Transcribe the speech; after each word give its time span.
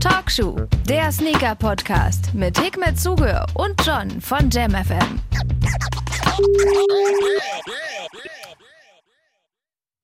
Talkshow, 0.00 0.56
der 0.88 1.12
Sneaker-Podcast 1.12 2.32
mit 2.34 2.58
Hikmet 2.58 2.98
Zuge 2.98 3.44
und 3.54 3.74
John 3.84 4.08
von 4.20 4.48
JamFM. 4.48 5.20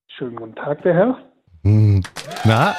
Schönen 0.09 0.37
guten 0.37 0.55
Tag, 0.57 0.83
der 0.83 0.95
Herr. 0.95 1.34
Hm. 1.65 2.03
Na? 2.45 2.75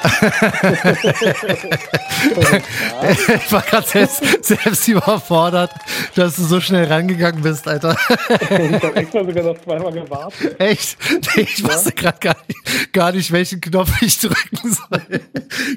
ich 3.10 3.52
war 3.52 3.62
gerade 3.62 3.86
selbst, 3.86 4.44
selbst 4.44 4.86
überfordert, 4.86 5.72
dass 6.14 6.36
du 6.36 6.42
so 6.42 6.60
schnell 6.60 6.84
rangegangen 6.84 7.42
bist, 7.42 7.66
Alter. 7.66 7.96
ich 8.30 8.84
habe 8.84 8.94
extra 8.94 9.24
sogar 9.24 9.42
noch 9.42 9.58
zweimal 9.58 9.92
gewartet. 9.92 10.60
Echt? 10.60 10.96
Ich 11.36 11.58
ja. 11.58 11.68
wusste 11.68 11.90
gerade 11.92 12.18
gar 12.20 12.36
nicht, 12.46 12.92
gar 12.92 13.10
nicht, 13.10 13.32
welchen 13.32 13.60
Knopf 13.60 14.00
ich 14.02 14.20
drücken 14.20 14.56
soll. 14.62 15.20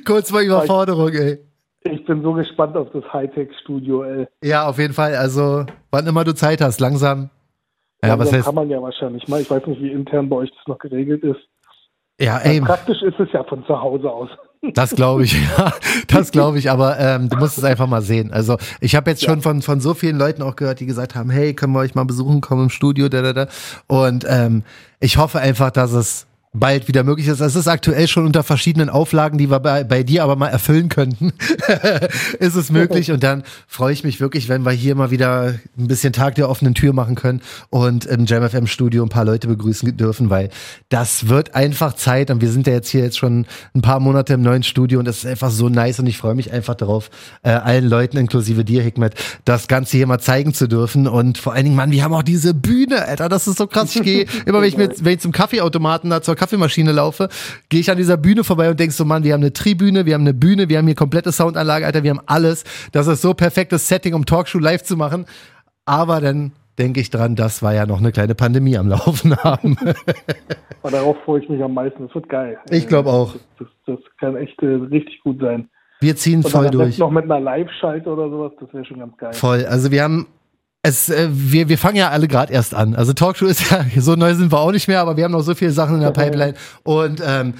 Kurz 0.06 0.32
mal 0.32 0.44
Überforderung, 0.44 1.12
ey. 1.12 1.40
Ich 1.82 2.06
bin 2.06 2.22
so 2.22 2.34
gespannt 2.34 2.78
auf 2.78 2.90
das 2.94 3.04
Hightech-Studio, 3.12 4.04
ey. 4.04 4.28
Ja, 4.44 4.68
auf 4.68 4.78
jeden 4.78 4.94
Fall. 4.94 5.16
Also, 5.16 5.66
wann 5.90 6.06
immer 6.06 6.24
du 6.24 6.36
Zeit 6.36 6.62
hast, 6.62 6.80
langsam. 6.80 7.32
Ja, 8.04 8.10
ja 8.10 8.20
was 8.20 8.32
heißt? 8.32 8.46
kann 8.46 8.56
man 8.56 8.70
ja 8.70 8.80
wahrscheinlich 8.82 9.28
mal. 9.28 9.42
Ich 9.42 9.50
weiß 9.50 9.66
nicht, 9.66 9.82
wie 9.82 9.92
intern 9.92 10.30
bei 10.30 10.36
euch 10.36 10.52
das 10.52 10.68
noch 10.68 10.78
geregelt 10.78 11.24
ist. 11.24 11.40
Ja, 12.20 12.38
ey. 12.40 12.60
Praktisch 12.62 13.02
ist 13.02 13.20
es 13.20 13.30
ja 13.32 13.44
von 13.44 13.66
zu 13.66 13.80
Hause 13.80 14.10
aus. 14.12 14.30
Das 14.74 14.94
glaube 14.94 15.24
ich, 15.24 15.34
ja. 15.58 15.72
Das 16.08 16.32
glaube 16.32 16.60
ich, 16.60 16.70
aber 16.70 17.00
ähm, 17.00 17.30
du 17.30 17.38
musst 17.38 17.58
es 17.58 17.64
einfach 17.64 17.88
mal 17.88 18.02
sehen. 18.02 18.34
Also 18.34 18.58
ich 18.82 18.96
habe 18.96 19.10
jetzt 19.10 19.22
ja. 19.22 19.30
schon 19.30 19.42
von, 19.42 19.62
von 19.62 19.80
so 19.80 19.94
vielen 19.94 20.18
Leuten 20.18 20.42
auch 20.42 20.58
gehört, 20.58 20.82
die 20.82 20.86
gesagt 20.86 21.16
haben, 21.16 21.30
hey, 21.30 21.54
können 21.54 21.74
wir 21.74 21.80
euch 21.80 21.96
mal 21.96 22.04
besuchen, 22.04 22.42
kommen 22.42 22.64
im 22.64 22.70
Studio, 22.70 23.08
da, 23.08 23.22
da, 23.22 23.34
da. 23.34 23.48
Und 23.88 24.26
ähm, 24.28 24.64
ich 25.00 25.18
hoffe 25.18 25.40
einfach, 25.40 25.72
dass 25.72 25.94
es 25.94 26.28
bald 26.52 26.88
wieder 26.88 27.04
möglich 27.04 27.28
ist. 27.28 27.42
Es 27.42 27.56
ist 27.56 27.68
aktuell 27.68 28.08
schon 28.08 28.26
unter 28.26 28.42
verschiedenen 28.42 28.90
Auflagen, 28.90 29.38
die 29.38 29.52
wir 29.52 29.60
bei, 29.60 29.84
bei 29.84 30.02
dir 30.02 30.24
aber 30.24 30.36
mal 30.36 30.48
erfüllen 30.48 30.90
könnten. 30.90 31.32
ist 32.40 32.56
es 32.56 32.72
möglich 32.72 33.12
und 33.12 33.22
dann 33.22 33.44
freue 33.68 33.94
ich 33.94 34.04
mich 34.04 34.20
wirklich, 34.20 34.50
wenn 34.50 34.64
wir 34.64 34.72
hier 34.72 34.96
mal 34.96 35.12
wieder 35.12 35.60
ein 35.78 35.88
bisschen 35.88 36.12
Tag 36.12 36.36
der 36.36 36.50
offenen 36.50 36.74
Tür 36.74 36.92
machen 36.92 37.14
können 37.14 37.42
und 37.70 38.06
im 38.06 38.26
JamFM 38.26 38.66
Studio 38.66 39.04
ein 39.04 39.10
paar 39.10 39.26
Leute 39.26 39.48
begrüßen 39.48 39.96
dürfen, 39.96 40.32
weil 40.32 40.50
das 40.90 41.28
wird 41.28 41.54
einfach 41.54 41.94
Zeit 41.94 42.32
und 42.32 42.42
wir 42.42 42.50
sind 42.50 42.66
ja 42.66 42.74
jetzt 42.74 42.90
hier 42.90 43.04
jetzt 43.04 43.20
schon 43.20 43.46
ein 43.76 43.82
paar 43.82 44.00
Monate 44.00 44.34
im 44.34 44.42
neuen 44.42 44.64
Studio 44.64 44.98
und 44.98 45.06
das 45.06 45.20
ist 45.20 45.26
einfach 45.28 45.52
so 45.52 45.70
nice 45.70 46.00
und 46.00 46.08
ich 46.08 46.18
freue 46.18 46.34
mich 46.34 46.52
einfach 46.52 46.74
darauf, 46.74 47.12
äh, 47.44 47.52
allen 47.52 47.88
Leuten 47.88 48.18
inklusive 48.18 48.66
dir, 48.66 48.82
Hikmet, 48.82 49.14
das 49.46 49.68
Ganze 49.68 49.98
hier 49.98 50.08
mal 50.08 50.20
zeigen 50.20 50.56
zu 50.56 50.68
dürfen 50.68 51.08
und 51.08 51.38
vor 51.38 51.54
allen 51.54 51.66
Dingen, 51.66 51.76
Mann, 51.76 51.92
wir 51.92 52.04
haben 52.04 52.14
auch 52.14 52.24
diese 52.24 52.56
Bühne, 52.56 53.06
Alter, 53.06 53.30
das 53.30 53.48
ist 53.48 53.60
so 53.60 53.68
krass. 53.68 53.96
Ich 53.96 54.02
gehe 54.02 54.26
immer, 54.48 54.62
wenn 54.62 54.68
ich, 54.68 54.78
mit, 54.78 55.06
wenn 55.06 55.14
ich 55.14 55.20
zum 55.20 55.32
Kaffeeautomaten 55.32 56.10
da 56.10 56.24
zur 56.24 56.39
Kaffeemaschine 56.40 56.92
laufe, 56.92 57.30
gehe 57.70 57.80
ich 57.80 57.92
an 57.92 57.98
dieser 57.98 58.18
Bühne 58.18 58.44
vorbei 58.44 58.70
und 58.70 58.80
denk 58.80 58.92
so, 58.92 59.06
Mann, 59.06 59.24
wir 59.24 59.34
haben 59.34 59.42
eine 59.42 59.54
Tribüne, 59.54 60.06
wir 60.06 60.14
haben 60.14 60.22
eine 60.22 60.34
Bühne, 60.34 60.70
wir 60.70 60.78
haben 60.78 60.86
hier 60.86 60.96
komplette 60.96 61.32
Soundanlage, 61.32 61.86
Alter, 61.86 62.04
wir 62.04 62.12
haben 62.12 62.22
alles. 62.26 62.64
Das 62.92 63.08
ist 63.08 63.22
so 63.22 63.34
perfektes 63.34 63.88
Setting, 63.88 64.14
um 64.14 64.26
Talkshow 64.26 64.60
live 64.60 64.84
zu 64.84 64.96
machen. 64.96 65.26
Aber 65.86 66.22
dann 66.22 66.54
denke 66.78 67.02
ich 67.02 67.10
dran, 67.10 67.36
dass 67.36 67.62
wir 67.62 67.74
ja 67.74 67.86
noch 67.86 68.00
eine 68.00 68.12
kleine 68.12 68.36
Pandemie 68.36 68.78
am 68.78 68.88
Laufen 68.88 69.36
haben. 69.36 69.76
Aber 70.82 70.92
darauf 70.92 71.18
freue 71.26 71.42
ich 71.42 71.50
mich 71.50 71.62
am 71.62 71.74
meisten. 71.74 72.06
Das 72.06 72.16
wird 72.16 72.30
geil. 72.30 72.58
Ich 72.70 72.88
glaube 72.88 73.10
auch. 73.10 73.34
Das, 73.34 73.68
das, 73.86 73.98
das, 73.98 74.00
kann 74.18 74.38
echt 74.38 74.62
äh, 74.64 74.68
richtig 74.68 75.22
gut 75.22 75.42
sein. 75.42 75.70
Wir 76.00 76.16
ziehen 76.16 76.44
voll 76.44 76.70
durch. 76.70 76.98
Noch 76.98 77.12
mit 77.12 77.26
einer 77.26 77.42
Live-Schalte 77.42 78.10
oder 78.10 78.30
sowas, 78.30 78.54
das 78.62 78.74
wäre 78.74 78.86
schon 78.86 79.00
ganz 79.00 79.18
geil. 79.18 79.34
Voll. 79.34 79.66
Also 79.66 79.92
wir 79.92 80.04
haben 80.04 80.28
es, 80.82 81.10
äh, 81.10 81.28
wir, 81.32 81.70
wir 81.70 81.78
fangen 81.78 81.98
ja 81.98 82.10
alle 82.10 82.28
gerade 82.28 82.54
erst 82.54 82.74
an. 82.74 82.96
Also 82.96 83.14
Talkshow 83.14 83.46
ist 83.46 83.70
ja, 83.70 83.86
so 83.98 84.16
neu 84.16 84.34
sind 84.34 84.52
wir 84.52 84.60
auch 84.60 84.72
nicht 84.72 84.88
mehr, 84.88 85.02
aber 85.02 85.18
wir 85.18 85.26
haben 85.26 85.32
noch 85.32 85.42
so 85.42 85.56
viele 85.56 85.72
Sachen 85.72 85.96
in 85.96 86.02
der 86.02 86.12
Pipeline. 86.12 86.54
Und 86.84 87.22
ähm, 87.26 87.54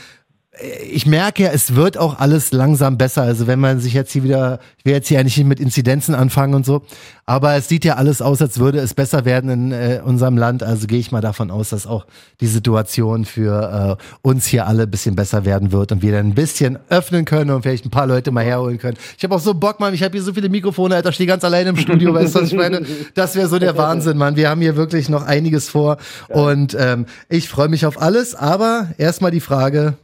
ich 0.92 1.06
merke 1.06 1.44
ja, 1.44 1.50
es 1.52 1.76
wird 1.76 1.98
auch 1.98 2.20
alles 2.20 2.52
langsam 2.52 2.98
besser. 2.98 3.22
Also 3.22 3.46
wenn 3.46 3.60
man 3.60 3.80
sich 3.80 3.94
jetzt 3.94 4.12
hier 4.12 4.24
wieder, 4.24 4.60
ich 4.78 4.86
will 4.86 4.94
jetzt 4.94 5.08
hier 5.08 5.20
eigentlich 5.20 5.38
nicht 5.38 5.46
mit 5.46 5.60
Inzidenzen 5.60 6.16
anfangen 6.16 6.56
und 6.56 6.66
so, 6.66 6.82
aber 7.28 7.54
es 7.54 7.70
sieht 7.70 7.86
ja 7.86 7.96
alles 7.96 8.22
aus, 8.22 8.42
als 8.42 8.60
würde 8.60 8.80
es 8.80 8.96
besser 8.96 9.26
werden 9.26 9.50
in 9.52 9.72
äh, 9.72 10.02
unserem 10.04 10.38
Land. 10.38 10.64
Also 10.64 10.88
gehe 10.88 11.00
ich 11.00 11.12
mal 11.12 11.22
davon 11.22 11.52
aus, 11.52 11.70
dass 11.70 11.86
auch 11.86 12.08
die 12.42 12.48
Situation 12.48 13.26
für 13.26 13.98
äh, 14.00 14.04
uns 14.24 14.48
hier 14.48 14.66
alle 14.66 14.84
ein 14.84 14.92
bisschen 14.92 15.16
besser 15.16 15.46
werden 15.46 15.72
wird 15.72 15.92
und 15.92 16.02
wir 16.02 16.12
dann 16.12 16.28
ein 16.28 16.36
bisschen 16.36 16.80
öffnen 16.90 17.26
können 17.26 17.52
und 17.52 17.62
vielleicht 17.62 17.86
ein 17.86 17.92
paar 17.92 18.08
Leute 18.08 18.32
mal 18.32 18.44
herholen 18.44 18.80
können. 18.80 18.98
Ich 19.18 19.24
habe 19.24 19.36
auch 19.36 19.40
so 19.40 19.54
Bock, 19.54 19.80
Mann. 19.80 19.94
Ich 19.94 20.02
habe 20.02 20.14
hier 20.14 20.24
so 20.24 20.34
viele 20.34 20.50
Mikrofone, 20.50 20.96
Alter, 20.96 21.12
stehe 21.12 21.28
ganz 21.28 21.44
alleine 21.44 21.70
im 21.70 21.78
Studio, 21.78 22.14
weißt 22.14 22.36
du, 22.36 22.42
was 22.42 22.48
ich 22.52 22.58
meine? 22.58 22.82
Das 23.14 23.36
wäre 23.36 23.48
so 23.48 23.60
der 23.60 23.78
Wahnsinn, 23.78 24.18
Mann. 24.18 24.36
Wir 24.36 24.50
haben 24.50 24.62
hier 24.62 24.76
wirklich 24.76 25.10
noch 25.10 25.26
einiges 25.26 25.70
vor 25.70 25.98
und 26.28 26.76
ähm, 26.78 27.06
ich 27.30 27.48
freue 27.48 27.70
mich 27.70 27.86
auf 27.86 28.02
alles, 28.02 28.34
aber 28.34 28.90
erstmal 28.98 29.32
die 29.32 29.40
Frage, 29.40 29.96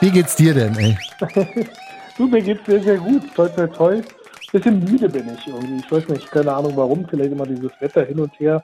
wie 0.00 0.10
geht's 0.10 0.36
dir 0.36 0.54
denn, 0.54 0.76
ey? 0.76 0.98
du, 2.18 2.26
mir 2.26 2.42
geht's 2.42 2.66
sehr, 2.66 2.82
sehr 2.82 2.98
gut. 2.98 3.22
Toll, 3.34 3.50
toll, 3.54 3.68
toll. 3.68 4.02
Bisschen 4.50 4.80
müde 4.80 5.08
bin 5.08 5.30
ich 5.34 5.46
irgendwie. 5.46 5.82
Ich 5.84 5.90
weiß 5.90 6.08
nicht, 6.08 6.30
keine 6.30 6.52
Ahnung 6.52 6.72
warum. 6.76 7.06
Vielleicht 7.08 7.32
immer 7.32 7.46
dieses 7.46 7.70
Wetter 7.80 8.04
hin 8.04 8.20
und 8.20 8.38
her. 8.38 8.62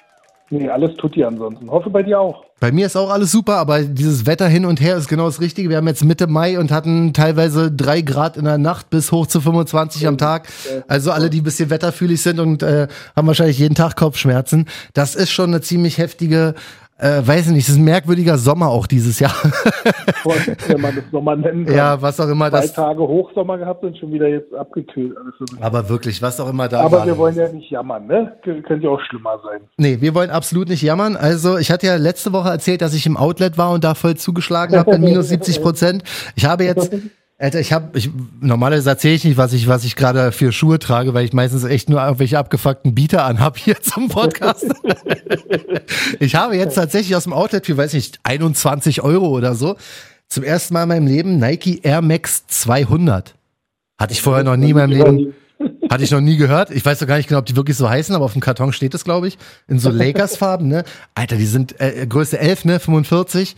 Nee, 0.50 0.68
alles 0.68 0.96
tut 0.96 1.14
die 1.14 1.24
ansonsten. 1.24 1.70
Hoffe 1.70 1.90
bei 1.90 2.02
dir 2.02 2.18
auch. 2.20 2.44
Bei 2.58 2.72
mir 2.72 2.86
ist 2.86 2.96
auch 2.96 3.10
alles 3.10 3.30
super, 3.30 3.56
aber 3.56 3.82
dieses 3.82 4.26
Wetter 4.26 4.48
hin 4.48 4.64
und 4.64 4.80
her 4.80 4.96
ist 4.96 5.08
genau 5.08 5.26
das 5.26 5.40
Richtige. 5.40 5.68
Wir 5.68 5.76
haben 5.76 5.86
jetzt 5.86 6.04
Mitte 6.04 6.26
Mai 6.26 6.58
und 6.58 6.72
hatten 6.72 7.12
teilweise 7.12 7.70
drei 7.70 8.00
Grad 8.00 8.36
in 8.36 8.44
der 8.44 8.58
Nacht 8.58 8.90
bis 8.90 9.12
hoch 9.12 9.26
zu 9.26 9.40
25 9.40 10.06
am 10.06 10.18
Tag. 10.18 10.48
Also 10.88 11.12
alle, 11.12 11.30
die 11.30 11.40
ein 11.40 11.44
bisschen 11.44 11.70
wetterfühlig 11.70 12.22
sind 12.22 12.40
und 12.40 12.62
äh, 12.62 12.88
haben 13.14 13.26
wahrscheinlich 13.26 13.58
jeden 13.58 13.74
Tag 13.74 13.94
Kopfschmerzen. 13.96 14.66
Das 14.94 15.14
ist 15.14 15.30
schon 15.30 15.50
eine 15.50 15.60
ziemlich 15.60 15.98
heftige 15.98 16.54
äh, 16.98 17.22
weiß 17.24 17.46
ich 17.46 17.52
nicht, 17.52 17.68
es 17.68 17.74
ist 17.74 17.78
ein 17.78 17.84
merkwürdiger 17.84 18.36
Sommer 18.38 18.68
auch 18.68 18.86
dieses 18.86 19.20
Jahr. 19.20 19.34
Wenn 20.66 20.80
man 20.80 20.96
das 20.96 21.04
Sommer 21.12 21.36
nennen 21.36 21.64
kann. 21.64 21.74
Ja, 21.76 22.02
was 22.02 22.18
auch 22.18 22.28
immer 22.28 22.50
Zwei 22.50 22.60
das. 22.60 22.72
Tage 22.72 23.00
Hochsommer 23.00 23.56
gehabt 23.56 23.84
und 23.84 23.96
schon 23.96 24.12
wieder 24.12 24.26
jetzt 24.28 24.52
abgekühlt. 24.52 25.16
Aber 25.60 25.88
wirklich, 25.88 26.20
was 26.20 26.40
auch 26.40 26.50
immer 26.50 26.68
da 26.68 26.80
Aber 26.80 27.06
wir 27.06 27.16
wollen 27.16 27.36
ja 27.36 27.48
nicht 27.52 27.70
jammern, 27.70 28.06
ne? 28.06 28.36
Könnte 28.42 28.74
ja 28.84 28.90
auch 28.90 29.00
schlimmer 29.08 29.38
sein. 29.44 29.60
Nee, 29.76 30.00
wir 30.00 30.14
wollen 30.14 30.30
absolut 30.30 30.68
nicht 30.68 30.82
jammern. 30.82 31.16
Also, 31.16 31.56
ich 31.56 31.70
hatte 31.70 31.86
ja 31.86 31.96
letzte 31.96 32.32
Woche 32.32 32.48
erzählt, 32.48 32.82
dass 32.82 32.94
ich 32.94 33.06
im 33.06 33.16
Outlet 33.16 33.56
war 33.56 33.70
und 33.70 33.84
da 33.84 33.94
voll 33.94 34.16
zugeschlagen 34.16 34.76
habe, 34.76 34.96
in 34.96 35.02
minus 35.02 35.28
70 35.28 35.62
Prozent. 35.62 36.02
Ich 36.34 36.46
habe 36.46 36.64
jetzt 36.64 36.92
Alter, 37.40 37.60
ich 37.60 37.72
habe, 37.72 37.96
ich, 37.96 38.10
normalerweise 38.40 38.90
erzähle 38.90 39.14
ich 39.14 39.24
nicht, 39.24 39.36
was 39.36 39.52
ich, 39.52 39.68
was 39.68 39.84
ich 39.84 39.94
gerade 39.94 40.32
für 40.32 40.50
Schuhe 40.50 40.80
trage, 40.80 41.14
weil 41.14 41.24
ich 41.24 41.32
meistens 41.32 41.62
echt 41.62 41.88
nur 41.88 42.02
irgendwelche 42.02 42.36
abgefuckten 42.36 42.96
Bieter 42.96 43.24
anhab 43.24 43.56
hier 43.56 43.80
zum 43.80 44.08
Podcast. 44.08 44.66
ich 46.18 46.34
habe 46.34 46.56
jetzt 46.56 46.74
tatsächlich 46.74 47.14
aus 47.14 47.24
dem 47.24 47.32
Outlet 47.32 47.66
für, 47.66 47.76
weiß 47.76 47.92
nicht, 47.92 48.18
21 48.24 49.02
Euro 49.02 49.28
oder 49.28 49.54
so, 49.54 49.76
zum 50.26 50.42
ersten 50.42 50.74
Mal 50.74 50.82
in 50.82 50.88
meinem 50.88 51.06
Leben 51.06 51.38
Nike 51.38 51.80
Air 51.84 52.02
Max 52.02 52.44
200. 52.48 53.36
Hatte 53.98 54.12
ich 54.12 54.20
vorher 54.20 54.42
noch 54.42 54.56
nie 54.56 54.70
in 54.70 54.76
meinem 54.76 54.90
Leben, 54.90 55.34
hatte 55.88 56.02
ich 56.02 56.10
noch 56.10 56.20
nie 56.20 56.36
gehört. 56.36 56.72
Ich 56.72 56.84
weiß 56.84 56.98
doch 56.98 57.06
gar 57.06 57.18
nicht 57.18 57.28
genau, 57.28 57.38
ob 57.38 57.46
die 57.46 57.56
wirklich 57.56 57.76
so 57.76 57.88
heißen, 57.88 58.16
aber 58.16 58.24
auf 58.24 58.32
dem 58.32 58.40
Karton 58.40 58.72
steht 58.72 58.94
es, 58.94 59.04
glaube 59.04 59.28
ich, 59.28 59.38
in 59.68 59.78
so 59.78 59.90
Lakers-Farben, 59.90 60.66
ne? 60.66 60.82
Alter, 61.14 61.36
die 61.36 61.46
sind 61.46 61.80
äh, 61.80 62.04
Größe 62.04 62.36
11, 62.36 62.64
ne? 62.64 62.80
45. 62.80 63.54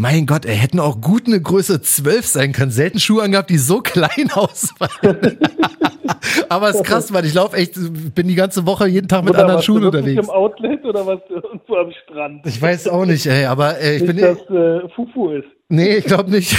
Mein 0.00 0.26
Gott, 0.26 0.44
er 0.44 0.54
hätten 0.54 0.80
auch 0.80 1.00
gut 1.00 1.28
eine 1.28 1.40
Größe 1.40 1.80
12 1.80 2.26
sein 2.26 2.52
können. 2.52 2.72
Selten 2.72 2.98
Schuhe 2.98 3.22
angehabt, 3.22 3.48
die 3.48 3.58
so 3.58 3.78
klein 3.82 4.30
ausfallen. 4.32 5.38
Aber 6.48 6.68
es 6.68 6.76
ist 6.76 6.84
krass, 6.84 7.12
weil 7.12 7.24
ich 7.24 7.34
laufe 7.34 7.56
echt, 7.56 7.74
bin 8.14 8.26
die 8.28 8.34
ganze 8.34 8.66
Woche 8.66 8.88
jeden 8.88 9.08
Tag 9.08 9.24
mit 9.24 9.34
oder 9.34 9.42
anderen 9.42 9.62
Schuhen 9.62 9.84
unterwegs. 9.84 10.26
im 10.26 10.30
Outlet 10.30 10.84
oder 10.84 11.06
was 11.06 11.20
irgendwo 11.28 11.76
am 11.76 11.92
Strand? 12.02 12.44
Ich 12.46 12.60
weiß 12.60 12.88
auch 12.88 13.04
nicht, 13.06 13.26
ey, 13.26 13.44
aber 13.44 13.78
äh, 13.80 13.96
ich 13.96 14.02
nicht, 14.02 14.16
bin. 14.16 14.20
dass 14.20 14.38
äh, 14.50 14.88
Fufu 14.94 15.30
ist. 15.30 15.46
Nee, 15.74 15.96
ich 15.96 16.04
glaube 16.04 16.30
nicht. 16.30 16.56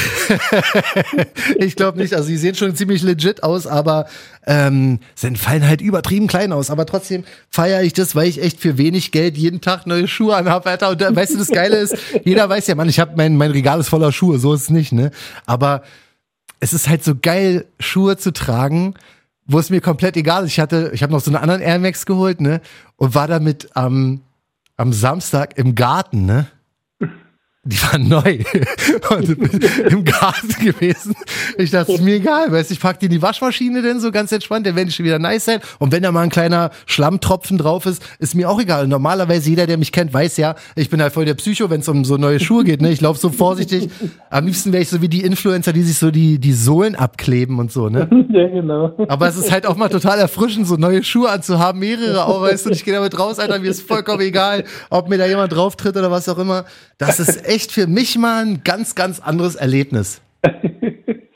ich 1.58 1.76
glaube 1.76 1.98
nicht. 1.98 2.14
Also 2.14 2.28
die 2.28 2.38
sehen 2.38 2.56
schon 2.56 2.76
ziemlich 2.76 3.02
legit 3.02 3.44
aus, 3.44 3.66
aber 3.66 4.08
ähm, 4.46 5.00
sind, 5.16 5.38
fallen 5.38 5.66
halt 5.66 5.82
übertrieben 5.82 6.28
klein 6.28 6.52
aus. 6.52 6.70
Aber 6.70 6.86
trotzdem 6.86 7.24
feiere 7.50 7.84
ich 7.84 7.94
das, 7.94 8.14
weil 8.16 8.28
ich 8.28 8.42
echt 8.42 8.60
für 8.60 8.78
wenig 8.78 9.12
Geld 9.12 9.38
jeden 9.38 9.62
Tag 9.62 9.88
neue 9.88 10.10
Schuhe 10.10 10.36
anhabe, 10.36 10.70
Alter. 10.70 10.90
Und 10.90 11.02
da, 11.02 11.16
weißt 11.16 11.34
du, 11.34 11.38
das 11.38 11.50
Geile 11.50 11.78
ist, 11.78 11.96
jeder 12.26 12.50
weiß 12.50 12.68
ja, 12.68 12.76
Mann, 12.76 12.90
ich 12.90 13.00
habe 13.00 13.14
mein, 13.16 13.38
mein 13.38 13.52
Regal 13.52 13.80
ist 13.80 13.88
voller 13.88 14.12
Schuhe, 14.12 14.38
so 14.38 14.54
ist 14.54 14.64
es 14.64 14.70
nicht, 14.70 14.92
ne? 14.92 15.12
Aber 15.46 15.84
es 16.60 16.74
ist 16.74 16.90
halt 16.90 17.04
so 17.04 17.14
geil, 17.16 17.66
Schuhe 17.80 18.18
zu 18.18 18.34
tragen, 18.34 18.96
wo 19.46 19.60
es 19.60 19.70
mir 19.70 19.80
komplett 19.80 20.18
egal 20.18 20.44
ist. 20.44 20.52
Ich 20.52 20.60
hatte, 20.60 20.92
ich 20.94 21.04
habe 21.04 21.14
noch 21.14 21.22
so 21.22 21.32
einen 21.32 21.42
anderen 21.42 21.62
Air 21.62 21.80
Max 21.80 22.06
geholt, 22.06 22.42
ne? 22.42 22.60
Und 22.98 23.16
war 23.16 23.28
damit 23.28 23.70
am, 23.76 24.22
am 24.76 24.92
Samstag 24.92 25.58
im 25.58 25.76
Garten, 25.76 26.26
ne? 26.26 26.48
Die 27.68 27.82
waren 27.82 28.08
neu 28.08 28.38
und 29.10 29.30
im 29.90 30.06
Garten 30.06 30.64
gewesen. 30.64 31.16
Ich 31.58 31.72
dachte, 31.72 31.94
ist 31.94 32.04
mir 32.04 32.16
egal, 32.16 32.52
weißt 32.52 32.70
ich 32.70 32.80
pack 32.80 33.00
die 33.00 33.08
in 33.08 33.12
die 33.12 33.22
Waschmaschine 33.24 33.82
denn 33.82 34.00
so 34.00 34.12
ganz 34.12 34.32
entspannt, 34.32 34.68
der 34.68 34.76
werden 34.76 34.92
schon 34.92 35.04
wieder 35.04 35.18
nice 35.18 35.46
sein. 35.46 35.60
Und 35.80 35.92
wenn 35.92 36.04
da 36.04 36.12
mal 36.12 36.22
ein 36.22 36.30
kleiner 36.30 36.70
Schlammtropfen 36.86 37.58
drauf 37.58 37.88
ist, 37.88 38.04
ist 38.20 38.36
mir 38.36 38.52
auch 38.52 38.62
egal. 38.62 38.88
normalerweise 38.88 39.50
jeder, 39.50 39.66
der 39.66 39.78
mich 39.78 39.92
kennt, 39.92 40.14
weiß 40.14 40.38
ja, 40.38 40.54
ich 40.76 40.92
bin 40.92 41.02
halt 41.02 41.12
voll 41.12 41.26
der 41.26 41.34
Psycho, 41.34 41.72
wenn 41.72 41.80
es 41.80 41.90
um 41.90 42.06
so 42.06 42.18
neue 42.18 42.40
Schuhe 42.40 42.64
geht. 42.64 42.84
Ne? 42.84 42.92
Ich 42.92 43.02
laufe 43.02 43.20
so 43.20 43.30
vorsichtig. 43.30 43.90
Am 44.30 44.46
liebsten 44.46 44.72
wäre 44.72 44.84
ich 44.84 44.90
so 44.90 45.02
wie 45.02 45.10
die 45.10 45.22
Influencer, 45.22 45.74
die 45.74 45.82
sich 45.82 45.98
so 45.98 46.12
die, 46.12 46.38
die 46.38 46.54
Sohlen 46.54 46.94
abkleben 46.94 47.58
und 47.58 47.72
so, 47.72 47.90
ne? 47.90 48.08
Ja, 48.36 48.48
genau. 48.48 48.92
Aber 49.08 49.28
es 49.30 49.38
ist 49.38 49.50
halt 49.52 49.66
auch 49.66 49.78
mal 49.78 49.88
total 49.88 50.20
erfrischend, 50.20 50.68
so 50.68 50.76
neue 50.76 51.04
Schuhe 51.04 51.30
anzuhaben, 51.30 51.80
mehrere 51.80 52.26
auch, 52.26 52.42
weißt 52.42 52.66
du, 52.66 52.70
und 52.70 52.76
ich 52.76 52.84
gehe 52.84 52.94
damit 52.94 53.18
raus, 53.18 53.40
Alter, 53.40 53.60
mir 53.60 53.70
ist 53.70 53.88
vollkommen 53.88 54.22
egal, 54.22 54.66
ob 54.90 55.08
mir 55.08 55.18
da 55.18 55.26
jemand 55.26 55.54
drauf 55.54 55.78
tritt 55.78 55.96
oder 55.96 56.12
was 56.12 56.28
auch 56.28 56.38
immer. 56.38 56.66
Das 56.98 57.20
ist 57.20 57.46
echt 57.46 57.55
echt 57.56 57.72
für 57.72 57.88
mich 57.88 58.18
mal 58.18 58.46
ein 58.46 58.62
ganz, 58.64 58.96
ganz 58.96 59.20
anderes 59.20 59.56
Erlebnis. 59.56 60.22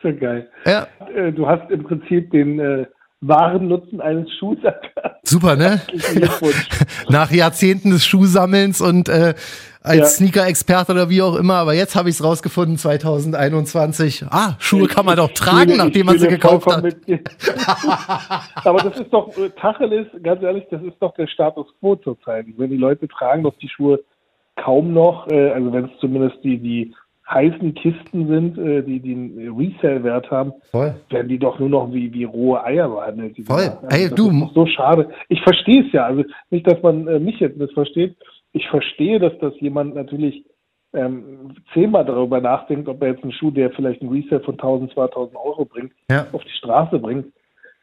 so 0.03 0.13
geil. 0.19 0.49
Ja. 0.65 0.87
Äh, 1.15 1.31
Du 1.31 1.47
hast 1.47 1.71
im 1.71 1.83
Prinzip 1.83 2.29
den 2.31 2.59
äh, 2.59 2.85
wahren 3.21 3.67
Nutzen 3.67 3.99
eines 4.01 4.29
Schuhs 4.37 4.57
erkannt. 4.63 5.15
Super, 5.23 5.55
ne? 5.55 5.81
Nach 7.09 7.31
Jahrzehnten 7.31 7.91
des 7.91 8.05
Schuhsammelns 8.05 8.81
und 8.81 9.09
äh, 9.09 9.33
als 9.81 9.97
Ja. 9.97 10.05
Sneaker-Experte 10.05 10.91
oder 10.91 11.09
wie 11.09 11.21
auch 11.21 11.35
immer, 11.37 11.55
aber 11.55 11.73
jetzt 11.73 11.95
habe 11.95 12.09
ich 12.09 12.15
es 12.15 12.23
rausgefunden, 12.23 12.77
2021. 12.77 14.25
Ah, 14.29 14.55
Schuhe 14.59 14.87
kann 14.87 15.05
man 15.05 15.15
doch 15.15 15.31
tragen, 15.33 15.71
fühle- 15.71 15.77
nachdem 15.85 16.05
man 16.07 16.19
sie 16.19 16.27
gekauft 16.27 16.67
hat. 16.67 16.83
Aber 18.65 18.79
das 18.83 18.99
ist 18.99 19.11
doch, 19.11 19.35
äh, 19.37 19.49
Tacheles, 19.51 20.07
ganz 20.21 20.43
ehrlich, 20.43 20.65
das 20.69 20.81
ist 20.83 20.95
doch 20.99 21.13
der 21.15 21.27
Status 21.27 21.67
quo 21.79 21.95
zurzeit. 21.95 22.45
Wenn 22.57 22.69
die 22.71 22.77
Leute 22.77 23.07
tragen 23.07 23.43
doch 23.43 23.57
die 23.61 23.69
Schuhe 23.69 23.99
kaum 24.63 24.93
noch, 24.93 25.27
äh, 25.29 25.49
also 25.51 25.71
wenn 25.73 25.85
es 25.85 25.91
zumindest 25.99 26.43
die, 26.43 26.57
die 26.57 26.93
heißen 27.29 27.73
Kisten 27.75 28.27
sind, 28.27 28.57
äh, 28.57 28.81
die, 28.81 28.99
die 28.99 29.13
einen 29.13 29.55
Resale-Wert 29.57 30.31
haben, 30.31 30.51
Voll. 30.71 30.95
werden 31.09 31.27
die 31.29 31.37
doch 31.37 31.59
nur 31.59 31.69
noch 31.69 31.93
wie, 31.93 32.11
wie 32.13 32.23
rohe 32.23 32.63
Eier 32.63 32.89
behandelt. 32.89 33.35
Voll. 33.45 33.61
Dinger. 33.81 33.91
Ey, 33.91 34.09
das 34.09 34.15
du- 34.15 34.49
so 34.53 34.65
schade. 34.65 35.09
Ich 35.27 35.41
verstehe 35.41 35.85
es 35.85 35.91
ja. 35.91 36.05
Also 36.05 36.23
nicht, 36.49 36.65
dass 36.69 36.81
man 36.81 37.07
äh, 37.07 37.19
mich 37.19 37.39
jetzt 37.39 37.57
missversteht. 37.57 38.15
Ich 38.53 38.67
verstehe, 38.69 39.19
dass 39.19 39.33
das 39.39 39.53
jemand 39.59 39.93
natürlich 39.93 40.43
ähm, 40.93 41.51
zehnmal 41.73 42.03
darüber 42.03 42.41
nachdenkt, 42.41 42.87
ob 42.89 42.99
er 43.03 43.09
jetzt 43.09 43.21
einen 43.21 43.31
Schuh, 43.31 43.51
der 43.51 43.69
vielleicht 43.71 44.01
einen 44.01 44.11
Resale 44.11 44.41
von 44.41 44.55
1000, 44.55 44.91
2000 44.93 45.37
Euro 45.37 45.65
bringt, 45.65 45.91
Ja. 46.09 46.25
auf 46.31 46.43
die 46.43 46.57
Straße 46.57 46.97
bringt. 46.97 47.27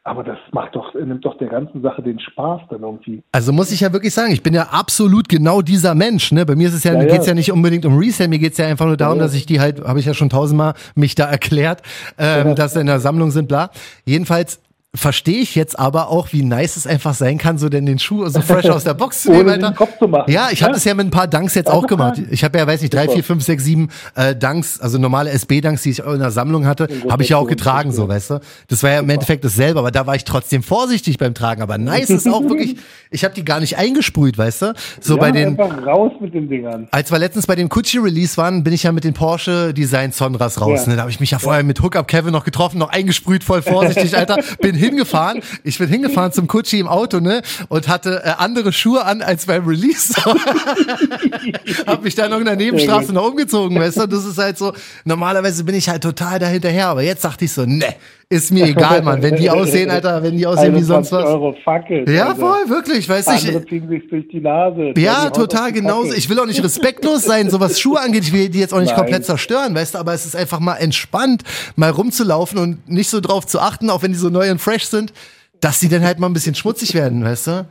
Aber 0.07 0.23
das 0.23 0.39
macht 0.53 0.77
doch, 0.77 0.95
nimmt 0.95 1.25
doch 1.25 1.37
der 1.37 1.49
ganzen 1.49 1.83
Sache 1.83 2.01
den 2.01 2.21
Spaß 2.21 2.61
dann 2.71 2.83
irgendwie. 2.83 3.25
Also 3.33 3.53
muss 3.53 3.73
ich 3.73 3.81
ja 3.81 3.93
wirklich 3.93 4.15
sagen, 4.15 4.31
ich 4.31 4.41
bin 4.41 4.55
ja 4.55 4.69
absolut 4.71 5.29
genau 5.29 5.63
dieser 5.63 5.97
Mensch. 5.97 6.31
Ne? 6.31 6.47
Bei 6.47 6.55
mir 6.55 6.69
ist 6.69 6.75
es 6.75 6.85
ja, 6.85 6.93
Ja, 6.93 6.99
mir 6.99 7.09
ja. 7.09 7.15
geht's 7.15 7.27
ja 7.27 7.35
nicht 7.35 7.51
unbedingt 7.51 7.85
um 7.85 7.99
Resale, 7.99 8.29
mir 8.29 8.39
geht's 8.39 8.57
ja 8.57 8.67
einfach 8.67 8.87
nur 8.87 8.97
darum, 8.97 9.19
ja. 9.19 9.25
dass 9.25 9.35
ich 9.35 9.47
die 9.47 9.59
halt, 9.59 9.85
habe 9.85 9.99
ich 9.99 10.07
ja 10.07 10.15
schon 10.15 10.31
tausendmal 10.31 10.75
mich 10.95 11.17
da 11.17 11.25
erklärt, 11.25 11.83
ähm, 12.19 12.55
dass 12.55 12.75
sie 12.75 12.81
in 12.81 12.87
der 12.87 13.01
Sammlung 13.01 13.33
sind, 13.33 13.49
bla. 13.49 13.71
Jedenfalls 14.05 14.61
verstehe 14.97 15.41
ich 15.41 15.55
jetzt 15.55 15.79
aber 15.79 16.09
auch, 16.09 16.33
wie 16.33 16.43
nice 16.43 16.77
es 16.77 16.87
einfach 16.87 17.15
sein 17.15 17.39
kann, 17.39 17.59
so 17.59 17.69
denn 17.69 17.87
den 17.87 17.99
Schuh 17.99 18.27
so 18.29 18.41
fresh 18.41 18.67
aus 18.67 18.85
der 18.85 18.95
Box 18.95 19.23
zu 19.23 19.31
nehmen, 19.33 19.47
den 19.49 19.65
Alter. 19.65 19.77
Kopf 19.77 19.99
zu 19.99 20.09
machen. 20.09 20.31
Ja, 20.31 20.49
ich 20.51 20.63
habe 20.63 20.71
Ja. 20.73 20.75
das 20.75 20.85
ja 20.85 20.95
mit 20.95 21.07
ein 21.07 21.11
paar 21.11 21.29
Dunks 21.29 21.55
jetzt 21.55 21.71
auch 21.71 21.87
gemacht. 21.87 22.21
Ich 22.31 22.43
habe 22.45 22.59
ja, 22.59 22.67
weiß 22.67 22.81
nicht, 22.83 22.93
drei, 22.93 23.09
vier, 23.09 23.23
fünf, 23.23 23.45
sechs, 23.45 23.65
sieben 23.65 23.89
äh, 24.15 24.35
Dunks, 24.35 24.81
also 24.81 24.99
normale 24.99 25.31
SB-Dunks, 25.31 25.83
die 25.83 25.91
ich 25.91 25.99
in 26.01 26.19
der 26.19 26.31
Sammlung 26.31 26.67
hatte, 26.67 26.89
habe 27.09 27.23
ich 27.23 27.29
ja 27.29 27.37
auch 27.37 27.47
getragen, 27.47 27.93
so, 27.93 28.09
weißt 28.09 28.31
du. 28.31 28.41
Das 28.69 28.83
war 28.83 28.91
ja 28.91 28.99
im 29.01 29.11
Endeffekt 29.11 29.45
dasselbe, 29.45 29.79
aber 29.79 29.91
da 29.91 30.07
war 30.07 30.17
ich 30.17 30.25
trotzdem 30.25 30.63
vorsichtig 30.63 31.19
beim 31.19 31.35
Tragen. 31.35 31.63
Aber 31.63 31.79
nice 31.79 32.11
ist 32.11 32.29
auch 32.29 32.43
wirklich, 32.43 32.77
ich 33.11 33.25
habe 33.25 33.35
die 33.35 33.45
gar 33.45 33.61
nicht 33.61 33.77
eingesprüht, 33.79 34.39
weißt 34.39 34.63
du. 34.63 34.75
So 35.01 35.15
ja, 35.15 35.21
bei 35.21 35.31
den, 35.33 35.59
einfach 35.61 35.87
raus 35.87 36.13
mit 36.21 36.35
den 36.35 36.49
Dingern. 36.49 36.89
als 36.91 37.11
wir 37.13 37.19
letztens 37.19 37.47
bei 37.47 37.55
dem 37.55 37.69
Gucci 37.69 37.99
Release 37.99 38.37
waren, 38.37 38.65
bin 38.65 38.73
ich 38.73 38.85
ja 38.85 38.93
mit 38.93 39.05
den 39.05 39.15
Porsche 39.15 39.75
Design 39.75 40.13
Sonras 40.13 40.61
raus. 40.61 40.83
Ja. 40.85 40.91
Ne? 40.91 40.97
Da 40.97 41.03
habe 41.03 41.11
ich 41.11 41.21
mich 41.21 41.31
ja 41.31 41.39
vorher 41.39 41.63
mit 41.63 41.83
Hookup 41.83 42.09
Kevin 42.09 42.33
noch 42.33 42.45
getroffen, 42.45 42.79
noch 42.79 42.91
eingesprüht, 42.91 43.45
voll 43.45 43.63
vorsichtig, 43.63 44.17
Alter. 44.17 44.39
Bin 44.61 44.75
hingefahren. 44.89 45.41
Ich 45.65 45.79
bin 45.79 45.89
hingefahren 45.89 46.33
zum 46.33 46.47
Gucci 46.47 46.79
im 46.81 46.89
Auto, 46.89 47.21
ne? 47.21 47.43
Und 47.69 47.89
hatte 47.89 48.23
äh, 48.25 48.31
andere 48.39 48.73
Schuhe 48.73 49.05
an 49.05 49.23
als 49.23 49.47
beim 49.47 49.67
Release. 49.67 50.15
hab 51.87 52.03
mich 52.03 52.15
dann 52.15 52.31
noch 52.31 52.39
in 52.39 52.45
der 52.45 52.57
Nebenstraße 52.57 53.13
noch 53.13 53.29
umgezogen, 53.29 53.79
weißt 53.79 53.99
du? 53.99 54.07
Das 54.07 54.25
ist 54.25 54.39
halt 54.39 54.59
so, 54.59 54.73
normalerweise 55.05 55.65
bin 55.65 55.75
ich 55.75 55.89
halt 55.89 56.03
total 56.03 56.39
dahinterher, 56.39 56.89
aber 56.89 57.03
jetzt 57.03 57.25
dachte 57.25 57.45
ich 57.45 57.53
so, 57.53 57.65
ne, 57.65 57.95
ist 58.29 58.51
mir 58.53 58.65
egal, 58.67 59.03
Mann. 59.03 59.23
Wenn 59.23 59.37
die 59.37 59.49
aussehen, 59.49 59.89
Alter, 59.89 60.21
wenn 60.21 60.37
die 60.37 60.47
aussehen 60.47 60.75
wie 60.75 60.83
sonst 60.83 61.13
21 61.13 61.13
was. 61.13 61.25
Euro 61.33 61.55
Fackel. 61.65 62.11
Ja, 62.13 62.31
Also, 62.31 62.41
voll, 62.41 62.69
wirklich, 62.69 63.09
weißt 63.09 63.29
du. 63.29 63.33
Andere 63.33 63.59
Ich, 63.63 63.69
ziehen 63.69 63.89
sich 63.89 64.09
durch 64.09 64.27
die 64.29 64.41
Nase. 64.41 64.95
ja, 64.97 65.31
total 65.31 65.71
genauso. 65.73 66.13
Ich 66.13 66.29
will 66.29 66.41
auch 66.41 66.47
nicht 66.47 66.63
respektlos 66.63 67.23
sein, 67.23 67.51
so 67.51 67.61
was 67.61 67.79
Schuhe 67.79 68.01
angeht. 68.01 68.25
Ich 68.25 68.33
will 68.33 68.49
die 68.49 68.59
jetzt 68.59 68.75
auch 68.75 68.81
nicht 68.81 68.89
Nein. 68.89 68.99
komplett 68.99 69.25
zerstören, 69.27 69.77
weißt 69.77 69.95
du, 69.95 69.99
aber 69.99 70.13
es 70.13 70.27
ist 70.27 70.35
einfach 70.35 70.59
mal 70.59 70.75
entspannt, 70.75 71.43
mal 71.77 71.91
rumzulaufen 71.91 72.59
und 72.59 72.89
nicht 72.89 73.11
so 73.11 73.21
drauf 73.21 73.47
zu 73.47 73.61
achten, 73.61 73.91
auch 73.91 74.03
wenn 74.03 74.11
die 74.11 74.19
so 74.19 74.29
neu 74.29 74.51
und 74.51 74.61
fresh 74.77 74.87
sind, 74.87 75.13
dass 75.61 75.81
die 75.81 75.89
dann 75.89 76.03
halt 76.03 76.19
mal 76.19 76.27
ein 76.29 76.33
bisschen 76.33 76.55
schmutzig 76.55 76.95
werden, 76.95 77.25
weißt 77.25 77.47
du? 77.49 77.67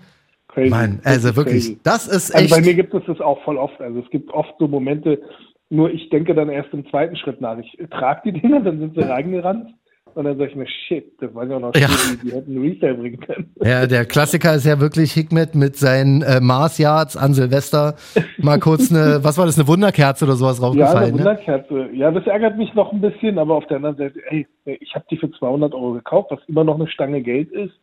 Crazy. 0.47 0.69
Mann, 0.69 0.99
also 1.03 1.35
wirklich, 1.35 1.65
crazy. 1.65 1.79
das 1.83 2.07
ist 2.07 2.33
Also 2.33 2.55
bei 2.55 2.61
mir 2.61 2.67
echt. 2.69 2.77
gibt 2.77 2.93
es 2.93 3.03
das 3.07 3.19
auch 3.19 3.43
voll 3.43 3.57
oft. 3.57 3.79
Also 3.81 3.99
es 3.99 4.09
gibt 4.09 4.31
oft 4.31 4.53
so 4.57 4.67
Momente, 4.67 5.21
nur 5.69 5.91
ich 5.91 6.09
denke 6.09 6.33
dann 6.33 6.49
erst 6.49 6.73
im 6.73 6.89
zweiten 6.89 7.15
Schritt 7.17 7.41
nach. 7.41 7.57
Ich 7.57 7.77
trage 7.89 8.31
die 8.31 8.39
Dinger, 8.39 8.61
dann 8.61 8.79
sind 8.79 8.95
sie 8.95 9.01
reingerannt 9.01 9.73
und 10.15 10.25
dann 10.25 10.37
sage 10.37 10.49
ich 10.51 10.55
mir, 10.55 10.67
shit, 10.67 11.11
das 11.21 11.33
waren 11.35 11.49
ja 11.49 11.57
auch 11.57 11.61
noch 11.61 11.75
Ja. 11.75 11.87
Schuhe, 11.87 12.17
die, 12.17 12.27
die 12.29 12.35
hätten 12.35 12.57
Resale 12.61 12.93
bringen 12.95 13.19
können. 13.19 13.51
Ja, 13.61 13.85
der 13.85 14.05
Klassiker 14.05 14.55
ist 14.55 14.65
ja 14.65 14.79
wirklich 14.79 15.11
Hikmet 15.13 15.55
mit 15.55 15.75
seinen 15.75 16.21
äh, 16.21 16.39
Mars 16.41 16.77
Yards 16.77 17.17
an 17.17 17.33
Silvester. 17.33 17.95
Mal 18.37 18.59
kurz 18.59 18.91
eine, 18.91 19.19
was 19.23 19.37
war 19.37 19.45
das, 19.45 19.57
eine 19.57 19.67
Wunderkerze 19.67 20.25
oder 20.25 20.35
sowas 20.35 20.59
Ja, 20.59 20.65
eine 20.67 20.81
raufgefallen, 20.83 21.11
ne? 21.15 21.19
Wunderkerze. 21.19 21.89
Ja, 21.93 22.11
das 22.11 22.25
ärgert 22.27 22.57
mich 22.57 22.73
noch 22.73 22.91
ein 22.93 23.01
bisschen, 23.01 23.37
aber 23.37 23.55
auf 23.55 23.67
der 23.67 23.77
anderen 23.77 23.97
Seite, 23.97 24.19
ey, 24.29 24.47
ich 24.65 24.95
habe 24.95 25.05
die 25.11 25.17
für 25.17 25.29
200 25.31 25.73
Euro 25.73 25.93
gekauft, 25.93 26.31
was 26.31 26.39
immer 26.47 26.63
noch 26.63 26.75
eine 26.75 26.87
Stange 26.87 27.21
Geld 27.21 27.51
ist. 27.51 27.73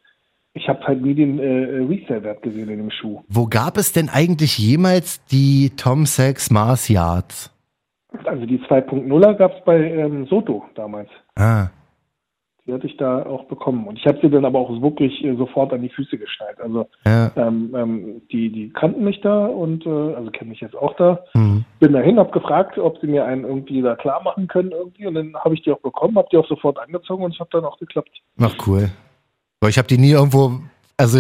Ich 0.55 0.69
habe 0.69 0.81
halt 0.87 1.01
nie 1.01 1.15
den 1.15 1.39
äh, 1.39 1.85
Resale-Wert 1.85 2.43
gesehen 2.43 2.69
in 2.69 2.79
dem 2.79 2.91
Schuh. 2.91 3.21
Wo 3.29 3.47
gab 3.47 3.79
es 3.79 3.93
denn 3.93 4.09
eigentlich 4.11 4.59
jemals 4.59 5.25
die 5.27 5.71
Tom 5.77 6.05
Sachs 6.05 6.51
Mars 6.51 6.89
Yards? 6.89 7.51
Also 8.27 8.45
die 8.45 8.59
2.0er 8.59 9.35
gab 9.35 9.57
es 9.57 9.65
bei 9.65 9.79
ähm, 9.79 10.27
Soto 10.27 10.65
damals. 10.75 11.09
Ah, 11.37 11.69
Die 12.67 12.73
hatte 12.73 12.87
ich 12.87 12.97
da 12.97 13.27
auch 13.27 13.45
bekommen. 13.47 13.89
Und 13.89 13.99
ich 13.99 14.07
habe 14.07 14.19
sie 14.23 14.31
dann 14.31 14.45
aber 14.45 14.61
auch 14.61 14.83
wirklich 14.83 15.25
äh, 15.25 15.35
sofort 15.35 15.73
an 15.73 15.83
die 15.83 15.89
Füße 15.89 16.17
geschnallt. 16.17 16.61
Also 16.61 16.87
ja. 17.05 17.33
ähm, 17.37 17.75
ähm, 17.75 18.23
die, 18.31 18.51
die 18.53 18.71
kannten 18.71 19.03
mich 19.03 19.21
da 19.21 19.47
und 19.47 19.85
äh, 19.85 20.15
also 20.15 20.31
kennen 20.31 20.51
mich 20.51 20.61
jetzt 20.61 20.77
auch 20.77 20.95
da. 20.97 21.25
Hm. 21.33 21.65
Bin 21.81 21.93
dahin, 21.93 22.19
habe 22.19 22.31
gefragt, 22.31 22.79
ob 22.79 23.01
sie 23.01 23.09
mir 23.09 23.25
einen 23.25 23.45
irgendwie 23.45 23.83
da 23.83 23.97
klar 23.97 24.23
machen 24.23 24.47
können 24.47 24.71
irgendwie. 24.71 25.07
Und 25.07 25.15
dann 25.15 25.35
habe 25.35 25.55
ich 25.55 25.63
die 25.63 25.73
auch 25.73 25.81
bekommen, 25.81 26.17
habe 26.17 26.29
die 26.31 26.37
auch 26.37 26.49
sofort 26.49 26.79
angezogen 26.79 27.25
und 27.25 27.35
es 27.35 27.41
hat 27.41 27.49
dann 27.53 27.65
auch 27.65 27.79
geklappt. 27.79 28.11
Ach 28.41 28.55
cool. 28.67 28.91
Aber 29.61 29.69
ich 29.69 29.79
habe 29.79 29.89
die 29.89 29.99
nie 29.99 30.13
irgendwo, 30.13 30.53
also 30.97 31.19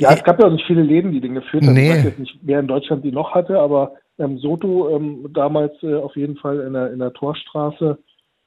Ja, 0.00 0.12
es 0.12 0.24
gab 0.24 0.40
ja 0.40 0.46
auch 0.46 0.52
nicht 0.52 0.66
viele 0.66 0.82
Läden, 0.82 1.12
die 1.12 1.20
den 1.20 1.34
geführt 1.34 1.64
haben. 1.64 1.74
Nee. 1.74 1.90
Ich 1.90 1.96
weiß 1.96 2.04
jetzt 2.04 2.18
nicht, 2.18 2.38
wer 2.42 2.60
in 2.60 2.66
Deutschland 2.66 3.04
die 3.04 3.12
noch 3.12 3.34
hatte, 3.34 3.58
aber 3.58 3.92
ähm, 4.18 4.38
Soto 4.38 4.90
ähm, 4.90 5.26
damals 5.32 5.72
äh, 5.82 5.94
auf 5.94 6.16
jeden 6.16 6.36
Fall 6.36 6.60
in 6.60 6.72
der, 6.72 6.92
in 6.92 6.98
der 6.98 7.12
Torstraße 7.12 7.98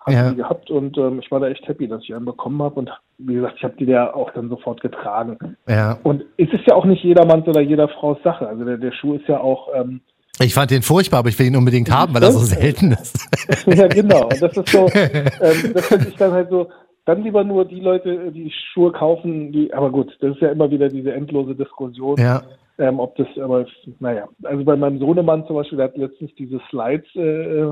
hat 0.07 0.13
Ja. 0.13 0.29
die 0.31 0.37
gehabt 0.37 0.69
und 0.71 0.97
ähm, 0.97 1.19
ich 1.21 1.29
war 1.31 1.39
da 1.39 1.47
echt 1.47 1.67
happy, 1.67 1.87
dass 1.87 2.01
ich 2.03 2.13
einen 2.15 2.25
bekommen 2.25 2.61
habe 2.61 2.75
und 2.79 2.89
wie 3.17 3.35
gesagt, 3.35 3.55
ich 3.57 3.63
habe 3.63 3.75
die 3.77 3.85
da 3.85 4.13
auch 4.13 4.31
dann 4.31 4.49
sofort 4.49 4.81
getragen. 4.81 5.37
ja, 5.67 5.97
Und 6.03 6.23
es 6.37 6.49
ist 6.51 6.65
ja 6.67 6.75
auch 6.75 6.85
nicht 6.85 7.03
jedermanns 7.03 7.47
oder 7.47 7.61
jeder 7.61 7.87
Frau's 7.89 8.17
Sache. 8.23 8.47
Also 8.47 8.63
der, 8.65 8.77
der 8.77 8.91
Schuh 8.91 9.15
ist 9.15 9.27
ja 9.27 9.39
auch, 9.39 9.69
ähm, 9.75 10.01
ich 10.39 10.53
fand 10.53 10.69
den 10.69 10.83
furchtbar, 10.83 11.19
aber 11.19 11.29
ich 11.29 11.39
will 11.39 11.47
ihn 11.47 11.55
unbedingt 11.55 11.89
haben, 11.91 12.13
weil 12.13 12.21
er 12.21 12.31
so 12.31 12.39
selten 12.39 12.91
ist. 12.91 13.17
ja 13.67 13.87
genau. 13.87 14.25
Und 14.25 14.39
das 14.41 14.55
ist 14.55 14.69
so, 14.69 14.87
ähm, 14.93 15.73
das 15.73 15.87
finde 15.87 16.09
ich 16.09 16.15
dann 16.15 16.31
halt 16.31 16.49
so, 16.51 16.67
dann 17.05 17.23
lieber 17.23 17.43
nur 17.43 17.65
die 17.65 17.79
Leute, 17.79 18.31
die 18.31 18.51
Schuhe 18.73 18.91
kaufen, 18.91 19.51
die, 19.51 19.73
aber 19.73 19.89
gut, 19.89 20.15
das 20.19 20.35
ist 20.35 20.41
ja 20.41 20.49
immer 20.51 20.69
wieder 20.69 20.89
diese 20.89 21.11
endlose 21.13 21.55
Diskussion. 21.55 22.17
ja, 22.19 22.43
Ähm, 22.77 22.99
ob 22.99 23.15
das, 23.15 23.25
aber 23.41 23.65
naja, 23.99 24.27
also 24.43 24.63
bei 24.63 24.75
meinem 24.75 24.99
Sohnemann 24.99 25.47
zum 25.47 25.55
Beispiel, 25.55 25.77
der 25.77 25.87
hat 25.87 25.97
letztens 25.97 26.29
diese 26.37 26.59
Slides 26.69 27.07
äh, 27.15 27.71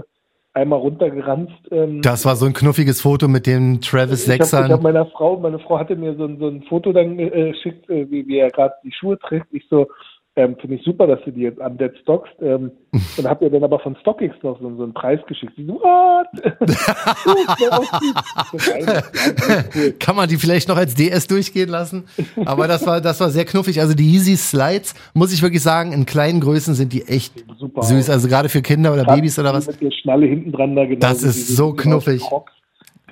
einmal 0.56 0.80
runtergeranzt. 0.80 1.54
Ähm, 1.72 2.02
das 2.02 2.26
war 2.26 2.36
so 2.36 2.46
ein 2.46 2.54
knuffiges 2.54 3.02
Foto 3.02 3.28
mit 3.28 3.46
dem 3.46 3.82
Travis 3.82 4.28
ich 4.28 4.54
habe 4.54 4.84
meiner 4.84 5.06
Frau, 5.08 5.38
meine 5.38 5.60
Frau 5.60 5.78
hatte 5.78 5.96
mir 5.96 6.16
so, 6.16 6.26
ein- 6.26 6.40
so 6.40 6.48
ein 6.48 6.64
Foto 6.64 6.94
dann 6.94 7.20
äh, 7.20 7.52
geschickt, 7.52 7.90
äh, 7.90 8.10
wie, 8.10 8.26
wie 8.28 8.38
er 8.38 8.50
gerade 8.50 8.74
die 8.84 8.92
Schuhe 8.92 9.20
trägt. 9.20 9.48
Ich 9.52 9.66
so, 9.70 9.88
ähm, 10.38 10.58
finde 10.60 10.76
ich 10.76 10.84
super, 10.84 11.08
dass 11.08 11.22
du 11.24 11.32
die 11.32 11.42
jetzt 11.42 11.62
am 11.62 11.78
Dead 11.78 11.92
stockst. 12.02 12.34
Ähm, 12.42 12.72
und 13.18 13.28
hab 13.28 13.42
ihr 13.42 13.50
dann 13.50 13.64
aber 13.64 13.80
von 13.80 13.96
StockX 14.02 14.36
noch 14.44 14.60
so, 14.60 14.76
so 14.76 14.84
einen 14.84 14.94
Preis 14.94 15.20
geschickt. 15.28 15.54
Die 15.58 15.66
so, 15.66 15.76
what? 15.76 16.28
Kann 20.00 20.16
man 20.16 20.28
die 20.28 20.38
vielleicht 20.38 20.68
noch 20.68 20.78
als 20.78 20.96
DS 20.96 21.28
durchgehen 21.28 21.70
lassen? 21.70 22.06
Aber 22.46 22.68
das 22.68 22.86
war, 22.86 23.00
das 23.00 23.20
war 23.22 23.30
sehr 23.30 23.46
knuffig. 23.46 23.80
Also 23.80 23.94
die 23.94 24.12
Yeezy 24.12 24.36
Slides, 24.36 24.94
muss 25.14 25.34
ich 25.34 25.42
wirklich 25.42 25.62
sagen, 25.62 25.94
in 25.94 26.06
kleinen 26.06 26.42
Größen 26.42 26.74
sind 26.74 26.92
die 26.92 27.04
echt 27.04 27.46
Super 27.58 27.84
süß. 27.84 28.10
Also 28.10 28.28
gerade 28.28 28.50
für 28.50 28.62
Kinder 28.62 28.94
oder 28.94 29.06
Babys 29.06 29.40
oder 29.40 29.54
was. 29.54 29.68
Mit 29.68 29.82
der 29.82 29.92
Schnalle 29.92 30.26
hinten 30.26 30.52
dran 30.52 30.76
da 30.76 30.86
genau. 30.86 31.00
Das 31.00 31.24
ist 31.24 31.56
so 31.56 31.74
knuffig. 31.74 32.22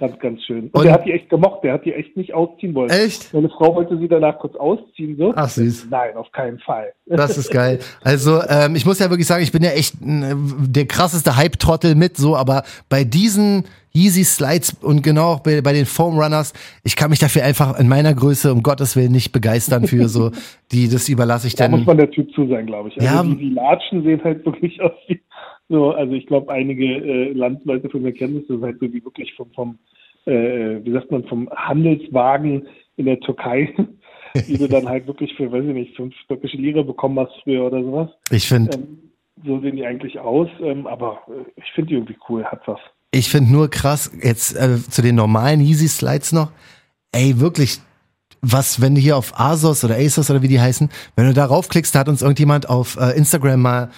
Ganz, 0.08 0.20
ganz 0.20 0.44
schön. 0.44 0.64
Und, 0.66 0.76
Und- 0.76 0.84
der 0.84 0.94
hat 0.94 1.06
die 1.06 1.14
echt 1.14 1.30
gemocht, 1.30 1.64
der 1.64 1.74
hat 1.74 1.86
die 1.86 1.94
echt 1.94 2.18
nicht 2.18 2.34
ausziehen 2.34 2.76
wollen. 2.76 2.90
Echt? 2.90 3.34
Meine 3.34 3.48
Frau 3.50 3.74
wollte 3.74 3.98
sie 3.98 4.10
danach 4.10 4.38
kurz 4.40 4.54
ausziehen, 4.58 5.16
so. 5.18 5.32
Ach 5.36 5.48
süß. 5.48 5.88
Nein, 5.90 6.18
auf 6.18 6.30
keinen 6.32 6.60
Fall. 6.60 6.92
Das 7.06 7.38
ist 7.38 7.52
geil. 7.52 7.80
Also 8.04 8.42
ähm, 8.50 8.76
ich 8.76 8.86
muss 8.86 9.00
ja 9.00 9.10
wirklich 9.10 9.28
sagen, 9.28 9.44
ich 9.44 9.52
bin 9.52 9.62
ja 9.64 9.72
echt 9.72 9.96
äh, 10.02 10.36
der 10.68 10.86
krasseste 10.88 11.36
Hype-Trottel 11.38 11.96
mit 11.96 12.18
so, 12.18 12.36
aber 12.36 12.64
bei 12.90 13.04
diesen 13.04 13.64
Yeezy 13.96 14.24
Slides 14.24 14.76
und 14.82 15.04
genau 15.04 15.34
auch 15.34 15.40
bei, 15.42 15.62
bei 15.62 15.72
den 15.74 15.86
Foam 15.86 16.18
Runners, 16.18 16.52
ich 16.84 16.96
kann 16.96 17.12
mich 17.12 17.20
dafür 17.20 17.44
einfach 17.44 17.78
in 17.80 17.88
meiner 17.88 18.14
Größe 18.14 18.52
um 18.52 18.64
Gottes 18.64 18.96
Willen 18.96 19.12
nicht 19.12 19.32
begeistern 19.32 19.86
für 19.88 20.08
so, 20.10 20.32
die, 20.72 20.90
das 20.90 21.08
überlasse 21.10 21.48
ich 21.48 21.56
Da 21.56 21.68
muss 21.70 21.82
dann. 21.82 21.86
man 21.86 21.98
der 21.98 22.10
Typ 22.10 22.34
zu 22.34 22.48
sein, 22.48 22.66
glaube 22.66 22.90
ich. 22.90 22.96
Also 23.00 23.06
Ja. 23.08 23.22
die, 23.24 23.36
die 23.38 23.50
Latschen 23.52 24.04
sehen 24.04 24.22
halt 24.24 24.44
wirklich 24.46 24.82
aus 24.82 24.92
wie 25.08 25.22
so, 25.70 25.92
also 25.92 26.14
ich 26.14 26.28
glaube, 26.28 26.52
einige 26.52 26.86
äh, 26.86 27.34
Landsleute 27.34 27.90
von 27.90 28.02
mir 28.02 28.14
kennen 28.14 28.36
das, 28.36 28.48
das 28.48 28.58
ist 28.58 28.64
halt 28.64 28.80
so 28.80 28.94
wie 28.94 29.04
wirklich 29.04 29.34
vom, 29.36 29.52
vom 29.52 29.80
äh, 30.26 30.80
wie 30.84 30.92
sagt 30.92 31.12
man, 31.12 31.24
vom 31.26 31.50
Handelswagen 31.50 32.68
in 32.98 33.06
der 33.06 33.20
Türkei, 33.20 33.74
die 34.48 34.58
du 34.58 34.68
dann 34.68 34.88
halt 34.88 35.08
wirklich 35.08 35.34
für, 35.36 35.52
weiß 35.52 35.66
ich 35.66 35.74
nicht, 35.74 35.96
fünf 35.96 36.14
türkische 36.28 36.58
Lira 36.58 36.82
bekommen 36.82 37.20
hast 37.20 37.34
früher 37.44 37.66
oder 37.66 37.84
sowas. 37.84 38.10
Ich 38.32 38.48
finde, 38.48 38.78
Ähm, 38.78 39.00
so 39.46 39.60
sehen 39.60 39.76
die 39.76 39.86
eigentlich 39.86 40.20
aus, 40.20 40.48
ähm, 40.62 40.88
aber 40.88 41.22
äh, 41.28 41.50
ich 41.56 41.72
finde 41.74 41.90
die 41.90 41.96
irgendwie 41.96 42.18
cool, 42.30 42.44
hat 42.46 42.62
was. 42.66 42.80
Ich 43.12 43.30
finde 43.30 43.52
nur 43.52 43.70
krass, 43.70 44.12
jetzt 44.22 44.56
äh, 44.56 44.78
zu 44.78 45.02
den 45.02 45.16
normalen 45.16 45.62
Yeezy 45.62 45.88
Slides 45.88 46.32
noch, 46.32 46.52
ey, 47.12 47.40
wirklich, 47.40 47.80
was, 48.42 48.82
wenn 48.82 48.96
du 48.96 49.02
hier 49.02 49.18
auf 49.18 49.40
ASOS 49.40 49.84
oder 49.84 49.96
ASOS 49.96 50.30
oder 50.30 50.42
wie 50.42 50.48
die 50.48 50.60
heißen, 50.60 50.90
wenn 51.16 51.28
du 51.28 51.34
darauf 51.34 51.70
klickst, 51.70 51.96
da 51.96 52.00
hat 52.00 52.10
uns 52.10 52.22
irgendjemand 52.22 52.70
auf 52.70 52.98
äh, 52.98 53.12
Instagram 53.18 53.62
mal 53.62 53.90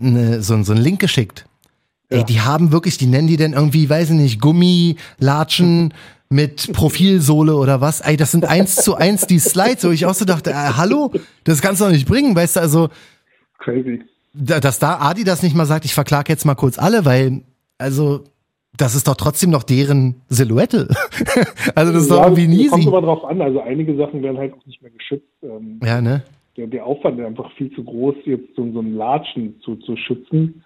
eine, 0.00 0.42
so, 0.42 0.62
so 0.62 0.72
einen 0.72 0.82
Link 0.82 1.00
geschickt. 1.00 1.46
Ey, 2.10 2.24
die 2.24 2.40
haben 2.40 2.72
wirklich, 2.72 2.96
die 2.96 3.06
nennen 3.06 3.28
die 3.28 3.36
denn 3.36 3.52
irgendwie, 3.52 3.90
weiß 3.90 4.10
ich 4.10 4.16
nicht, 4.16 4.40
Gummi, 4.40 4.96
Latschen 5.18 5.92
mit 6.30 6.72
Profilsohle 6.72 7.54
oder 7.54 7.80
was. 7.80 8.00
Ey, 8.00 8.16
das 8.16 8.30
sind 8.30 8.46
eins 8.46 8.76
zu 8.76 8.94
eins 8.94 9.26
die 9.26 9.38
Slides, 9.38 9.84
wo 9.84 9.90
ich 9.90 10.06
auch 10.06 10.14
so 10.14 10.24
dachte, 10.24 10.50
äh, 10.50 10.54
hallo, 10.54 11.12
das 11.44 11.60
kannst 11.60 11.80
du 11.80 11.86
doch 11.86 11.92
nicht 11.92 12.08
bringen, 12.08 12.34
weißt 12.34 12.56
du, 12.56 12.60
also. 12.60 12.88
Crazy. 13.58 14.02
Dass 14.32 14.78
da 14.78 15.00
Adi 15.00 15.24
das 15.24 15.42
nicht 15.42 15.54
mal 15.54 15.66
sagt, 15.66 15.84
ich 15.84 15.94
verklag 15.94 16.28
jetzt 16.28 16.44
mal 16.44 16.54
kurz 16.54 16.78
alle, 16.78 17.04
weil, 17.04 17.42
also, 17.76 18.24
das 18.76 18.94
ist 18.94 19.08
doch 19.08 19.16
trotzdem 19.16 19.50
noch 19.50 19.64
deren 19.64 20.22
Silhouette. 20.28 20.88
also 21.74 21.92
das 21.92 22.02
ist 22.02 22.10
doch 22.10 22.22
irgendwie 22.22 22.46
nie 22.46 22.68
Kommt 22.68 22.86
aber 22.86 23.02
drauf 23.02 23.24
an, 23.24 23.42
also 23.42 23.60
einige 23.60 23.96
Sachen 23.96 24.22
werden 24.22 24.38
halt 24.38 24.54
auch 24.54 24.64
nicht 24.64 24.80
mehr 24.80 24.92
geschützt. 24.92 25.26
Ähm, 25.42 25.80
ja, 25.82 26.00
ne? 26.00 26.22
Der, 26.58 26.66
der 26.66 26.84
Aufwand 26.84 27.18
ist 27.20 27.24
einfach 27.24 27.50
viel 27.52 27.70
zu 27.72 27.84
groß, 27.84 28.16
jetzt 28.24 28.54
so, 28.56 28.70
so 28.72 28.80
einen 28.80 28.96
Latschen 28.96 29.60
zu, 29.60 29.76
zu 29.76 29.96
schützen. 29.96 30.64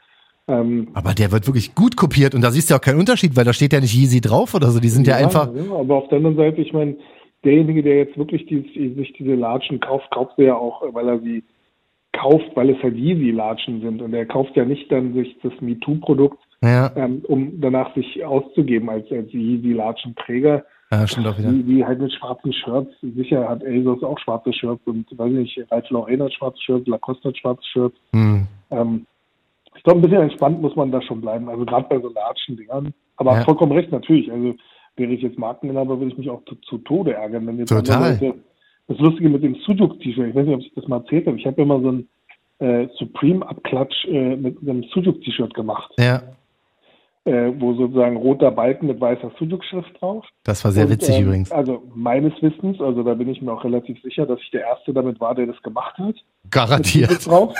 Ähm, 0.49 0.89
aber 0.95 1.13
der 1.13 1.31
wird 1.31 1.47
wirklich 1.47 1.75
gut 1.75 1.97
kopiert 1.97 2.35
und 2.35 2.41
da 2.41 2.51
siehst 2.51 2.71
du 2.71 2.75
auch 2.75 2.81
keinen 2.81 2.99
Unterschied, 2.99 3.37
weil 3.37 3.45
da 3.45 3.53
steht 3.53 3.73
ja 3.73 3.81
nicht 3.81 3.95
Yeezy 3.95 4.21
drauf 4.21 4.55
oder 4.55 4.71
so. 4.71 4.81
Die 4.81 4.89
sind 4.89 5.07
ja, 5.07 5.19
ja 5.19 5.27
einfach. 5.27 5.55
Ja, 5.55 5.75
aber 5.77 5.97
auf 5.97 6.09
der 6.09 6.17
anderen 6.19 6.37
Seite, 6.37 6.61
ich 6.63 6.73
meine, 6.73 6.97
derjenige, 7.45 7.83
der 7.83 7.97
jetzt 7.97 8.17
wirklich 8.17 8.47
die, 8.47 8.63
sich 8.97 9.13
diese 9.13 9.35
Latschen 9.35 9.81
kauft, 9.81 10.11
kauft 10.11 10.33
sie 10.37 10.45
ja 10.45 10.55
auch, 10.55 10.83
weil 10.95 11.09
er 11.09 11.21
sie 11.21 11.45
kauft, 12.13 12.51
weil 12.55 12.71
es 12.71 12.83
halt 12.83 12.97
Yeezy-Latschen 12.97 13.81
sind. 13.83 14.03
Und 14.03 14.15
er 14.15 14.27
kauft 14.27 14.57
ja 14.57 14.65
nicht 14.65 14.91
dann 14.91 15.15
sich 15.15 15.37
das 15.43 15.53
MeToo-Produkt, 15.61 16.39
ja. 16.63 16.91
ähm, 16.97 17.23
um 17.27 17.61
danach 17.61 17.95
sich 17.95 18.25
auszugeben 18.25 18.89
als, 18.91 19.11
als 19.11 19.33
Yeezy-Latschenträger. 19.33 20.65
Ja, 20.93 21.07
stimmt 21.07 21.27
auch 21.27 21.39
wieder. 21.39 21.51
Wie, 21.51 21.67
wie 21.67 21.85
halt 21.85 22.01
mit 22.01 22.13
schwarzen 22.13 22.53
Shirts. 22.53 22.93
Sicher 23.01 23.49
hat 23.49 23.65
ASOS 23.65 24.03
auch 24.03 24.19
schwarze 24.19 24.53
Shirts 24.53 24.83
und 24.85 25.07
weiß 25.17 25.33
nicht, 25.33 25.59
Ralph 25.71 25.89
Lauren 25.89 26.23
hat 26.23 26.35
schwarze 26.35 26.61
Shirts, 26.61 26.87
Lacoste 26.87 27.31
hat 27.31 27.39
schwarze 27.39 27.65
Shirts. 27.65 27.97
Hm. 28.13 28.47
Ähm, 28.71 29.07
ich 29.75 29.83
glaube, 29.85 30.01
ein 30.01 30.03
bisschen 30.03 30.21
entspannt 30.21 30.61
muss 30.61 30.77
man 30.77 30.93
da 30.93 31.01
schon 31.01 31.23
bleiben. 31.23 31.49
Also 31.49 31.65
gerade 31.65 31.87
bei 31.89 31.99
so 31.99 32.13
Latschen-Dingern. 32.13 32.93
Aber 33.17 33.37
ja. 33.37 33.45
vollkommen 33.45 33.73
recht, 33.73 33.91
natürlich. 33.91 34.31
Also 34.31 34.55
wäre 34.97 35.13
ich 35.13 35.23
jetzt 35.23 35.39
Markeninhaber, 35.39 35.99
würde 35.99 36.13
ich 36.13 36.19
mich 36.19 36.29
auch 36.29 36.45
zu, 36.45 36.57
zu 36.57 36.77
Tode 36.79 37.15
ärgern, 37.15 37.47
wenn 37.47 37.57
jetzt 37.57 37.71
Total. 37.71 38.13
Leute, 38.13 38.35
das 38.89 38.99
Lustige 38.99 39.31
mit 39.31 39.43
dem 39.43 39.55
Sujuk-T-Shirt, 39.67 40.29
ich 40.29 40.35
weiß 40.35 40.45
nicht, 40.45 40.55
ob 40.55 40.61
ich 40.61 40.75
das 40.75 40.89
mal 40.89 40.99
erzählt 40.99 41.27
habe, 41.27 41.39
ich 41.39 41.47
habe 41.47 41.65
mal 41.65 41.81
so 41.81 41.93
ein 41.93 42.09
äh, 42.59 42.89
Supreme-Abklatsch 42.99 44.05
äh, 44.09 44.37
mit 44.37 44.59
einem 44.61 44.83
Sujuk-T-Shirt 44.93 45.55
gemacht. 45.55 45.91
Ja 45.99 46.23
äh, 47.25 47.52
wo 47.59 47.75
sozusagen 47.75 48.17
roter 48.17 48.50
Balken 48.50 48.88
mit 48.88 49.00
weißer 49.00 49.31
Sujuk-Schrift 49.38 50.00
drauf. 50.00 50.26
Das 50.43 50.64
war 50.64 50.73
sehr 50.73 50.87
und, 50.87 50.93
witzig 50.93 51.19
ähm, 51.19 51.25
übrigens. 51.25 51.52
Also 51.52 51.83
meines 51.95 52.33
Wissens, 52.43 52.81
also 52.81 53.02
da 53.05 53.14
bin 53.14 53.29
ich 53.29 53.41
mir 53.41 53.52
auch 53.52 53.62
relativ 53.62 54.00
sicher, 54.02 54.26
dass 54.26 54.41
ich 54.41 54.50
der 54.50 54.62
Erste 54.62 54.93
damit 54.93 55.21
war, 55.21 55.35
der 55.35 55.47
das 55.47 55.62
gemacht 55.62 55.97
hat. 55.99 56.17
Garantiert. 56.50 57.25
Garantiert. 57.25 57.57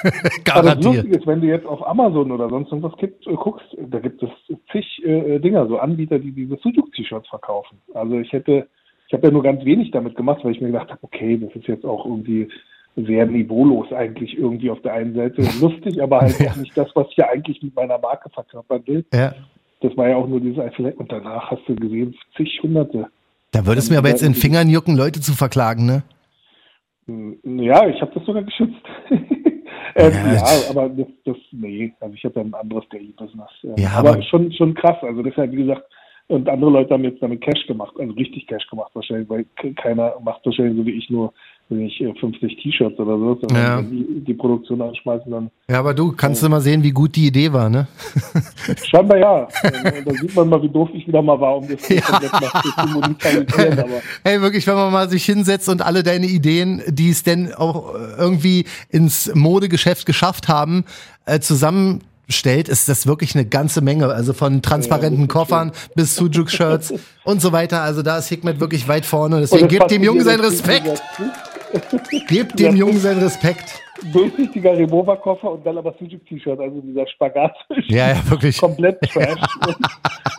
Aber 0.52 0.75
das 0.75 0.85
Lustige 0.85 1.16
ist, 1.16 1.26
wenn 1.26 1.40
du 1.40 1.47
jetzt 1.47 1.66
auf 1.66 1.87
Amazon 1.87 2.33
oder 2.33 2.49
sonst 2.49 2.73
irgendwas 2.73 2.99
gibt, 2.99 3.25
äh, 3.26 3.35
guckst, 3.35 3.76
da 3.78 4.00
gibt 4.00 4.23
es 4.23 4.31
zig 4.73 5.04
äh, 5.04 5.38
Dinger, 5.38 5.66
so 5.69 5.78
Anbieter, 5.78 6.19
die 6.19 6.33
diese 6.33 6.57
Sujuk-T-Shirts 6.57 7.28
verkaufen. 7.28 7.81
Also 7.95 8.19
ich 8.19 8.33
hätte, 8.33 8.66
ich 9.07 9.14
habe 9.14 9.28
ja 9.28 9.33
nur 9.33 9.45
ganz 9.45 9.64
wenig 9.64 9.92
damit 9.92 10.16
gemacht, 10.16 10.40
weil 10.42 10.52
ich 10.52 10.61
mir 10.61 10.69
gedacht 10.69 10.90
habe, 10.90 11.02
okay, 11.02 11.38
das 11.38 11.54
ist 11.54 11.69
jetzt 11.69 11.85
auch 11.85 12.04
irgendwie 12.04 12.49
sehr 12.97 13.27
niveaulos 13.27 13.93
eigentlich 13.93 14.37
irgendwie 14.37 14.71
auf 14.71 14.81
der 14.83 14.95
einen 14.95 15.15
Seite. 15.15 15.43
Lustig, 15.61 16.03
aber 16.03 16.21
halt 16.21 16.39
ja. 16.39 16.51
auch 16.51 16.57
nicht 16.57 16.77
das, 16.77 16.89
was 16.95 17.07
ich 17.11 17.17
ja 17.17 17.29
eigentlich 17.29 17.63
mit 17.63 17.75
meiner 17.75 17.99
Marke 17.99 18.29
verkörpern 18.31 18.83
will. 18.87 19.05
Ja. 19.13 19.35
Das 19.81 19.97
war 19.97 20.09
ja 20.09 20.17
auch 20.17 20.29
nur 20.29 20.41
dieses 20.41 20.59
Eifel. 20.59 20.93
Und 20.93 21.11
danach 21.11 21.51
hast 21.51 21.63
du 21.67 21.75
gesehen, 21.75 22.15
zig 22.37 22.61
Hunderte. 22.63 23.09
Da 23.51 23.67
würde 23.67 23.81
es 23.81 23.91
mir 23.91 23.99
aber 23.99 24.09
jetzt 24.09 24.23
in 24.23 24.33
den 24.33 24.41
Fingern 24.41 24.69
jucken, 24.69 24.97
Leute 24.97 25.21
zu 25.21 25.33
verklagen, 25.33 25.87
ne? 25.87 26.03
Hm, 27.07 27.39
ja, 27.59 27.87
ich 27.89 28.01
habe 28.01 28.13
das 28.15 28.25
sogar 28.25 28.43
geschützt. 28.43 28.83
ähm, 29.11 30.13
ja, 30.13 30.35
ja, 30.35 30.71
aber 30.71 30.89
das, 30.89 31.09
das, 31.25 31.37
nee, 31.51 31.93
also 32.01 32.15
ich 32.15 32.25
habe 32.25 32.41
ja 32.41 32.47
ein 32.47 32.55
anderes 32.55 32.85
Daily-Business. 32.91 33.51
Ja, 33.77 33.91
aber, 33.97 34.11
aber 34.11 34.23
schon, 34.23 34.53
schon 34.53 34.75
krass. 34.75 34.97
Also 35.03 35.23
deshalb, 35.23 35.53
wie 35.53 35.57
gesagt, 35.57 35.85
und 36.29 36.49
andere 36.49 36.71
Leute 36.71 36.95
haben 36.95 37.05
jetzt 37.05 37.23
damit 37.23 37.43
Cash 37.43 37.67
gemacht, 37.67 37.95
also 37.99 38.13
richtig 38.15 38.47
Cash 38.47 38.67
gemacht 38.69 38.91
wahrscheinlich, 38.95 39.29
weil 39.29 39.45
keiner 39.75 40.15
macht 40.23 40.47
wahrscheinlich 40.47 40.77
so 40.77 40.87
wie 40.87 40.93
ich 40.93 41.11
nur 41.11 41.33
nicht 41.73 41.99
50 41.99 42.43
äh, 42.43 42.62
T-Shirts 42.62 42.99
oder 42.99 43.19
so, 43.19 43.38
sondern 43.41 43.62
ja. 43.62 43.83
die, 43.83 44.25
die 44.25 44.35
Produktion 44.35 44.81
anschmeißen, 44.83 45.31
dann. 45.31 45.50
Ja, 45.69 45.79
aber 45.79 45.95
du 45.95 46.12
kannst 46.12 46.43
äh, 46.43 46.49
mal 46.49 46.61
sehen, 46.61 46.83
wie 46.83 46.91
gut 46.91 47.17
die 47.17 47.26
Idee 47.26 47.52
war, 47.52 47.69
ne? 47.69 47.87
Scheinbar 48.85 49.19
ja. 49.19 49.49
da 49.62 50.12
sieht 50.12 50.35
man 50.35 50.49
mal, 50.49 50.62
wie 50.62 50.69
doof 50.69 50.88
ich 50.93 51.07
wieder 51.07 51.23
mal 51.23 51.41
war, 51.41 51.57
um 51.57 51.69
das 51.69 51.88
ja. 51.88 52.00
komplett 52.00 52.52
zu 52.79 52.88
monetarisieren. 52.88 53.79
Aber. 53.79 54.02
Hey, 54.25 54.41
wirklich, 54.41 54.67
wenn 54.67 54.75
man 54.75 54.93
mal 54.93 55.09
sich 55.09 55.25
hinsetzt 55.25 55.69
und 55.69 55.83
alle 55.83 56.02
deine 56.02 56.26
Ideen, 56.26 56.83
die 56.87 57.11
es 57.11 57.23
denn 57.23 57.52
auch 57.52 57.95
irgendwie 58.19 58.64
ins 58.91 59.35
Modegeschäft 59.35 60.07
geschafft 60.07 60.49
haben, 60.49 60.85
äh, 61.26 61.41
zusammen 61.41 62.00
stellt, 62.29 62.69
ist 62.69 62.88
das 62.88 63.07
wirklich 63.07 63.35
eine 63.35 63.45
ganze 63.45 63.81
Menge. 63.81 64.09
Also 64.09 64.33
von 64.33 64.62
transparenten 64.62 65.23
ja, 65.23 65.26
Koffern 65.26 65.73
schön. 65.75 65.93
bis 65.95 66.17
Sujuk-Shirts 66.17 66.95
und 67.25 67.41
so 67.41 67.52
weiter. 67.52 67.83
Also 67.83 68.02
da 68.02 68.19
ist 68.19 68.29
Hikmet 68.29 68.61
wirklich 68.61 68.88
weit 68.88 69.07
vorne. 69.07 69.41
Deswegen 69.41 69.69
gebt 69.69 69.91
dem 69.91 70.02
Jungen 70.02 70.25
seinen 70.25 70.41
Respekt. 70.41 71.02
Gebt 72.29 72.59
dem 72.59 72.76
Jungen 72.76 73.00
seinen 73.00 73.23
Respekt 73.23 73.83
durchsichtiger 74.12 74.76
Remover-Koffer 74.76 75.52
und 75.52 75.66
dann 75.66 75.78
aber 75.78 75.94
Sujuk-T-Shirt, 75.99 76.59
also 76.59 76.80
dieser 76.80 77.06
Spagat. 77.09 77.54
Ja, 77.87 78.11
ja, 78.11 78.30
wirklich. 78.30 78.59
Komplett 78.59 79.00
trash. 79.00 79.40
und, 79.66 79.76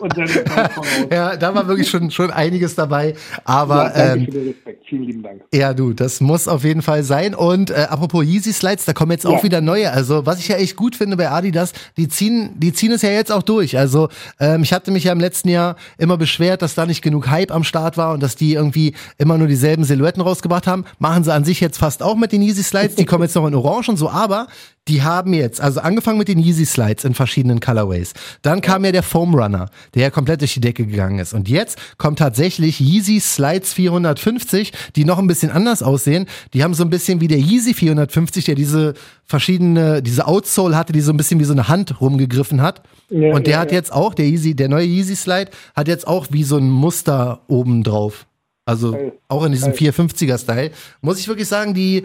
und 0.00 0.16
dann 0.16 1.08
ja, 1.10 1.36
da 1.36 1.54
war 1.54 1.66
wirklich 1.68 1.88
schon, 1.88 2.10
schon 2.10 2.30
einiges 2.30 2.74
dabei. 2.74 3.14
Aber. 3.44 3.84
Ja, 3.84 3.90
danke 3.90 4.18
ähm, 4.18 4.24
für 4.24 4.30
den 4.30 4.48
Respekt. 4.48 4.86
Vielen 4.88 5.02
lieben 5.04 5.22
Dank. 5.22 5.42
Ja, 5.52 5.74
du, 5.74 5.92
das 5.92 6.20
muss 6.20 6.48
auf 6.48 6.64
jeden 6.64 6.82
Fall 6.82 7.02
sein. 7.02 7.34
Und 7.34 7.70
äh, 7.70 7.86
apropos 7.88 8.24
Yeezy 8.24 8.52
Slides, 8.52 8.84
da 8.84 8.92
kommen 8.92 9.12
jetzt 9.12 9.26
auch 9.26 9.38
ja. 9.38 9.42
wieder 9.42 9.60
neue. 9.60 9.90
Also, 9.90 10.26
was 10.26 10.38
ich 10.38 10.48
ja 10.48 10.56
echt 10.56 10.76
gut 10.76 10.96
finde 10.96 11.16
bei 11.16 11.30
Adidas, 11.30 11.72
die 11.96 12.08
ziehen, 12.08 12.50
die 12.56 12.72
ziehen 12.72 12.92
es 12.92 13.02
ja 13.02 13.10
jetzt 13.10 13.32
auch 13.32 13.42
durch. 13.42 13.78
Also, 13.78 14.08
ähm, 14.40 14.62
ich 14.62 14.72
hatte 14.72 14.90
mich 14.90 15.04
ja 15.04 15.12
im 15.12 15.20
letzten 15.20 15.48
Jahr 15.48 15.76
immer 15.98 16.16
beschwert, 16.16 16.62
dass 16.62 16.74
da 16.74 16.86
nicht 16.86 17.02
genug 17.02 17.28
Hype 17.28 17.52
am 17.52 17.64
Start 17.64 17.96
war 17.96 18.12
und 18.12 18.22
dass 18.22 18.36
die 18.36 18.54
irgendwie 18.54 18.94
immer 19.18 19.38
nur 19.38 19.48
dieselben 19.48 19.84
Silhouetten 19.84 20.22
rausgebracht 20.22 20.66
haben. 20.66 20.84
Machen 20.98 21.24
sie 21.24 21.32
an 21.32 21.44
sich 21.44 21.60
jetzt 21.60 21.78
fast 21.78 22.02
auch 22.02 22.16
mit 22.16 22.32
den 22.32 22.42
Yeezy 22.42 22.62
Slides. 22.62 22.96
Die 22.96 23.04
kommen 23.04 23.22
jetzt 23.22 23.34
noch 23.34 23.46
in 23.46 23.53
Orange 23.54 23.90
und 23.90 23.96
so, 23.96 24.10
aber 24.10 24.46
die 24.86 25.02
haben 25.02 25.32
jetzt, 25.32 25.60
also 25.60 25.80
angefangen 25.80 26.18
mit 26.18 26.28
den 26.28 26.38
Yeezy 26.38 26.66
Slides 26.66 27.04
in 27.04 27.14
verschiedenen 27.14 27.60
Colorways. 27.60 28.12
Dann 28.42 28.60
kam 28.60 28.84
ja 28.84 28.92
der 28.92 29.02
Foam 29.02 29.34
Runner, 29.34 29.70
der 29.94 30.02
ja 30.02 30.10
komplett 30.10 30.42
durch 30.42 30.54
die 30.54 30.60
Decke 30.60 30.86
gegangen 30.86 31.18
ist. 31.18 31.32
Und 31.32 31.48
jetzt 31.48 31.78
kommt 31.96 32.18
tatsächlich 32.18 32.80
Yeezy 32.80 33.18
Slides 33.18 33.72
450, 33.72 34.72
die 34.94 35.04
noch 35.06 35.18
ein 35.18 35.26
bisschen 35.26 35.50
anders 35.50 35.82
aussehen. 35.82 36.26
Die 36.52 36.62
haben 36.62 36.74
so 36.74 36.84
ein 36.84 36.90
bisschen 36.90 37.22
wie 37.22 37.28
der 37.28 37.38
Yeezy 37.38 37.72
450, 37.72 38.44
der 38.44 38.54
diese 38.56 38.94
verschiedene, 39.24 40.02
diese 40.02 40.26
Outsole 40.26 40.76
hatte, 40.76 40.92
die 40.92 41.00
so 41.00 41.12
ein 41.12 41.16
bisschen 41.16 41.40
wie 41.40 41.44
so 41.44 41.54
eine 41.54 41.68
Hand 41.68 42.00
rumgegriffen 42.02 42.60
hat. 42.60 42.82
Ja, 43.08 43.34
und 43.34 43.46
der 43.46 43.54
ja, 43.54 43.60
hat 43.60 43.70
ja. 43.70 43.78
jetzt 43.78 43.92
auch, 43.92 44.12
der 44.12 44.26
Yeezy, 44.26 44.54
der 44.54 44.68
neue 44.68 44.86
Yeezy 44.86 45.16
Slide, 45.16 45.50
hat 45.74 45.88
jetzt 45.88 46.06
auch 46.06 46.26
wie 46.30 46.44
so 46.44 46.58
ein 46.58 46.68
Muster 46.68 47.40
oben 47.48 47.84
drauf. 47.84 48.26
Also 48.66 49.12
auch 49.28 49.44
in 49.44 49.52
diesem 49.52 49.72
450er 49.72 50.38
Style. 50.38 50.70
Muss 51.02 51.18
ich 51.18 51.28
wirklich 51.28 51.48
sagen, 51.48 51.74
die, 51.74 52.04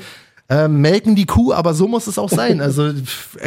äh, 0.50 0.68
melken 0.68 1.15
die 1.15 1.25
Kuh, 1.25 1.53
aber 1.53 1.74
so 1.74 1.88
muss 1.88 2.08
es 2.08 2.18
auch 2.18 2.29
sein. 2.29 2.60
Also 2.70 2.91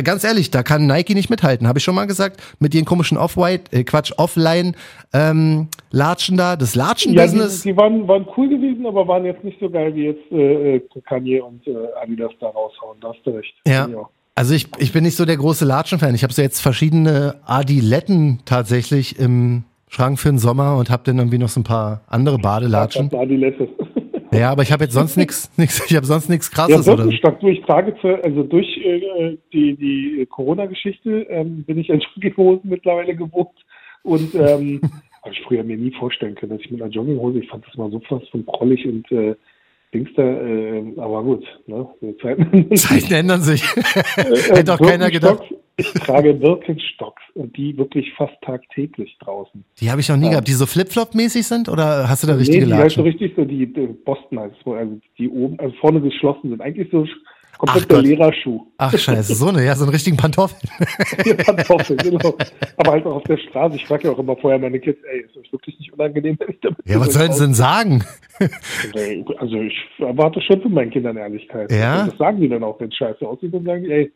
ganz 0.02 0.24
ehrlich, 0.24 0.50
da 0.50 0.64
kann 0.64 0.86
Nike 0.86 1.14
nicht 1.14 1.30
mithalten. 1.30 1.68
Habe 1.68 1.78
ich 1.78 1.84
schon 1.84 1.94
mal 1.94 2.06
gesagt, 2.06 2.42
mit 2.58 2.74
ihren 2.74 2.84
komischen 2.84 3.16
Off-White, 3.16 3.70
äh, 3.70 3.84
Quatsch, 3.84 4.12
Offline 4.16 4.74
ähm, 5.12 5.68
Latschen 5.90 6.36
da, 6.36 6.56
das 6.56 6.74
Latschen-Business. 6.74 7.64
Ja, 7.64 7.70
die, 7.70 7.74
die, 7.74 7.76
waren, 7.76 8.08
waren 8.08 8.26
cool 8.36 8.48
gewesen, 8.48 8.84
aber 8.84 9.06
waren 9.06 9.24
jetzt 9.24 9.44
nicht 9.44 9.60
so 9.60 9.70
geil 9.70 9.94
wie 9.94 10.06
jetzt 10.06 10.32
äh, 10.32 10.76
äh 10.76 10.80
Kanye 11.06 11.40
und 11.40 11.64
äh, 11.68 11.72
Adidas 12.02 12.32
da 12.40 12.48
raushauen. 12.48 12.98
Da 13.00 13.10
hast 13.10 13.20
du 13.24 13.30
recht. 13.30 13.54
Ja. 13.66 13.86
ja. 13.86 14.08
Also 14.34 14.54
ich, 14.54 14.68
ich 14.78 14.92
bin 14.92 15.04
nicht 15.04 15.16
so 15.16 15.24
der 15.24 15.36
große 15.36 15.64
Latschen-Fan. 15.64 16.14
Ich 16.14 16.24
habe 16.24 16.32
so 16.32 16.42
jetzt 16.42 16.60
verschiedene 16.60 17.36
Adiletten 17.44 18.40
tatsächlich 18.44 19.18
im 19.18 19.64
Schrank 19.88 20.18
für 20.18 20.30
den 20.30 20.38
Sommer 20.38 20.78
und 20.78 20.90
habe 20.90 21.02
dann 21.04 21.18
irgendwie 21.18 21.38
noch 21.38 21.50
so 21.50 21.60
ein 21.60 21.64
paar 21.64 22.00
andere 22.08 22.38
Badelatschen. 22.38 23.14
Adilette. 23.14 23.68
Ja, 24.32 24.50
aber 24.50 24.62
ich 24.62 24.72
habe 24.72 24.84
jetzt 24.84 24.94
sonst 24.94 25.16
nichts, 25.16 25.50
ich 25.58 25.96
habe 25.96 26.06
sonst 26.06 26.28
nichts 26.28 26.50
krasses 26.50 26.86
ja, 26.86 26.92
oder 26.92 27.04
so. 27.04 27.12
Stark 27.12 27.40
durch 27.40 27.60
trage 27.62 27.94
also 28.22 28.42
durch 28.42 28.66
äh, 28.78 29.36
die 29.52 29.76
die 29.76 30.26
Corona-Geschichte 30.30 31.26
ähm, 31.28 31.64
bin 31.64 31.78
ich 31.78 31.88
in 31.88 32.00
Jogginghosen 32.14 32.70
mittlerweile 32.70 33.14
gewohnt 33.14 33.50
und 34.02 34.34
ähm, 34.34 34.80
habe 35.22 35.34
ich 35.34 35.42
früher 35.46 35.62
mir 35.62 35.76
nie 35.76 35.92
vorstellen 35.92 36.34
können, 36.34 36.52
dass 36.52 36.60
ich 36.60 36.70
mit 36.70 36.82
einer 36.82 36.90
Jogginghose, 36.90 37.40
ich 37.40 37.48
fand 37.48 37.66
das 37.66 37.76
mal 37.76 37.90
so 37.90 38.00
fast 38.00 38.28
von 38.30 38.44
prollig 38.44 38.86
und 38.86 39.10
äh, 39.12 39.34
Dings 39.94 40.08
da, 40.16 40.22
äh, 40.22 40.82
aber 40.96 41.22
gut, 41.22 41.44
ne? 41.66 41.86
Zeiten, 42.22 42.74
Zeiten 42.76 43.12
ändern 43.12 43.42
sich. 43.42 43.62
Hätte 44.16 44.64
doch 44.64 44.80
keiner 44.80 45.10
gedacht. 45.10 45.42
Ich 45.76 45.92
trage 45.92 46.34
Birkenstocks 46.34 47.22
und 47.34 47.56
die 47.56 47.76
wirklich 47.76 48.12
fast 48.14 48.34
tagtäglich 48.42 49.16
draußen. 49.20 49.64
Die 49.80 49.90
habe 49.90 50.00
ich 50.00 50.08
noch 50.08 50.16
nie 50.16 50.26
ja. 50.26 50.30
gehabt, 50.32 50.48
die 50.48 50.52
so 50.52 50.66
Flip-Flop-mäßig 50.66 51.46
sind 51.46 51.68
oder 51.68 52.08
hast 52.08 52.22
du 52.22 52.26
da 52.26 52.34
richtige 52.34 52.58
nee, 52.58 52.64
die 52.64 52.70
Latschen? 52.70 52.82
halt 52.82 52.92
so 52.92 53.02
richtig 53.02 53.32
so, 53.36 53.44
die, 53.44 53.72
die 53.72 53.86
Boston 53.86 54.40
heißt 54.40 54.54
es, 54.60 54.66
also 54.66 55.00
die 55.18 55.28
oben, 55.28 55.58
also 55.58 55.74
vorne 55.80 56.00
geschlossen 56.00 56.50
sind. 56.50 56.60
Eigentlich 56.60 56.88
so 56.90 57.06
Komplett 57.62 57.92
der 57.92 58.02
Lehrerschuh. 58.02 58.66
Ach 58.78 58.96
scheiße, 58.96 59.34
so 59.34 59.48
eine, 59.48 59.64
ja, 59.64 59.76
so 59.76 59.84
einen 59.84 59.92
richtigen 59.92 60.16
Pantoffel. 60.16 60.58
ja, 61.24 61.34
Pantoffel, 61.34 61.96
genau. 61.96 62.34
Aber 62.76 62.90
halt 62.90 63.06
auch 63.06 63.16
auf 63.16 63.22
der 63.22 63.36
Straße. 63.36 63.76
Ich 63.76 63.86
frage 63.86 64.08
ja 64.08 64.14
auch 64.14 64.18
immer 64.18 64.36
vorher 64.36 64.58
meine 64.58 64.80
Kids, 64.80 64.98
ey, 65.04 65.20
ist 65.20 65.36
das 65.36 65.52
wirklich 65.52 65.78
nicht 65.78 65.92
unangenehm, 65.92 66.36
wenn 66.40 66.50
ich 66.50 66.60
damit 66.60 66.78
Ja, 66.86 66.98
was 66.98 67.12
sollen 67.12 67.32
sie 67.32 67.44
denn 67.44 67.54
sagen? 67.54 68.02
also 69.36 69.60
ich 69.60 69.78
erwarte 69.98 70.40
schon 70.40 70.60
von 70.60 70.72
meinen 70.72 70.90
Kindern 70.90 71.16
Ehrlichkeit. 71.16 71.70
Ja? 71.70 72.06
Das 72.06 72.18
sagen 72.18 72.40
die 72.40 72.48
dann 72.48 72.64
auch, 72.64 72.80
wenn 72.80 72.90
scheiße 72.90 73.24
aussieht, 73.24 73.54
dann 73.54 73.64
sagen 73.64 73.84
die, 73.84 73.92
ey, 73.92 74.12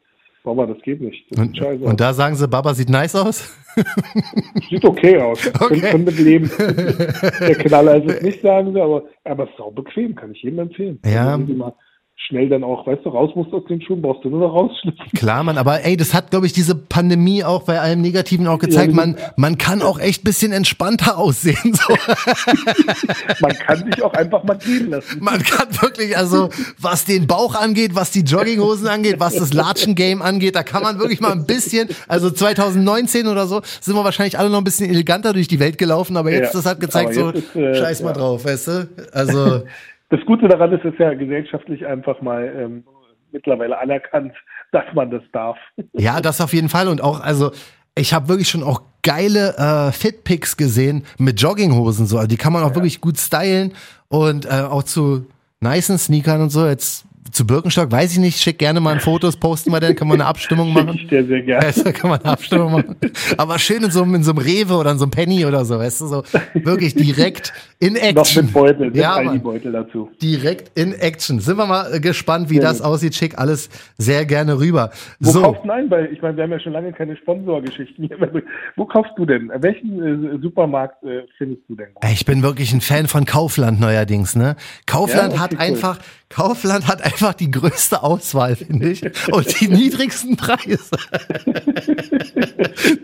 Mama, 0.46 0.64
das 0.66 0.80
geht 0.82 1.00
nicht. 1.00 1.26
Das 1.30 1.40
und, 1.40 1.60
und 1.60 2.00
da 2.00 2.14
sagen 2.14 2.36
sie, 2.36 2.46
Baba 2.46 2.72
sieht 2.72 2.88
nice 2.88 3.16
aus? 3.16 3.52
Sieht 4.70 4.84
okay 4.84 5.20
aus. 5.20 5.46
Okay. 5.60 5.80
Können 5.80 6.04
mit 6.04 6.18
leben. 6.18 6.50
Der 6.58 7.56
Knaller 7.56 7.96
ist 7.96 8.10
es 8.10 8.22
nicht, 8.22 8.40
sagen 8.40 8.72
sie, 8.72 8.80
aber, 8.80 9.02
aber 9.24 9.44
es 9.44 9.50
ist 9.50 9.60
auch 9.60 9.72
bequem, 9.72 10.14
kann 10.14 10.32
ich 10.32 10.42
jedem 10.42 10.60
empfehlen. 10.60 10.98
Ja. 11.04 11.34
Also, 11.34 11.74
schnell 12.16 12.48
dann 12.48 12.64
auch, 12.64 12.86
weißt 12.86 13.04
du, 13.04 13.10
raus 13.10 13.30
musst 13.34 13.52
aus 13.52 13.62
den 13.68 13.80
Schuhen, 13.82 14.00
brauchst 14.00 14.24
du 14.24 14.30
nur 14.30 14.40
noch 14.40 14.54
rausschlüpfen. 14.54 15.10
Klar, 15.14 15.44
man, 15.44 15.58
aber 15.58 15.84
ey, 15.84 15.96
das 15.96 16.14
hat, 16.14 16.30
glaube 16.30 16.46
ich, 16.46 16.54
diese 16.54 16.74
Pandemie 16.74 17.44
auch 17.44 17.64
bei 17.64 17.78
allem 17.78 18.00
Negativen 18.00 18.46
auch 18.46 18.58
gezeigt, 18.58 18.90
ja, 18.90 18.96
man, 18.96 19.16
man 19.36 19.58
kann 19.58 19.82
auch 19.82 19.98
echt 20.00 20.24
bisschen 20.24 20.50
entspannter 20.50 21.18
aussehen. 21.18 21.74
So. 21.74 21.94
man 23.40 23.52
kann 23.52 23.84
sich 23.84 24.02
auch 24.02 24.12
einfach 24.14 24.42
mal 24.44 24.56
gehen 24.56 24.90
lassen. 24.90 25.18
Man 25.20 25.42
kann 25.42 25.68
wirklich, 25.80 26.16
also 26.16 26.48
was 26.78 27.04
den 27.04 27.26
Bauch 27.26 27.54
angeht, 27.54 27.94
was 27.94 28.10
die 28.10 28.22
Jogginghosen 28.22 28.88
angeht, 28.88 29.16
was 29.20 29.34
das 29.34 29.52
Latschen-Game 29.52 30.22
angeht, 30.22 30.56
da 30.56 30.62
kann 30.62 30.82
man 30.82 30.98
wirklich 30.98 31.20
mal 31.20 31.32
ein 31.32 31.46
bisschen, 31.46 31.88
also 32.08 32.30
2019 32.30 33.26
oder 33.26 33.46
so, 33.46 33.60
sind 33.80 33.94
wir 33.94 34.04
wahrscheinlich 34.04 34.38
alle 34.38 34.48
noch 34.48 34.58
ein 34.58 34.64
bisschen 34.64 34.88
eleganter 34.88 35.34
durch 35.34 35.48
die 35.48 35.60
Welt 35.60 35.76
gelaufen, 35.76 36.16
aber 36.16 36.32
jetzt, 36.32 36.54
ja, 36.54 36.60
das 36.60 36.66
hat 36.66 36.80
gezeigt, 36.80 37.14
so, 37.14 37.30
ist, 37.30 37.54
äh, 37.54 37.74
scheiß 37.74 38.02
mal 38.02 38.08
ja. 38.10 38.14
drauf, 38.14 38.44
weißt 38.46 38.68
du? 38.68 38.88
Also 39.12 39.62
das 40.08 40.20
Gute 40.26 40.48
daran 40.48 40.72
ist, 40.72 40.84
es 40.84 40.92
ist 40.92 41.00
ja 41.00 41.14
gesellschaftlich 41.14 41.86
einfach 41.86 42.20
mal 42.20 42.52
ähm, 42.56 42.84
mittlerweile 43.32 43.78
anerkannt, 43.78 44.32
dass 44.72 44.84
man 44.94 45.10
das 45.10 45.22
darf. 45.32 45.58
Ja, 45.92 46.20
das 46.20 46.40
auf 46.40 46.52
jeden 46.52 46.68
Fall. 46.68 46.88
Und 46.88 47.02
auch, 47.02 47.20
also 47.20 47.52
ich 47.96 48.12
habe 48.12 48.28
wirklich 48.28 48.48
schon 48.48 48.62
auch 48.62 48.82
geile 49.02 49.56
äh, 49.56 49.92
Fitpics 49.92 50.56
gesehen 50.56 51.04
mit 51.18 51.40
Jogginghosen. 51.40 52.06
So. 52.06 52.22
Die 52.26 52.36
kann 52.36 52.52
man 52.52 52.62
auch 52.62 52.70
ja. 52.70 52.74
wirklich 52.74 53.00
gut 53.00 53.18
stylen 53.18 53.72
und 54.08 54.46
äh, 54.46 54.62
auch 54.68 54.82
zu 54.82 55.26
nicen 55.60 55.98
Sneakern 55.98 56.42
und 56.42 56.50
so. 56.50 56.66
Jetzt 56.66 57.06
zu 57.30 57.46
Birkenstock, 57.46 57.90
weiß 57.90 58.12
ich 58.12 58.18
nicht, 58.18 58.40
schick 58.40 58.58
gerne 58.58 58.80
mal 58.80 58.98
Fotos, 59.00 59.36
posten 59.36 59.70
wir 59.72 59.80
denn, 59.80 59.94
kann 59.94 60.08
man 60.08 60.20
eine 60.20 60.28
Abstimmung 60.28 60.72
machen? 60.72 60.94
Ich 60.94 61.08
dir 61.08 61.24
sehr 61.24 61.42
gerne. 61.42 61.72
Du, 61.72 61.92
kann 61.92 62.10
man 62.10 62.20
eine 62.20 62.32
Abstimmung 62.32 62.72
machen. 62.72 62.96
Aber 63.36 63.58
schön 63.58 63.82
in 63.82 63.90
so, 63.90 64.02
in 64.02 64.22
so 64.22 64.32
einem 64.32 64.38
Rewe 64.38 64.74
oder 64.74 64.92
in 64.92 64.98
so 64.98 65.04
einem 65.04 65.10
Penny 65.10 65.44
oder 65.44 65.64
so, 65.64 65.78
weißt 65.78 66.00
du, 66.00 66.06
so 66.06 66.22
wirklich 66.54 66.94
direkt 66.94 67.52
in 67.78 67.96
Action. 67.96 68.14
Noch 68.14 68.34
mit 68.34 68.52
Beutel, 68.52 68.86
mit 68.86 68.96
ja, 68.96 69.20
Beutel 69.38 69.72
dazu. 69.72 70.10
Direkt 70.22 70.78
in 70.78 70.92
Action. 70.94 71.40
Sind 71.40 71.58
wir 71.58 71.66
mal 71.66 72.00
gespannt, 72.00 72.50
wie 72.50 72.56
ja, 72.56 72.62
das 72.62 72.80
aussieht. 72.80 73.14
Schick 73.14 73.38
alles 73.38 73.68
sehr 73.98 74.24
gerne 74.24 74.58
rüber. 74.58 74.90
Wo 75.20 75.30
so. 75.30 75.42
kaufst 75.42 75.64
du 75.64 75.70
ein? 75.70 75.90
Weil 75.90 76.12
ich 76.12 76.22
meine, 76.22 76.36
wir 76.36 76.44
haben 76.44 76.52
ja 76.52 76.60
schon 76.60 76.72
lange 76.72 76.92
keine 76.92 77.16
Sponsorgeschichten 77.16 78.06
hier. 78.06 78.42
Wo 78.76 78.84
kaufst 78.86 79.12
du 79.16 79.26
denn? 79.26 79.50
Welchen 79.54 80.34
äh, 80.34 80.38
Supermarkt 80.40 81.02
äh, 81.04 81.22
findest 81.36 81.62
du 81.68 81.76
denn? 81.76 81.88
Ich 82.12 82.24
bin 82.24 82.42
wirklich 82.42 82.72
ein 82.72 82.80
Fan 82.80 83.08
von 83.08 83.24
Kaufland 83.24 83.80
neuerdings, 83.80 84.36
ne? 84.36 84.56
Kaufland 84.86 85.34
ja, 85.34 85.40
hat 85.40 85.58
einfach, 85.58 85.98
Kaufland 86.28 86.88
hat 86.88 87.02
einfach 87.02 87.15
die 87.38 87.50
größte 87.50 88.02
Auswahl, 88.02 88.56
finde 88.56 88.90
ich, 88.90 89.02
und 89.32 89.60
die 89.60 89.68
niedrigsten 89.68 90.36
Preise. 90.36 90.96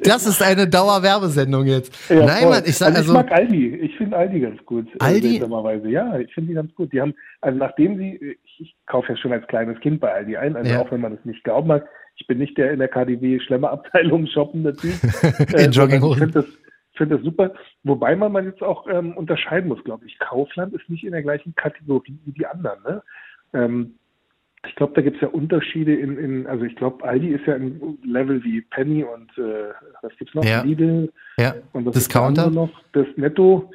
das 0.03 0.27
ist 0.27 0.43
eine 0.43 0.69
Dauerwerbesendung 0.69 1.67
jetzt. 1.67 2.11
Ja, 2.11 2.27
Nein, 2.27 2.49
Mann, 2.49 2.63
ich 2.67 2.77
sag 2.77 2.95
also, 2.95 3.13
also. 3.13 3.13
Ich 3.13 3.31
mag 3.31 3.33
Aldi. 3.33 3.77
Ich 3.77 3.97
finde 3.97 4.17
Aldi 4.17 4.41
ganz 4.41 4.65
gut. 4.65 4.87
Äh, 4.95 4.99
Aldi? 5.01 5.37
Äh, 5.39 5.91
ja, 5.91 6.19
ich 6.19 6.33
finde 6.35 6.49
die 6.49 6.55
ganz 6.55 6.75
gut. 6.75 6.93
Die 6.93 7.01
haben, 7.01 7.15
also 7.41 7.59
nachdem 7.59 7.97
sie, 7.99 8.37
ich, 8.45 8.61
ich 8.61 8.77
kaufe 8.87 9.09
ja 9.13 9.17
schon 9.17 9.33
als 9.33 9.47
kleines 9.47 9.81
Kind 9.81 10.01
bei 10.01 10.13
Aldi 10.13 10.37
ein, 10.37 10.57
also 10.57 10.71
ja. 10.71 10.81
auch 10.81 10.91
wenn 10.91 11.01
man 11.01 11.15
es 11.15 11.25
nicht 11.25 11.45
glauben 11.45 11.69
mag, 11.69 11.87
ich 12.17 12.27
bin 12.27 12.39
nicht 12.39 12.57
der 12.59 12.73
in 12.73 12.79
der 12.79 12.89
KDW 12.89 13.41
Schlemmerabteilung 13.41 14.27
shoppende 14.27 14.77
Typ. 14.77 14.95
in 15.51 15.55
äh, 15.55 15.71
Jogginghosen. 15.71 16.29
Ich 16.29 16.33
finde 16.33 16.49
das, 16.49 16.59
finde 16.95 17.17
das 17.17 17.25
super. 17.25 17.53
Wobei 17.85 18.15
man, 18.17 18.33
man 18.33 18.45
jetzt 18.45 18.63
auch 18.63 18.87
ähm, 18.87 19.17
unterscheiden 19.17 19.69
muss, 19.69 19.83
glaube 19.85 20.07
ich. 20.07 20.19
Kaufland 20.19 20.75
ist 20.75 20.89
nicht 20.89 21.05
in 21.05 21.13
der 21.13 21.23
gleichen 21.23 21.55
Kategorie 21.55 22.19
wie 22.25 22.33
die 22.33 22.47
anderen. 22.47 22.83
Ne? 22.83 23.03
Ähm, 23.55 23.95
ich 24.67 24.77
glaube, 24.77 24.93
da 24.95 25.03
gibt 25.03 25.17
es 25.17 25.23
ja 25.23 25.29
Unterschiede 25.29 25.95
in, 25.95 26.17
in 26.19 26.47
also 26.47 26.65
ich 26.65 26.77
glaube, 26.77 27.05
Aldi 27.05 27.29
ist 27.29 27.47
ja 27.47 27.55
ein 27.55 27.99
Level 28.05 28.43
wie 28.45 28.61
Penny 28.61 29.05
und 29.05 29.31
äh, 29.37 29.73
was 30.03 30.13
gibt's 30.19 30.35
noch? 30.35 30.45
Ja. 30.45 30.63
Lidl 30.63 31.13
ja. 31.37 31.55
und 31.73 31.85
das 31.87 31.95
Discounter 31.95 32.51
noch, 32.51 32.71
das 32.93 33.07
Netto. 33.17 33.71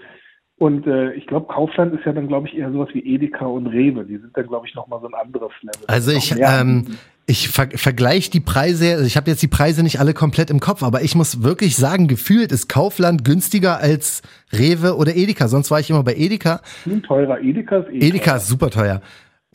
Und 0.59 0.87
äh, 0.87 1.13
ich 1.13 1.27
glaube, 1.27 1.53
Kaufland 1.53 1.93
ist 1.93 2.03
ja 2.05 2.13
dann, 2.13 2.27
glaube 2.27 2.47
ich, 2.47 2.57
eher 2.57 2.71
sowas 2.71 2.89
wie 2.93 2.99
Edeka 2.99 3.45
und 3.45 3.67
Rewe. 3.67 4.05
Die 4.05 4.17
sind 4.17 4.35
dann, 4.35 4.47
glaube 4.47 4.65
ich, 4.65 4.73
nochmal 4.73 4.99
so 5.01 5.07
ein 5.07 5.13
anderes 5.13 5.51
Level. 5.61 5.85
Also 5.85 6.11
ich, 6.11 6.33
ähm, 6.35 6.97
ich 7.27 7.49
ver 7.49 7.67
vergleiche 7.75 8.31
die 8.31 8.39
Preise, 8.39 8.93
also 8.93 9.05
ich 9.05 9.17
habe 9.17 9.29
jetzt 9.29 9.43
die 9.43 9.47
Preise 9.47 9.83
nicht 9.83 9.99
alle 9.99 10.15
komplett 10.15 10.49
im 10.49 10.59
Kopf, 10.59 10.81
aber 10.81 11.03
ich 11.03 11.13
muss 11.13 11.43
wirklich 11.43 11.75
sagen, 11.75 12.07
gefühlt 12.07 12.51
ist 12.51 12.69
Kaufland 12.69 13.23
günstiger 13.23 13.79
als 13.79 14.23
Rewe 14.51 14.95
oder 14.95 15.15
Edeka. 15.15 15.47
Sonst 15.47 15.69
war 15.69 15.79
ich 15.79 15.91
immer 15.91 16.03
bei 16.03 16.15
Edeka. 16.15 16.61
Viel 16.63 17.03
teurer. 17.03 17.39
Edeka 17.39 17.77
ist 17.77 17.89
Edeka. 17.89 18.05
Edeka 18.05 18.35
ist 18.37 18.47
super 18.47 18.71
teuer. 18.71 19.01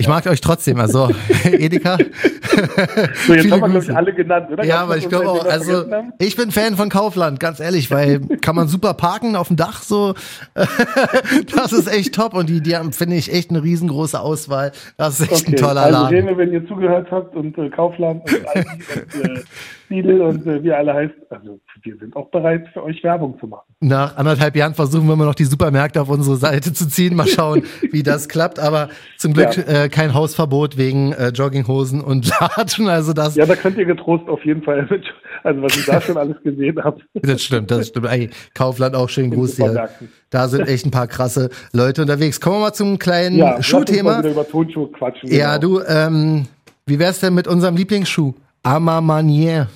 Ich 0.03 0.09
mag 0.09 0.27
euch 0.27 0.41
trotzdem, 0.41 0.81
also 0.81 1.11
Edeka. 1.45 1.97
so, 1.97 3.35
jetzt 3.35 3.51
haben 3.53 3.61
wir, 3.61 3.69
glaube 3.69 3.79
ich, 3.79 3.97
alle 3.97 4.12
genannt, 4.12 4.51
oder? 4.51 4.65
Ja, 4.65 4.83
aber 4.83 4.97
ich 4.97 5.09
glaube 5.09 5.31
auch, 5.31 5.45
also 5.45 5.85
ich 6.19 6.35
bin 6.35 6.51
Fan 6.51 6.75
von 6.75 6.88
Kaufland, 6.88 7.38
ganz 7.38 7.61
ehrlich, 7.61 7.88
weil 7.93 8.19
kann 8.41 8.57
man 8.57 8.67
super 8.67 8.95
parken 8.95 9.37
auf 9.37 9.47
dem 9.47 9.57
Dach 9.57 9.81
so. 9.81 10.15
das 10.55 11.73
ist 11.73 11.87
echt 11.87 12.17
top 12.17 12.35
und 12.35 12.49
die, 12.49 12.61
die 12.61 12.77
haben, 12.77 12.93
finde 12.93 13.15
ich, 13.15 13.33
echt 13.33 13.51
eine 13.51 13.62
riesengroße 13.62 14.19
Auswahl. 14.19 14.73
Das 14.97 15.21
ist 15.21 15.31
echt 15.31 15.43
okay. 15.43 15.53
ein 15.53 15.57
toller 15.57 15.83
also, 15.83 16.03
Laden. 16.03 16.27
Also, 16.27 16.38
wenn 16.38 16.53
ihr 16.53 16.67
zugehört 16.67 17.07
habt 17.12 17.37
und 17.37 17.57
äh, 17.57 17.71
Kaufland 17.71 18.25
und 18.25 18.49
Aldi 18.49 18.71
und 19.15 19.25
äh, 19.25 19.43
Lidl 19.92 20.20
und 20.22 20.46
äh, 20.46 20.62
wie 20.62 20.72
alle 20.72 20.94
heißt, 20.94 21.14
also 21.31 21.61
wir 21.83 21.96
sind 21.96 22.16
auch 22.16 22.31
bereit, 22.31 22.66
für 22.72 22.83
euch 22.83 23.02
Werbung 23.02 23.38
zu 23.38 23.46
machen. 23.46 23.72
Nach 23.81 24.16
anderthalb 24.16 24.57
Jahren 24.57 24.74
versuchen 24.74 25.07
wir 25.09 25.16
mal 25.16 25.24
noch 25.24 25.35
die 25.35 25.44
Supermärkte 25.44 26.00
auf 26.00 26.09
unsere 26.09 26.37
Seite 26.37 26.72
zu 26.72 26.88
ziehen. 26.88 27.16
Mal 27.16 27.26
schauen, 27.26 27.64
wie 27.90 28.02
das 28.02 28.28
klappt. 28.28 28.59
Aber 28.59 28.88
zum 29.18 29.33
Glück 29.33 29.57
ja. 29.57 29.85
äh, 29.85 29.88
kein 29.88 30.14
Hausverbot 30.14 30.78
wegen 30.78 31.12
äh, 31.12 31.28
Jogginghosen 31.28 32.00
und 32.00 32.28
Latschen. 32.40 32.88
Also 32.88 33.12
das. 33.12 33.35
Ja, 33.37 33.46
da 33.46 33.57
könnt 33.57 33.78
ihr 33.78 33.85
getrost 33.85 34.28
auf 34.28 34.44
jeden 34.44 34.62
Fall 34.62 34.87
mit, 34.90 35.05
also 35.42 35.62
was 35.62 35.76
ich 35.76 35.85
da 35.85 36.00
schon 36.00 36.16
alles 36.16 36.37
gesehen 36.42 36.83
habe. 36.83 37.00
Das 37.14 37.42
stimmt, 37.42 37.70
das 37.70 37.88
stimmt. 37.88 38.07
Ey, 38.07 38.31
Kaufland 38.55 38.94
auch 38.94 39.09
schön 39.09 39.31
Gruß 39.31 39.57
hier. 39.57 39.88
Da 40.31 40.48
sind 40.48 40.68
echt 40.68 40.87
ein 40.87 40.90
paar 40.90 41.09
krasse 41.09 41.50
Leute 41.72 42.02
unterwegs. 42.02 42.40
Kommen 42.40 42.57
wir 42.57 42.61
mal 42.61 42.72
zum 42.72 42.98
kleinen 42.98 43.37
ja, 43.37 43.62
Schuhthema. 43.62 44.20
Über 44.20 44.48
Tonschuhe 44.48 44.90
quatschen. 44.92 45.31
Ja, 45.31 45.59
genau. 45.59 45.78
du, 45.78 45.85
ähm, 45.87 46.46
wie 46.87 46.98
wär's 46.98 47.20
denn 47.20 47.35
mit 47.35 47.46
unserem 47.46 47.76
Lieblingsschuh? 47.76 48.35
Ama 48.62 49.00
Manier. 49.00 49.68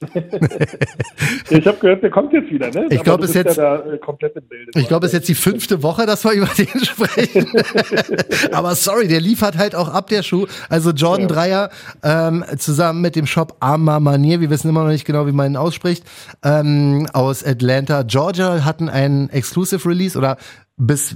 ich 1.50 1.66
habe 1.66 1.76
gehört, 1.78 2.02
der 2.02 2.10
kommt 2.10 2.32
jetzt 2.32 2.50
wieder, 2.50 2.70
ne? 2.70 2.86
Ich 2.88 3.02
glaube, 3.02 3.24
es 3.24 3.30
ist 3.30 3.36
jetzt 3.36 3.58
ja 3.58 3.76
da, 3.76 3.90
äh. 3.90 3.98
Ich 4.76 4.88
glaube, 4.88 5.04
es 5.04 5.12
ist 5.12 5.18
jetzt 5.18 5.28
die 5.28 5.34
fünfte 5.34 5.82
Woche, 5.82 6.06
dass 6.06 6.24
wir 6.24 6.32
über 6.32 6.46
den 6.46 6.66
sprechen. 6.84 7.46
Aber 8.52 8.74
sorry, 8.74 9.08
der 9.08 9.20
liefert 9.20 9.58
halt 9.58 9.74
auch 9.74 9.92
ab 9.92 10.08
der 10.08 10.22
Schuh. 10.22 10.46
Also 10.70 10.92
Jordan 10.92 11.28
ja. 11.28 11.34
Dreier 11.34 11.70
ähm, 12.02 12.44
zusammen 12.56 13.02
mit 13.02 13.14
dem 13.14 13.26
Shop 13.26 13.56
Arma 13.60 14.00
Manier, 14.00 14.40
wir 14.40 14.48
wissen 14.48 14.70
immer 14.70 14.84
noch 14.84 14.90
nicht 14.90 15.04
genau, 15.04 15.26
wie 15.26 15.32
man 15.32 15.52
ihn 15.52 15.56
ausspricht, 15.58 16.04
ähm, 16.42 17.06
aus 17.12 17.44
Atlanta, 17.44 18.02
Georgia, 18.02 18.64
hatten 18.64 18.88
einen 18.88 19.28
Exclusive 19.28 19.86
Release 19.86 20.16
oder 20.16 20.38
bis 20.78 21.14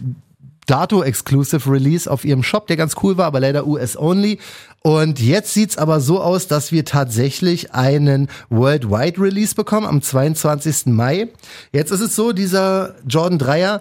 dato 0.67 1.03
Exclusive 1.03 1.71
Release 1.71 2.11
auf 2.11 2.25
ihrem 2.25 2.43
Shop, 2.43 2.67
der 2.67 2.77
ganz 2.77 2.95
cool 3.03 3.17
war, 3.17 3.27
aber 3.27 3.41
leider 3.41 3.67
US 3.67 3.97
only. 3.97 4.39
Und 4.83 5.21
jetzt 5.21 5.55
sieht's 5.55 5.79
aber 5.79 6.01
so 6.01 6.21
aus, 6.21 6.47
dass 6.47 6.73
wir 6.73 6.85
tatsächlich 6.85 7.73
einen 7.73 8.29
Worldwide 8.51 9.21
Release 9.21 9.55
bekommen 9.55 9.87
am 9.87 10.03
22. 10.03 10.87
Mai. 10.87 11.29
Jetzt 11.73 11.91
ist 11.91 12.01
es 12.01 12.15
so, 12.15 12.33
dieser 12.33 12.95
Jordan 13.07 13.39
3er 13.39 13.81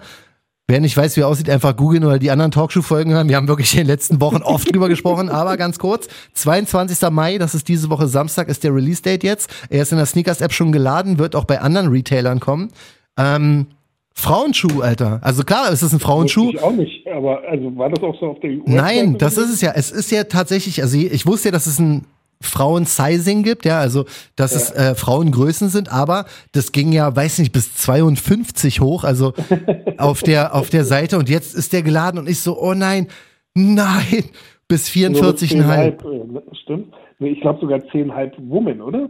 Wer 0.65 0.80
nicht 0.80 0.96
weiß, 0.96 1.17
wie 1.17 1.22
er 1.22 1.28
aussieht, 1.28 1.50
einfach 1.50 1.76
googeln 1.76 2.06
oder 2.06 2.19
die 2.19 2.32
anderen 2.32 2.52
Talkshow-Folgen 2.52 3.12
hören. 3.12 3.28
Wir 3.28 3.36
haben 3.36 3.50
wirklich 3.50 3.74
in 3.74 3.80
den 3.80 3.88
letzten 3.88 4.22
Wochen 4.22 4.38
oft 4.38 4.74
drüber 4.74 4.88
gesprochen, 4.88 5.30
aber 5.30 5.58
ganz 5.58 5.78
kurz. 5.78 6.08
22. 6.36 7.10
Mai, 7.12 7.38
das 7.38 7.54
ist 7.54 7.67
diese 7.67 7.89
Woche 7.89 8.08
Samstag, 8.08 8.48
ist 8.48 8.63
der 8.63 8.74
Release-Date 8.74 9.24
jetzt. 9.24 9.54
Er 9.69 9.82
ist 9.82 9.91
in 9.91 9.98
der 9.98 10.06
Sneakers-App 10.06 10.54
schon 10.54 10.72
geladen, 10.72 11.19
wird 11.19 11.36
auch 11.36 11.43
bei 11.43 11.60
anderen 11.60 11.89
Retailern 11.89 12.39
kommen. 12.39 12.69
Ähm, 13.17 13.67
Frauenschuh, 14.13 14.82
Alter. 14.82 15.19
Also 15.21 15.43
klar, 15.43 15.71
es 15.71 15.84
ist 15.84 15.93
ein 15.93 15.99
Frauenschuh. 15.99 16.52
Ich 16.52 16.62
auch 16.62 16.71
nicht, 16.71 17.08
aber 17.08 17.41
also 17.49 17.76
war 17.76 17.89
das 17.89 18.04
auch 18.04 18.17
so 18.19 18.28
auf 18.28 18.39
der 18.39 18.52
US 18.52 18.63
Nein, 18.67 19.17
das 19.17 19.38
ist 19.38 19.49
es 19.49 19.62
ja. 19.62 19.71
Es 19.76 19.91
ist 19.91 20.12
ja 20.12 20.23
tatsächlich, 20.26 20.82
also 20.82 20.97
ich 20.97 21.26
wusste 21.26 21.49
ja, 21.49 21.52
dass 21.52 21.65
es 21.65 21.80
ein 21.80 22.06
Frauen-Sizing 22.41 23.43
gibt, 23.43 23.65
ja, 23.65 23.80
also 23.80 24.06
dass 24.36 24.54
ja. 24.54 24.60
es 24.60 24.71
äh, 24.71 24.95
Frauengrößen 24.95 25.69
sind, 25.69 25.91
aber 25.91 26.26
das 26.52 26.71
ging 26.71 26.91
ja, 26.91 27.13
weiß 27.15 27.39
nicht, 27.39 27.54
bis 27.54 27.73
52 27.73 28.82
hoch, 28.82 29.04
also 29.04 29.34
auf 29.97 30.21
der 30.21 30.54
auf 30.54 30.69
der 30.69 30.86
Seite 30.86 31.17
und 31.17 31.30
jetzt 31.30 31.56
ist 31.56 31.73
der 31.73 31.82
geladen 31.82 32.19
und 32.19 32.30
ich 32.30 32.39
so, 32.39 32.60
oh 32.60 32.73
nein, 32.73 33.08
nein, 33.56 34.26
bis 34.67 34.89
44,5. 34.89 36.38
Äh, 36.38 36.41
stimmt. 36.62 36.93
Ich 37.19 37.41
glaube 37.41 37.60
sogar 37.62 37.80
10,5 37.80 38.34
Women, 38.49 38.82
oder? 38.82 39.10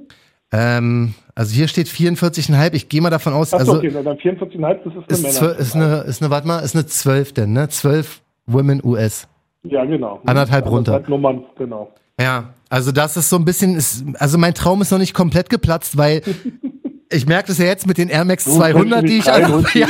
Ähm, 0.51 1.15
also 1.35 1.53
hier 1.53 1.67
steht 1.67 1.87
44,5. 1.87 2.73
Ich 2.73 2.89
gehe 2.89 3.01
mal 3.01 3.09
davon 3.09 3.33
aus, 3.33 3.53
Ach 3.53 3.59
also 3.59 3.77
okay, 3.77 3.89
dann 3.89 4.17
44,5, 4.17 5.07
das 5.07 5.19
ist 5.19 5.25
eine 5.25 5.29
ist, 5.29 5.41
Männer. 5.41 5.59
Ist 5.59 5.75
eine, 5.75 5.97
ist 6.01 6.21
eine, 6.21 6.31
warte 6.31 6.47
mal, 6.47 6.59
ist 6.59 6.75
eine 6.75 6.85
12 6.85 7.33
denn, 7.33 7.53
ne? 7.53 7.69
12 7.69 8.21
Women 8.45 8.81
US. 8.83 9.27
Ja, 9.63 9.85
genau. 9.85 10.21
Anderthalb 10.25 10.69
runter. 10.69 11.01
Nummern, 11.07 11.43
genau. 11.57 11.91
Ja, 12.19 12.53
also 12.69 12.91
das 12.91 13.17
ist 13.17 13.29
so 13.29 13.37
ein 13.37 13.45
bisschen, 13.45 13.75
ist, 13.75 14.03
also 14.19 14.37
mein 14.37 14.53
Traum 14.53 14.81
ist 14.81 14.91
noch 14.91 14.99
nicht 14.99 15.13
komplett 15.13 15.49
geplatzt, 15.49 15.97
weil 15.97 16.21
ich 17.11 17.25
merke 17.25 17.47
das 17.47 17.57
ja 17.57 17.65
jetzt 17.65 17.87
mit 17.87 17.97
den 17.97 18.09
Air 18.09 18.25
Max 18.25 18.45
200, 18.45 19.07
die 19.07 19.17
ich 19.17 19.31
an, 19.31 19.65
ja, 19.73 19.87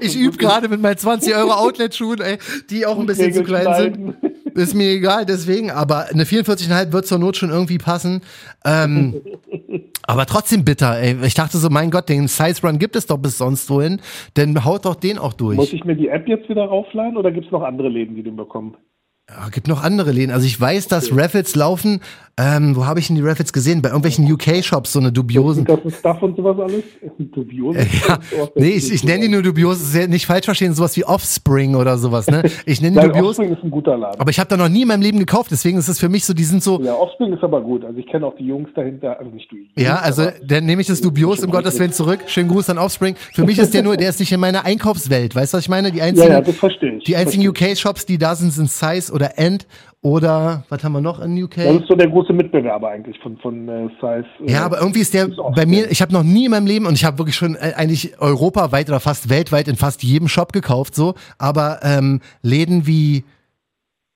ich 0.00 0.16
übe 0.16 0.36
gerade 0.36 0.68
mit 0.68 0.80
meinen 0.80 0.96
20 0.96 1.34
Euro 1.34 1.52
Outlet-Schuhen, 1.52 2.20
ey, 2.20 2.38
die 2.70 2.86
auch 2.86 2.98
ein 2.98 3.06
bisschen 3.06 3.32
zu 3.32 3.42
klein 3.42 3.74
sind. 3.74 4.14
Ist 4.56 4.74
mir 4.74 4.90
egal, 4.90 5.26
deswegen, 5.26 5.70
aber 5.70 6.06
eine 6.12 6.24
44,5 6.24 6.92
wird 6.92 7.06
zur 7.06 7.18
Not 7.18 7.36
schon 7.36 7.50
irgendwie 7.50 7.78
passen. 7.78 8.22
Ähm, 8.64 9.20
aber 10.02 10.26
trotzdem 10.26 10.64
bitter, 10.64 10.98
ey. 10.98 11.16
Ich 11.24 11.34
dachte 11.34 11.58
so, 11.58 11.68
mein 11.68 11.90
Gott, 11.90 12.08
den 12.08 12.26
Size 12.26 12.66
Run 12.66 12.78
gibt 12.78 12.96
es 12.96 13.06
doch 13.06 13.18
bis 13.18 13.38
sonst 13.38 13.68
wohin. 13.68 14.00
Denn 14.36 14.64
haut 14.64 14.84
doch 14.86 14.94
den 14.94 15.18
auch 15.18 15.34
durch. 15.34 15.56
Muss 15.56 15.72
ich 15.72 15.84
mir 15.84 15.94
die 15.94 16.08
App 16.08 16.26
jetzt 16.26 16.48
wieder 16.48 16.64
raufladen 16.64 17.16
oder 17.16 17.30
gibt 17.30 17.46
es 17.46 17.52
noch 17.52 17.62
andere 17.62 17.88
Läden, 17.88 18.16
die 18.16 18.22
den 18.22 18.36
bekommen? 18.36 18.76
Ja, 19.28 19.48
gibt 19.48 19.66
noch 19.66 19.82
andere 19.82 20.12
Läden. 20.12 20.30
Also 20.30 20.46
ich 20.46 20.60
weiß, 20.60 20.86
dass 20.86 21.10
okay. 21.10 21.20
Raffles 21.20 21.56
laufen. 21.56 22.00
Ähm, 22.38 22.76
wo 22.76 22.84
habe 22.84 23.00
ich 23.00 23.06
denn 23.06 23.16
die 23.16 23.22
Raffles 23.22 23.50
gesehen? 23.50 23.80
Bei 23.80 23.88
irgendwelchen 23.88 24.30
UK-Shops, 24.30 24.92
so 24.92 25.00
eine 25.00 25.10
dubiosen. 25.10 25.64
Das 25.64 25.80
ist 25.84 26.00
Stuff 26.00 26.22
und 26.22 26.36
sowas 26.36 26.58
alles? 26.60 26.84
Dubiose? 27.18 27.78
Äh, 27.78 27.86
ja. 28.08 28.18
Nee, 28.54 28.68
ich, 28.72 28.92
ich 28.92 29.04
nenne 29.04 29.22
die 29.22 29.28
nur 29.30 29.42
dubiose. 29.42 30.06
Nicht 30.06 30.26
falsch 30.26 30.44
verstehen, 30.44 30.74
sowas 30.74 30.94
wie 30.98 31.04
Offspring 31.04 31.74
oder 31.74 31.96
sowas. 31.96 32.26
Ne? 32.26 32.42
Ich 32.66 32.82
nenne 32.82 33.00
die 33.00 33.06
dubios. 33.08 33.38
Offspring 33.38 33.52
ist 33.52 33.64
ein 33.64 33.70
guter 33.70 33.96
Laden. 33.96 34.20
Aber 34.20 34.30
ich 34.30 34.38
habe 34.38 34.50
da 34.50 34.58
noch 34.58 34.68
nie 34.68 34.82
in 34.82 34.88
meinem 34.88 35.00
Leben 35.00 35.18
gekauft. 35.18 35.50
Deswegen 35.50 35.78
ist 35.78 35.88
es 35.88 35.98
für 35.98 36.10
mich 36.10 36.26
so, 36.26 36.34
die 36.34 36.44
sind 36.44 36.62
so. 36.62 36.78
Ja, 36.82 36.94
Offspring 36.94 37.32
ist 37.32 37.42
aber 37.42 37.62
gut. 37.62 37.86
Also 37.86 37.98
ich 37.98 38.06
kenne 38.06 38.26
auch 38.26 38.36
die 38.36 38.46
Jungs 38.46 38.68
dahinter. 38.76 39.18
Also 39.18 39.30
nicht 39.32 39.50
du. 39.50 39.56
Ja, 39.74 39.96
also 39.96 40.28
dann 40.46 40.66
nehme 40.66 40.82
ich 40.82 40.88
das 40.88 41.00
dubios 41.00 41.42
im 41.42 41.50
Gottes 41.50 41.80
Willen 41.80 41.92
zurück. 41.92 42.20
Schönen 42.26 42.50
Gruß 42.50 42.68
an 42.68 42.76
Offspring. 42.76 43.16
Für 43.32 43.44
mich 43.44 43.58
ist 43.58 43.72
der 43.72 43.82
nur, 43.82 43.96
der 43.96 44.10
ist 44.10 44.20
nicht 44.20 44.30
in 44.30 44.40
meiner 44.40 44.66
Einkaufswelt. 44.66 45.34
Weißt 45.34 45.54
du, 45.54 45.56
was 45.56 45.64
ich 45.64 45.70
meine? 45.70 45.90
Die 45.90 46.02
einzigen, 46.02 46.28
ja, 46.28 46.34
ja, 46.34 46.40
das 46.42 46.56
verstehe 46.56 46.98
ich. 46.98 47.04
Die 47.04 47.16
einzigen 47.16 47.48
UK-Shops, 47.48 48.04
die 48.04 48.18
da 48.18 48.34
sind, 48.36 48.52
sind 48.52 48.70
Size 48.70 49.10
oder 49.16 49.38
End 49.38 49.66
oder 50.02 50.62
was 50.68 50.84
haben 50.84 50.92
wir 50.92 51.00
noch 51.00 51.18
in 51.20 51.42
UK? 51.42 51.56
Das 51.56 51.76
ist 51.76 51.88
so 51.88 51.96
der 51.96 52.08
große 52.08 52.32
Mitbewerber 52.32 52.90
eigentlich 52.90 53.18
von, 53.18 53.36
von 53.38 53.68
äh, 53.68 53.88
Size. 54.00 54.24
Äh, 54.46 54.52
ja, 54.52 54.64
aber 54.64 54.78
irgendwie 54.78 55.00
ist 55.00 55.12
der 55.14 55.26
ist 55.26 55.36
bei 55.56 55.66
mir, 55.66 55.90
ich 55.90 56.00
habe 56.00 56.12
noch 56.12 56.22
nie 56.22 56.44
in 56.44 56.52
meinem 56.52 56.66
Leben 56.66 56.86
und 56.86 56.94
ich 56.94 57.04
habe 57.04 57.18
wirklich 57.18 57.34
schon 57.34 57.56
äh, 57.56 57.72
eigentlich 57.74 58.20
europaweit 58.20 58.88
oder 58.88 59.00
fast 59.00 59.28
weltweit 59.28 59.66
in 59.66 59.74
fast 59.74 60.04
jedem 60.04 60.28
Shop 60.28 60.52
gekauft, 60.52 60.94
so, 60.94 61.14
aber 61.38 61.80
ähm, 61.82 62.20
Läden 62.42 62.86
wie, 62.86 63.24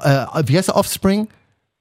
äh, 0.00 0.26
wie 0.46 0.56
heißt 0.56 0.68
der 0.68 0.76
Offspring? 0.76 1.26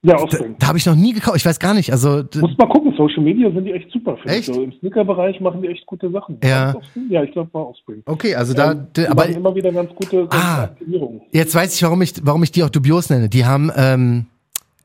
Ja, 0.02 0.16
Offspring. 0.18 0.52
Da, 0.52 0.58
da 0.60 0.66
habe 0.68 0.78
ich 0.78 0.86
noch 0.86 0.94
nie 0.94 1.12
gekauft. 1.12 1.36
Ich 1.36 1.44
weiß 1.44 1.58
gar 1.58 1.74
nicht. 1.74 1.92
Also 1.92 2.22
muss 2.40 2.56
mal 2.56 2.68
gucken. 2.68 2.94
Social 2.96 3.22
Media 3.22 3.50
sind 3.50 3.64
die 3.64 3.72
echt 3.72 3.90
super. 3.90 4.16
Echt? 4.24 4.52
So, 4.52 4.62
Im 4.62 4.72
Sneaker-Bereich 4.72 5.40
machen 5.40 5.62
die 5.62 5.68
echt 5.68 5.86
gute 5.86 6.10
Sachen. 6.10 6.38
Ja. 6.42 6.74
Ja, 7.08 7.22
ich 7.22 7.32
glaube 7.32 7.52
war 7.52 7.68
Offspring. 7.68 8.02
Okay, 8.06 8.34
also 8.34 8.54
da. 8.54 8.72
Ähm, 8.72 8.86
die 8.96 9.06
aber 9.06 9.26
immer 9.26 9.54
wieder 9.54 9.72
ganz 9.72 9.94
gute 9.94 10.26
ah, 10.30 10.64
Aktivierungen. 10.64 11.20
Jetzt 11.32 11.54
weiß 11.54 11.74
ich, 11.74 11.82
warum 11.82 12.00
ich, 12.02 12.14
warum 12.22 12.42
ich 12.42 12.52
die 12.52 12.62
auch 12.62 12.70
dubios 12.70 13.10
nenne. 13.10 13.28
Die 13.28 13.44
haben 13.44 13.70
ähm, 13.76 14.26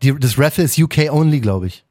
die, 0.03 0.13
das 0.19 0.37
Raffle 0.37 0.65
ist 0.65 0.77
UK 0.77 1.11
only, 1.11 1.39
glaube 1.39 1.67
ich. 1.67 1.84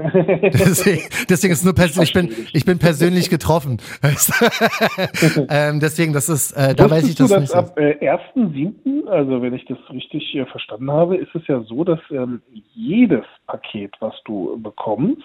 deswegen, 0.52 1.02
deswegen 1.28 1.52
ist 1.52 1.64
nur 1.64 1.74
persönlich, 1.74 2.08
ich 2.08 2.14
bin, 2.14 2.46
ich 2.52 2.64
bin 2.64 2.78
persönlich 2.78 3.30
getroffen. 3.30 3.78
ähm, 5.50 5.80
deswegen, 5.80 6.12
das 6.12 6.28
ist, 6.28 6.52
äh, 6.52 6.74
da 6.74 6.90
weiß 6.90 7.08
ich 7.08 7.16
das 7.16 7.28
du, 7.28 7.34
dass 7.34 7.42
nicht. 7.42 7.54
Ab 7.54 7.78
äh, 7.78 8.10
1.7., 8.10 9.06
also 9.06 9.42
wenn 9.42 9.54
ich 9.54 9.64
das 9.66 9.78
richtig 9.90 10.34
äh, 10.34 10.46
verstanden 10.46 10.90
habe, 10.90 11.16
ist 11.16 11.34
es 11.34 11.46
ja 11.46 11.60
so, 11.62 11.84
dass 11.84 12.00
ähm, 12.10 12.42
jedes 12.74 13.24
Paket, 13.46 13.94
was 14.00 14.14
du 14.24 14.60
bekommst, 14.62 15.22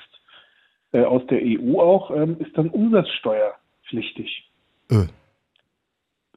äh, 0.91 1.03
aus 1.03 1.21
der 1.27 1.39
EU 1.41 1.79
auch, 1.79 2.11
ähm, 2.11 2.37
ist 2.39 2.57
dann 2.57 2.69
umsatzsteuerpflichtig. 2.69 4.49
Äh. 4.89 5.05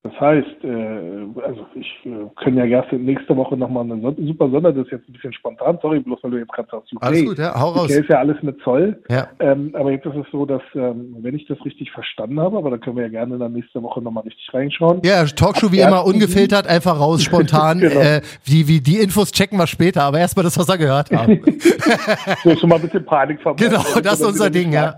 Das 0.02 0.12
heißt, 0.20 0.64
äh, 0.64 1.42
also 1.44 1.66
ich 1.74 1.86
äh, 2.04 2.10
können 2.42 2.56
ja 2.56 2.64
erst 2.64 2.92
nächste 2.92 3.36
Woche 3.36 3.56
nochmal 3.56 3.84
eine 3.84 4.14
super 4.26 4.48
Sonder, 4.48 4.72
das 4.72 4.86
ist 4.86 4.92
jetzt 4.92 5.08
ein 5.08 5.12
bisschen 5.12 5.32
spontan, 5.32 5.78
sorry, 5.82 5.98
bloß 6.00 6.20
weil 6.22 6.30
du 6.30 6.36
jetzt 6.38 6.52
gerade 6.52 6.68
sagst, 6.70 6.92
UK. 6.92 7.02
Alles 7.02 7.24
gut, 7.24 7.38
ja, 7.38 7.58
hau 7.58 7.70
raus. 7.70 7.90
UK 7.90 8.02
ist 8.02 8.08
ja 8.08 8.18
alles 8.18 8.36
mit 8.42 8.60
Zoll. 8.62 9.02
Ja. 9.08 9.28
Ähm, 9.40 9.74
aber 9.74 9.90
jetzt 9.90 10.06
ist 10.06 10.14
es 10.14 10.26
so, 10.30 10.46
dass, 10.46 10.62
ähm, 10.74 11.16
wenn 11.20 11.34
ich 11.34 11.46
das 11.46 11.62
richtig 11.64 11.90
verstanden 11.90 12.38
habe, 12.38 12.58
aber 12.58 12.70
da 12.70 12.78
können 12.78 12.96
wir 12.96 13.04
ja 13.04 13.08
gerne 13.08 13.38
dann 13.38 13.52
nächste 13.52 13.82
Woche 13.82 14.00
nochmal 14.00 14.22
richtig 14.24 14.52
reinschauen. 14.54 15.00
Ja, 15.04 15.24
Talkshow 15.24 15.72
wie 15.72 15.80
immer 15.80 16.04
ungefiltert, 16.04 16.68
einfach 16.68 17.00
raus, 17.00 17.22
spontan. 17.22 17.78
genau. 17.80 18.00
äh, 18.00 18.20
wie, 18.44 18.68
wie 18.68 18.80
die 18.80 18.98
Infos 18.98 19.32
checken 19.32 19.58
wir 19.58 19.66
später, 19.66 20.04
aber 20.04 20.20
erstmal 20.20 20.44
das, 20.44 20.56
was 20.56 20.68
wir 20.68 20.78
gehört 20.78 21.10
haben. 21.10 21.40
so 22.44 22.54
schon 22.56 22.68
mal 22.68 22.76
ein 22.76 22.82
bisschen 22.82 23.04
Panik 23.04 23.40
verbreiten. 23.42 23.70
Genau, 23.70 24.00
das 24.00 24.20
ist 24.20 24.26
unser 24.26 24.50
Ding, 24.50 24.72
ja 24.72 24.96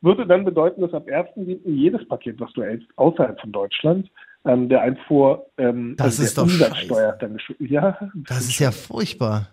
würde 0.00 0.26
dann 0.26 0.44
bedeuten, 0.44 0.80
dass 0.80 0.94
ab 0.94 1.06
1.7. 1.08 1.60
jedes 1.64 2.06
Paket, 2.08 2.38
was 2.40 2.52
du 2.52 2.62
hältst, 2.62 2.86
außerhalb 2.96 3.40
von 3.40 3.52
Deutschland, 3.52 4.08
ähm, 4.44 4.68
der 4.68 4.82
Einfuhr 4.82 5.46
ähm, 5.58 5.94
das 5.96 6.06
also 6.06 6.22
ist 6.22 6.38
doch 6.38 6.42
Umsatzsteuer 6.44 7.12
dann 7.18 7.38
Ja, 7.58 7.98
das 8.14 8.40
ist 8.40 8.58
ja 8.58 8.70
furchtbar. 8.70 9.48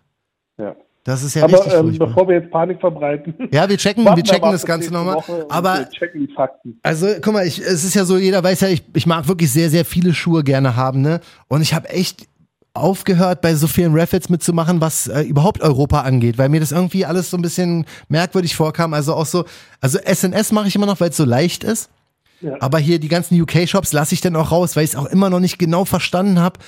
Ja. 0.58 0.75
Das 1.05 1.21
ist 1.21 1.36
ja 1.36 1.43
aber, 1.43 1.60
richtig 1.60 1.73
ähm, 1.73 1.97
bevor 1.99 2.27
wir 2.27 2.39
jetzt 2.39 2.49
Panik 2.49 2.79
verbreiten. 2.79 3.36
Ja, 3.51 3.69
wir 3.69 3.77
checken, 3.77 4.03
wir 4.03 4.23
checken 4.23 4.51
das 4.51 4.65
Ganze 4.65 4.91
nochmal. 4.91 5.21
Aber 5.49 5.77
wir 5.77 5.89
checken 5.91 6.25
die 6.25 6.34
Fakten. 6.34 6.79
Also, 6.81 7.08
guck 7.21 7.31
mal, 7.31 7.45
ich, 7.45 7.60
es 7.60 7.84
ist 7.84 7.93
ja 7.93 8.05
so, 8.05 8.17
jeder 8.17 8.43
weiß 8.43 8.62
ja, 8.62 8.69
ich, 8.69 8.84
ich 8.91 9.05
mag 9.05 9.27
wirklich 9.27 9.51
sehr, 9.51 9.69
sehr 9.69 9.86
viele 9.86 10.15
Schuhe 10.15 10.43
gerne 10.43 10.75
haben, 10.75 11.01
ne? 11.01 11.19
Und 11.47 11.62
ich 11.62 11.75
habe 11.75 11.89
echt 11.89 12.27
aufgehört, 12.75 13.41
bei 13.41 13.55
so 13.55 13.67
vielen 13.67 13.97
Raffits 13.97 14.29
mitzumachen, 14.29 14.81
was 14.81 15.07
äh, 15.07 15.21
überhaupt 15.21 15.61
Europa 15.61 16.01
angeht, 16.01 16.38
weil 16.38 16.49
mir 16.49 16.59
das 16.59 16.71
irgendwie 16.71 17.05
alles 17.05 17.29
so 17.29 17.38
ein 17.38 17.41
bisschen 17.41 17.85
merkwürdig 18.09 18.55
vorkam. 18.55 18.93
Also 18.93 19.13
auch 19.13 19.25
so, 19.25 19.45
also 19.81 19.97
SNS 19.97 20.51
mache 20.51 20.67
ich 20.67 20.75
immer 20.75 20.85
noch, 20.85 20.99
weil 20.99 21.09
es 21.09 21.17
so 21.17 21.25
leicht 21.25 21.63
ist. 21.63 21.89
Ja. 22.41 22.57
Aber 22.59 22.79
hier 22.79 22.99
die 22.99 23.07
ganzen 23.07 23.39
UK-Shops 23.41 23.93
lasse 23.93 24.13
ich 24.13 24.21
dann 24.21 24.35
auch 24.35 24.51
raus, 24.51 24.75
weil 24.75 24.83
ich 24.83 24.91
es 24.91 24.95
auch 24.95 25.05
immer 25.05 25.29
noch 25.29 25.39
nicht 25.39 25.57
genau 25.57 25.85
verstanden 25.85 26.39
habe, 26.39 26.59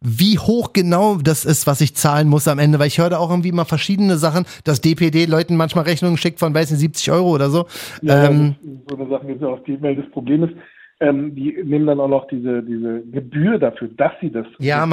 wie 0.00 0.38
hoch 0.38 0.72
genau 0.72 1.16
das 1.16 1.44
ist, 1.44 1.66
was 1.66 1.80
ich 1.80 1.94
zahlen 1.94 2.28
muss 2.28 2.48
am 2.48 2.58
Ende, 2.58 2.78
weil 2.78 2.86
ich 2.86 2.98
höre 2.98 3.10
da 3.10 3.18
auch 3.18 3.30
irgendwie 3.30 3.52
mal 3.52 3.64
verschiedene 3.64 4.18
Sachen, 4.18 4.44
dass 4.64 4.80
DPD 4.80 5.24
Leuten 5.24 5.56
manchmal 5.56 5.84
Rechnungen 5.84 6.16
schickt 6.16 6.38
von, 6.38 6.54
weiß 6.54 6.70
nicht, 6.70 6.80
70 6.80 7.10
Euro 7.12 7.30
oder 7.30 7.50
so. 7.50 7.66
Ja, 8.02 8.24
ähm, 8.24 8.56
so 8.88 8.96
eine 8.96 9.08
Sache 9.08 9.26
gibt 9.26 9.42
es 9.42 9.42
ja 9.42 9.48
auch 9.48 9.64
die 9.64 9.72
E-Mail. 9.72 9.96
Das 9.96 10.10
Problem 10.10 10.44
ist, 10.44 10.52
ähm, 11.00 11.34
die 11.34 11.62
nehmen 11.62 11.86
dann 11.86 12.00
auch 12.00 12.08
noch 12.08 12.26
diese, 12.28 12.62
diese 12.62 13.02
Gebühr 13.02 13.58
dafür, 13.58 13.88
dass 13.96 14.12
sie 14.20 14.30
das 14.30 14.46
ja. 14.58 14.86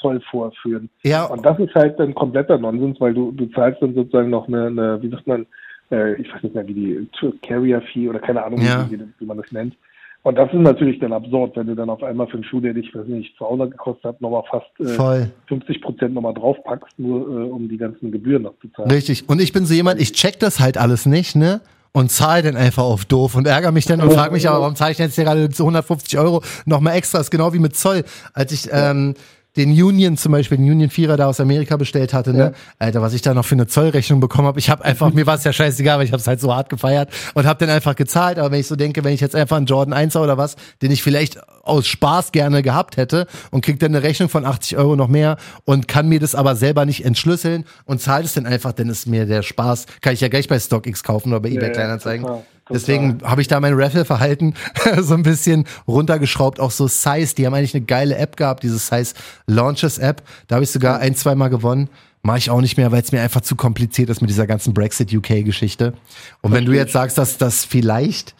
Zoll 0.00 0.20
vorführen. 0.30 0.90
Ja. 1.04 1.26
Und 1.26 1.46
das 1.46 1.58
ist 1.58 1.74
halt 1.74 2.00
ein 2.00 2.14
kompletter 2.14 2.58
Nonsens, 2.58 3.00
weil 3.00 3.14
du, 3.14 3.30
du 3.32 3.46
zahlst 3.46 3.80
dann 3.80 3.94
sozusagen 3.94 4.30
noch 4.30 4.48
eine, 4.48 4.66
eine 4.66 5.02
wie 5.02 5.10
sagt 5.10 5.26
man, 5.26 5.46
äh, 5.90 6.20
ich 6.20 6.32
weiß 6.32 6.42
nicht 6.42 6.54
mehr, 6.54 6.66
wie 6.66 6.74
die 6.74 7.08
Carrier 7.42 7.80
Fee 7.92 8.08
oder 8.08 8.18
keine 8.18 8.44
Ahnung, 8.44 8.60
ja. 8.62 8.88
wie, 8.90 8.98
wie, 9.18 9.24
man 9.24 9.36
das 9.36 9.50
nennt. 9.52 9.76
Und 10.24 10.36
das 10.36 10.52
ist 10.52 10.58
natürlich 10.58 10.98
dann 11.00 11.12
absurd, 11.12 11.54
wenn 11.54 11.66
du 11.66 11.74
dann 11.74 11.90
auf 11.90 12.02
einmal 12.02 12.26
für 12.26 12.34
einen 12.34 12.44
Schuh, 12.44 12.60
der 12.60 12.72
dich, 12.72 12.94
weiß 12.94 13.06
nicht, 13.06 13.36
200 13.36 13.72
gekostet 13.72 14.04
hat, 14.04 14.20
nochmal 14.22 14.42
fast 14.50 14.70
äh, 14.80 15.26
50 15.48 15.82
Prozent 15.82 16.14
nochmal 16.14 16.34
draufpackst, 16.34 16.98
nur 16.98 17.28
äh, 17.28 17.50
um 17.50 17.68
die 17.68 17.76
ganzen 17.76 18.10
Gebühren 18.10 18.42
noch 18.42 18.58
zu 18.60 18.68
zahlen. 18.68 18.90
Richtig. 18.90 19.28
Und 19.28 19.40
ich 19.40 19.52
bin 19.52 19.66
so 19.66 19.74
jemand, 19.74 20.00
ich 20.00 20.12
check 20.12 20.40
das 20.40 20.60
halt 20.60 20.78
alles 20.78 21.04
nicht, 21.04 21.36
ne? 21.36 21.60
Und 21.96 22.10
zahle 22.10 22.42
dann 22.42 22.56
einfach 22.56 22.82
auf 22.82 23.04
doof 23.04 23.36
und 23.36 23.46
ärgere 23.46 23.70
mich 23.70 23.86
dann 23.86 24.00
und 24.00 24.12
frage 24.12 24.32
mich 24.32 24.48
aber, 24.48 24.60
warum 24.60 24.74
zahle 24.74 24.90
ich 24.90 24.96
denn 24.96 25.06
jetzt 25.06 25.14
hier 25.14 25.24
gerade 25.24 25.48
150 25.48 26.18
Euro 26.18 26.42
nochmal 26.64 26.96
extra? 26.96 27.18
Das 27.18 27.28
ist 27.28 27.30
genau 27.30 27.52
wie 27.54 27.60
mit 27.60 27.76
Zoll. 27.76 28.04
Als 28.32 28.50
ich 28.50 28.68
ähm, 28.72 29.14
den 29.56 29.70
Union 29.70 30.16
zum 30.16 30.32
Beispiel, 30.32 30.58
den 30.58 30.70
Union 30.70 30.90
Vierer 30.90 31.16
da 31.16 31.26
aus 31.26 31.38
Amerika 31.40 31.76
bestellt 31.76 32.12
hatte, 32.12 32.32
ne? 32.32 32.38
Ja. 32.38 32.52
Alter, 32.78 33.02
was 33.02 33.14
ich 33.14 33.22
da 33.22 33.34
noch 33.34 33.44
für 33.44 33.54
eine 33.54 33.66
Zollrechnung 33.66 34.20
bekommen 34.20 34.48
habe. 34.48 34.58
Ich 34.58 34.68
habe 34.70 34.84
einfach, 34.84 35.10
mir 35.14 35.26
war 35.26 35.36
es 35.36 35.44
ja 35.44 35.52
scheißegal, 35.52 35.98
weil 35.98 36.06
ich 36.06 36.12
habe 36.12 36.20
es 36.20 36.26
halt 36.26 36.40
so 36.40 36.54
hart 36.54 36.68
gefeiert 36.68 37.10
und 37.34 37.46
habe 37.46 37.64
dann 37.64 37.74
einfach 37.74 37.94
gezahlt. 37.94 38.38
Aber 38.38 38.50
wenn 38.50 38.60
ich 38.60 38.66
so 38.66 38.76
denke, 38.76 39.04
wenn 39.04 39.14
ich 39.14 39.20
jetzt 39.20 39.36
einfach 39.36 39.56
einen 39.56 39.66
Jordan 39.66 39.94
1er 39.94 40.20
oder 40.20 40.36
was, 40.36 40.56
den 40.82 40.90
ich 40.90 41.02
vielleicht 41.02 41.38
aus 41.62 41.86
Spaß 41.86 42.32
gerne 42.32 42.62
gehabt 42.62 42.96
hätte 42.96 43.26
und 43.50 43.64
krieg 43.64 43.78
dann 43.78 43.94
eine 43.94 44.02
Rechnung 44.02 44.28
von 44.28 44.44
80 44.44 44.76
Euro 44.76 44.96
noch 44.96 45.08
mehr 45.08 45.36
und 45.64 45.88
kann 45.88 46.08
mir 46.08 46.20
das 46.20 46.34
aber 46.34 46.56
selber 46.56 46.84
nicht 46.84 47.04
entschlüsseln 47.04 47.64
und 47.84 48.00
zahlt 48.00 48.26
es 48.26 48.34
dann 48.34 48.46
einfach, 48.46 48.72
dann 48.72 48.88
ist 48.88 49.06
mir 49.06 49.26
der 49.26 49.42
Spaß, 49.42 49.86
kann 50.00 50.14
ich 50.14 50.20
ja 50.20 50.28
gleich 50.28 50.48
bei 50.48 50.58
StockX 50.58 51.02
kaufen 51.04 51.30
oder 51.30 51.40
bei 51.40 51.50
eBay 51.50 51.72
Kleinanzeigen. 51.72 52.26
Deswegen 52.70 53.18
habe 53.22 53.42
ich 53.42 53.48
da 53.48 53.60
mein 53.60 53.74
Raffle-Verhalten 53.74 54.54
so 55.00 55.14
ein 55.14 55.22
bisschen 55.22 55.66
runtergeschraubt. 55.86 56.60
Auch 56.60 56.70
so 56.70 56.86
Size, 56.86 57.34
die 57.34 57.46
haben 57.46 57.54
eigentlich 57.54 57.74
eine 57.74 57.84
geile 57.84 58.16
App 58.16 58.36
gehabt, 58.36 58.62
diese 58.62 58.78
Size 58.78 59.14
Launches 59.46 59.98
App. 59.98 60.22
Da 60.48 60.56
habe 60.56 60.64
ich 60.64 60.70
sogar 60.70 60.98
ein, 60.98 61.14
zwei 61.14 61.34
Mal 61.34 61.48
gewonnen. 61.48 61.90
Mache 62.22 62.38
ich 62.38 62.48
auch 62.48 62.62
nicht 62.62 62.78
mehr, 62.78 62.90
weil 62.90 63.02
es 63.02 63.12
mir 63.12 63.20
einfach 63.20 63.42
zu 63.42 63.54
kompliziert 63.54 64.08
ist 64.08 64.22
mit 64.22 64.30
dieser 64.30 64.46
ganzen 64.46 64.72
Brexit-UK-Geschichte. 64.72 65.92
Und 66.40 66.52
wenn 66.52 66.64
du 66.64 66.72
jetzt 66.72 66.92
sagst, 66.92 67.18
dass 67.18 67.36
das 67.36 67.66
vielleicht 67.66 68.34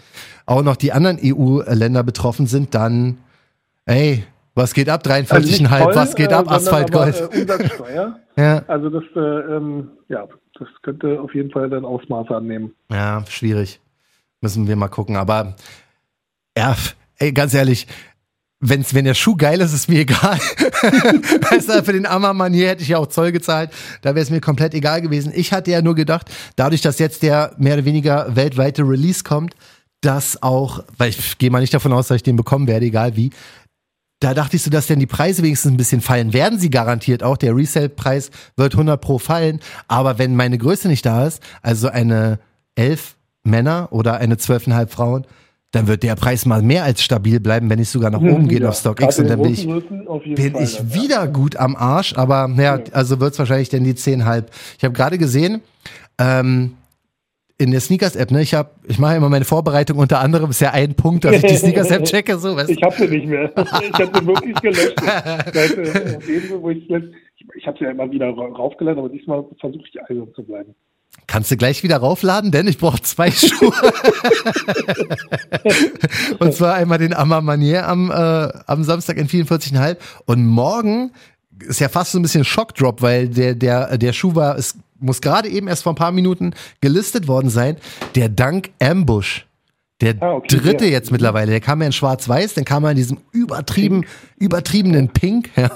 auch 0.46 0.62
noch 0.62 0.76
die 0.76 0.92
anderen 0.92 1.18
EU-Länder 1.22 2.02
betroffen 2.02 2.46
sind, 2.46 2.74
dann, 2.74 3.18
ey, 3.84 4.24
was 4.54 4.72
geht 4.72 4.88
ab? 4.88 5.04
43,5, 5.04 5.68
also 5.68 6.00
was 6.00 6.14
geht 6.14 6.32
ab? 6.32 6.46
Äh, 6.46 6.54
Asphaltgold. 6.54 7.20
Äh, 7.20 7.40
Umsatzsteuer. 7.40 8.20
ja. 8.36 8.62
Also 8.68 8.88
das, 8.88 9.04
äh, 9.16 9.18
ähm, 9.20 9.90
ja, 10.08 10.28
das 10.58 10.68
könnte 10.82 11.20
auf 11.20 11.34
jeden 11.34 11.50
Fall 11.50 11.68
dann 11.68 11.84
Ausmaße 11.84 12.34
annehmen. 12.34 12.72
Ja, 12.90 13.22
schwierig. 13.28 13.80
Müssen 14.44 14.68
wir 14.68 14.76
mal 14.76 14.88
gucken. 14.88 15.16
Aber 15.16 15.56
ja, 16.54 16.76
ey, 17.16 17.32
ganz 17.32 17.54
ehrlich, 17.54 17.86
wenn's, 18.60 18.92
wenn 18.92 19.06
der 19.06 19.14
Schuh 19.14 19.36
geil 19.36 19.58
ist, 19.62 19.72
ist 19.72 19.88
mir 19.88 20.00
egal. 20.00 20.38
du, 20.80 21.82
für 21.82 21.92
den 21.94 22.04
Ammermann 22.04 22.52
hier 22.52 22.68
hätte 22.68 22.82
ich 22.82 22.90
ja 22.90 22.98
auch 22.98 23.06
Zoll 23.06 23.32
gezahlt. 23.32 23.70
Da 24.02 24.14
wäre 24.14 24.22
es 24.22 24.28
mir 24.28 24.42
komplett 24.42 24.74
egal 24.74 25.00
gewesen. 25.00 25.32
Ich 25.34 25.54
hatte 25.54 25.70
ja 25.70 25.80
nur 25.80 25.94
gedacht, 25.94 26.30
dadurch, 26.56 26.82
dass 26.82 26.98
jetzt 26.98 27.22
der 27.22 27.54
mehr 27.56 27.72
oder 27.72 27.86
weniger 27.86 28.36
weltweite 28.36 28.82
Release 28.82 29.24
kommt, 29.24 29.54
dass 30.02 30.42
auch, 30.42 30.84
weil 30.98 31.08
ich 31.08 31.38
gehe 31.38 31.48
mal 31.50 31.60
nicht 31.60 31.72
davon 31.72 31.94
aus, 31.94 32.08
dass 32.08 32.16
ich 32.16 32.22
den 32.22 32.36
bekommen 32.36 32.66
werde, 32.66 32.84
egal 32.84 33.16
wie, 33.16 33.30
da 34.20 34.34
dachte 34.34 34.56
ich 34.56 34.62
so, 34.62 34.70
dass 34.70 34.88
denn 34.88 35.00
die 35.00 35.06
Preise 35.06 35.42
wenigstens 35.42 35.72
ein 35.72 35.78
bisschen 35.78 36.02
fallen. 36.02 36.34
Werden 36.34 36.58
sie 36.58 36.68
garantiert 36.68 37.22
auch. 37.22 37.38
Der 37.38 37.56
Resale-Preis 37.56 38.30
wird 38.56 38.74
100 38.74 39.00
pro 39.00 39.18
fallen. 39.18 39.60
Aber 39.88 40.18
wenn 40.18 40.36
meine 40.36 40.58
Größe 40.58 40.88
nicht 40.88 41.06
da 41.06 41.26
ist, 41.26 41.42
also 41.62 41.88
eine 41.88 42.40
elf 42.74 43.16
Männer 43.44 43.88
oder 43.90 44.16
eine 44.18 44.36
zwölfeinhalb 44.36 44.90
Frauen, 44.90 45.26
dann 45.70 45.86
wird 45.88 46.02
der 46.02 46.14
Preis 46.14 46.46
mal 46.46 46.62
mehr 46.62 46.84
als 46.84 47.02
stabil 47.02 47.40
bleiben, 47.40 47.68
wenn 47.68 47.78
ich 47.80 47.88
sogar 47.88 48.10
nach 48.10 48.20
oben 48.20 48.48
gehe 48.48 48.60
Ja, 48.60 48.68
auf 48.68 48.76
StockX 48.76 49.16
gerade 49.16 49.22
und 49.22 49.28
dann 49.30 49.42
bin 49.42 49.54
in 49.54 49.54
ich, 49.54 50.34
bin 50.36 50.52
Fall 50.52 50.62
ich 50.62 50.78
ja. 50.78 50.94
wieder 50.94 51.28
gut 51.28 51.56
am 51.56 51.74
Arsch, 51.76 52.14
aber 52.16 52.48
naja, 52.48 52.80
also 52.92 53.20
wird 53.20 53.32
es 53.32 53.38
wahrscheinlich 53.38 53.68
denn 53.68 53.84
die 53.84 53.94
10,5. 53.94 54.44
Ich 54.78 54.84
habe 54.84 54.94
gerade 54.94 55.18
gesehen, 55.18 55.62
ähm, 56.18 56.74
in 57.56 57.70
der 57.70 57.80
Sneakers-App, 57.80 58.30
ne, 58.32 58.42
ich 58.42 58.54
habe, 58.54 58.70
ich 58.84 58.98
mache 58.98 59.16
immer 59.16 59.28
meine 59.28 59.44
Vorbereitung 59.44 59.98
unter 59.98 60.18
anderem, 60.20 60.50
ist 60.50 60.60
ja 60.60 60.72
ein 60.72 60.94
Punkt, 60.94 61.24
dass 61.24 61.36
ich 61.36 61.42
die 61.42 61.56
Sneakers-App 61.56 62.04
checke, 62.04 62.36
so, 62.38 62.56
weißt? 62.56 62.70
Ich 62.70 62.82
habe 62.82 62.94
sie 62.96 63.06
nicht 63.08 63.26
mehr. 63.26 63.50
Ich 63.56 63.92
habe 63.98 64.10
sie 64.18 64.26
wirklich 64.26 64.60
gelöscht. 64.60 64.94
Seit, 65.52 65.76
äh, 65.78 66.18
wo 66.60 66.70
ich 66.70 66.88
ich, 67.56 67.66
habe 67.66 67.76
sie 67.78 67.84
ja 67.84 67.90
immer 67.90 68.10
wieder 68.10 68.26
ra- 68.28 68.48
raufgeladen, 68.56 68.98
aber 68.98 69.08
diesmal 69.08 69.44
versuche 69.60 69.84
ich 69.88 70.00
eisern 70.02 70.28
zu 70.34 70.42
bleiben. 70.44 70.74
Kannst 71.26 71.50
du 71.50 71.56
gleich 71.56 71.82
wieder 71.82 71.96
raufladen, 71.96 72.50
denn 72.50 72.68
ich 72.68 72.78
brauche 72.78 73.00
zwei 73.02 73.30
Schuhe. 73.30 73.72
und 76.38 76.54
zwar 76.54 76.74
einmal 76.74 76.98
den 76.98 77.14
Amma 77.14 77.40
Manier 77.40 77.88
am, 77.88 78.10
äh, 78.10 78.48
am 78.66 78.84
Samstag 78.84 79.16
in 79.16 79.28
44,5 79.28 79.96
und 80.26 80.46
morgen 80.46 81.12
ist 81.60 81.80
ja 81.80 81.88
fast 81.88 82.12
so 82.12 82.18
ein 82.18 82.22
bisschen 82.22 82.44
Schockdrop, 82.44 83.00
weil 83.00 83.28
der, 83.28 83.54
der, 83.54 83.96
der 83.96 84.12
Schuh 84.12 84.34
war, 84.34 84.58
es 84.58 84.76
muss 84.98 85.20
gerade 85.20 85.48
eben 85.48 85.68
erst 85.68 85.82
vor 85.82 85.92
ein 85.92 85.96
paar 85.96 86.12
Minuten 86.12 86.54
gelistet 86.80 87.28
worden 87.28 87.50
sein, 87.50 87.76
der 88.14 88.28
Dank 88.28 88.70
Ambush. 88.80 89.46
Der 90.00 90.16
Ah, 90.20 90.32
okay, 90.32 90.56
dritte 90.56 90.86
ja. 90.86 90.90
jetzt 90.90 91.12
mittlerweile, 91.12 91.52
der 91.52 91.60
kam 91.60 91.80
ja 91.80 91.86
in 91.86 91.92
schwarz-weiß, 91.92 92.54
dann 92.54 92.64
kam 92.64 92.82
er 92.84 92.90
in 92.90 92.96
diesem 92.96 93.18
übertrieben, 93.30 94.04
übertriebenen 94.36 95.08
Pink, 95.08 95.50
ja, 95.56 95.70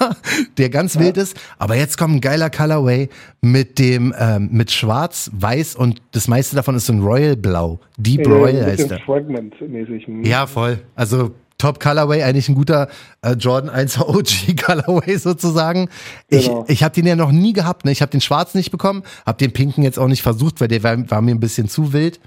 der 0.57 0.69
ganz 0.69 0.99
wild 0.99 1.15
ist. 1.15 1.37
Aber 1.57 1.75
jetzt 1.75 1.97
kommt 1.97 2.15
ein 2.15 2.21
geiler 2.21 2.49
Colorway 2.49 3.07
mit 3.41 3.79
dem, 3.79 4.13
ähm, 4.19 4.49
mit 4.51 4.71
schwarz, 4.71 5.31
weiß 5.33 5.75
und 5.75 6.01
das 6.11 6.27
meiste 6.27 6.55
davon 6.57 6.75
ist 6.75 6.87
so 6.87 6.93
ein 6.93 7.01
Royal 7.01 7.37
Blau. 7.37 7.79
Deep 7.97 8.27
Äh, 8.27 8.29
Royal 8.29 8.65
heißt 8.65 8.91
der. 8.91 8.99
Fragment-mäßig. 8.99 10.05
hm. 10.07 10.23
Ja, 10.25 10.47
voll. 10.47 10.79
Also 10.95 11.31
Top 11.57 11.79
Colorway, 11.81 12.23
eigentlich 12.23 12.47
ein 12.49 12.55
guter 12.55 12.87
äh, 13.21 13.33
Jordan 13.33 13.69
1 13.69 13.99
OG 14.01 14.55
Colorway 14.61 15.17
sozusagen. 15.17 15.89
Ich, 16.29 16.47
Genau. 16.47 16.65
ich 16.67 16.83
habe 16.83 16.93
den 16.93 17.05
ja 17.07 17.15
noch 17.15 17.31
nie 17.31 17.53
gehabt. 17.53 17.85
Ne? 17.85 17.91
Ich 17.91 18.01
habe 18.01 18.11
den 18.11 18.21
schwarzen 18.21 18.57
nicht 18.57 18.71
bekommen, 18.71 19.03
habe 19.25 19.37
den 19.37 19.51
pinken 19.53 19.83
jetzt 19.83 19.97
auch 19.99 20.07
nicht 20.07 20.21
versucht, 20.21 20.59
weil 20.61 20.67
der 20.67 20.83
war, 20.83 21.09
war 21.09 21.21
mir 21.21 21.31
ein 21.31 21.39
bisschen 21.39 21.67
zu 21.69 21.93
wild. 21.93 22.19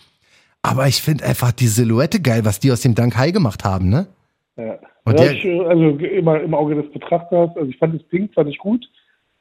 Aber 0.63 0.87
ich 0.87 1.03
finde 1.03 1.25
einfach 1.25 1.53
die 1.53 1.67
Silhouette 1.67 2.21
geil, 2.21 2.45
was 2.45 2.61
die 2.61 2.71
aus 2.71 2.83
dem 2.83 2.95
Dank 2.95 3.17
High 3.17 3.33
gemacht 3.33 3.65
haben, 3.65 3.89
ne? 3.89 4.07
Ja. 4.57 4.79
Und 5.05 5.19
ja, 5.19 5.33
ich, 5.33 5.45
äh, 5.45 5.61
also 5.65 5.89
immer 5.99 6.41
im 6.41 6.55
Auge 6.55 6.77
des 6.77 6.93
Betrachters. 6.93 7.51
Also 7.57 7.69
ich 7.69 7.77
fand 7.79 7.95
das 7.95 8.03
Pink 8.09 8.33
fand 8.35 8.49
ich 8.49 8.59
gut, 8.59 8.85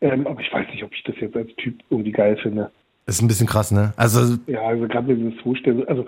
ähm, 0.01 0.25
aber 0.25 0.41
ich 0.41 0.51
weiß 0.51 0.67
nicht, 0.71 0.84
ob 0.84 0.91
ich 0.93 1.03
das 1.03 1.15
jetzt 1.19 1.36
als 1.36 1.53
Typ 1.57 1.79
irgendwie 1.91 2.12
geil 2.12 2.38
finde. 2.41 2.71
Ist 3.05 3.21
ein 3.21 3.27
bisschen 3.27 3.47
krass, 3.47 3.71
ne? 3.71 3.93
Also 3.97 4.38
Ja, 4.47 4.62
also 4.62 4.88
gerade 4.88 5.15
dieses 5.15 5.34
so- 5.43 5.86
also 5.86 6.05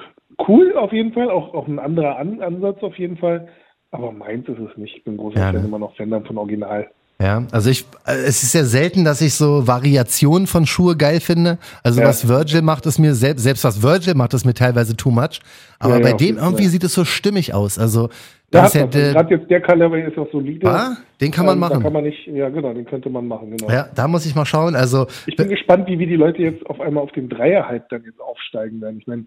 cool 0.47 0.75
auf 0.77 0.91
jeden 0.91 1.13
Fall, 1.13 1.29
auch, 1.29 1.53
auch 1.53 1.67
ein 1.67 1.77
anderer 1.79 2.17
An 2.17 2.41
Ansatz 2.41 2.81
auf 2.81 2.97
jeden 2.97 3.17
Fall, 3.17 3.47
aber 3.91 4.11
meins 4.11 4.47
ist 4.47 4.57
es 4.59 4.75
nicht. 4.77 4.97
Ich 4.97 5.03
bin 5.03 5.17
großer 5.17 5.37
Ja, 5.39 5.51
Fan 5.51 5.61
ne? 5.61 5.67
immer 5.67 5.79
noch 5.79 5.95
Fan 5.95 6.09
von 6.25 6.37
Original. 6.37 6.89
Ja, 7.23 7.43
also 7.53 7.69
ich, 7.69 7.85
äh, 8.05 8.11
es 8.27 8.43
ist 8.43 8.53
ja 8.53 8.65
selten, 8.65 9.05
dass 9.05 9.21
ich 9.21 9.33
so 9.33 9.65
Variationen 9.65 10.45
von 10.45 10.65
Schuhe 10.65 10.97
geil 10.97 11.21
finde. 11.21 11.57
Also 11.81 12.01
Ja. 12.01 12.07
was 12.07 12.27
Virgil 12.27 12.61
macht, 12.61 12.85
ist 12.85 12.99
mir 12.99 13.13
selbst, 13.15 13.43
selbst 13.43 13.63
was 13.63 13.81
Virgil 13.81 14.13
macht, 14.13 14.33
ist 14.33 14.45
mir 14.45 14.53
teilweise 14.53 14.97
too 14.97 15.09
much. 15.09 15.39
Aber 15.79 15.93
Ja, 15.93 15.99
ja, 15.99 16.03
bei 16.03 16.11
auf 16.15 16.17
dem 16.17 16.37
irgendwie 16.37 16.65
sieht 16.65 16.83
es 16.83 16.93
so 16.93 17.05
stimmig 17.05 17.53
aus. 17.53 17.79
Also 17.79 18.09
Da 18.51 18.63
das 18.63 18.73
ja 18.73 18.85
der, 18.87 19.13
gerade 19.13 19.35
jetzt 19.35 19.49
der 19.49 19.61
Colorway 19.61 20.05
ist 20.05 20.17
auch 20.17 20.27
solide. 20.33 20.67
Ah, 20.69 20.97
den 21.21 21.31
kann 21.31 21.45
man 21.45 21.55
Ähm, 21.55 21.59
machen. 21.61 21.81
Kann 21.81 21.93
man 21.93 22.03
nicht, 22.03 22.27
ja 22.27 22.49
genau, 22.49 22.73
den 22.73 22.85
könnte 22.85 23.09
man 23.09 23.25
machen, 23.25 23.51
genau. 23.55 23.71
ja, 23.71 23.87
da 23.95 24.07
muss 24.09 24.25
ich 24.25 24.35
mal 24.35 24.45
schauen. 24.45 24.75
Also 24.75 25.07
Ich 25.25 25.37
bin 25.37 25.47
gespannt, 25.47 25.87
wie, 25.87 25.97
wie 25.99 26.07
die 26.07 26.17
Leute 26.17 26.41
jetzt 26.41 26.65
auf 26.67 26.81
einmal 26.81 27.03
auf 27.03 27.11
den 27.13 27.29
Dreier-Hype 27.29 27.87
dann 27.89 28.03
jetzt 28.03 28.19
aufsteigen 28.19 28.81
werden. 28.81 28.97
Ich 28.99 29.07
meine, 29.07 29.23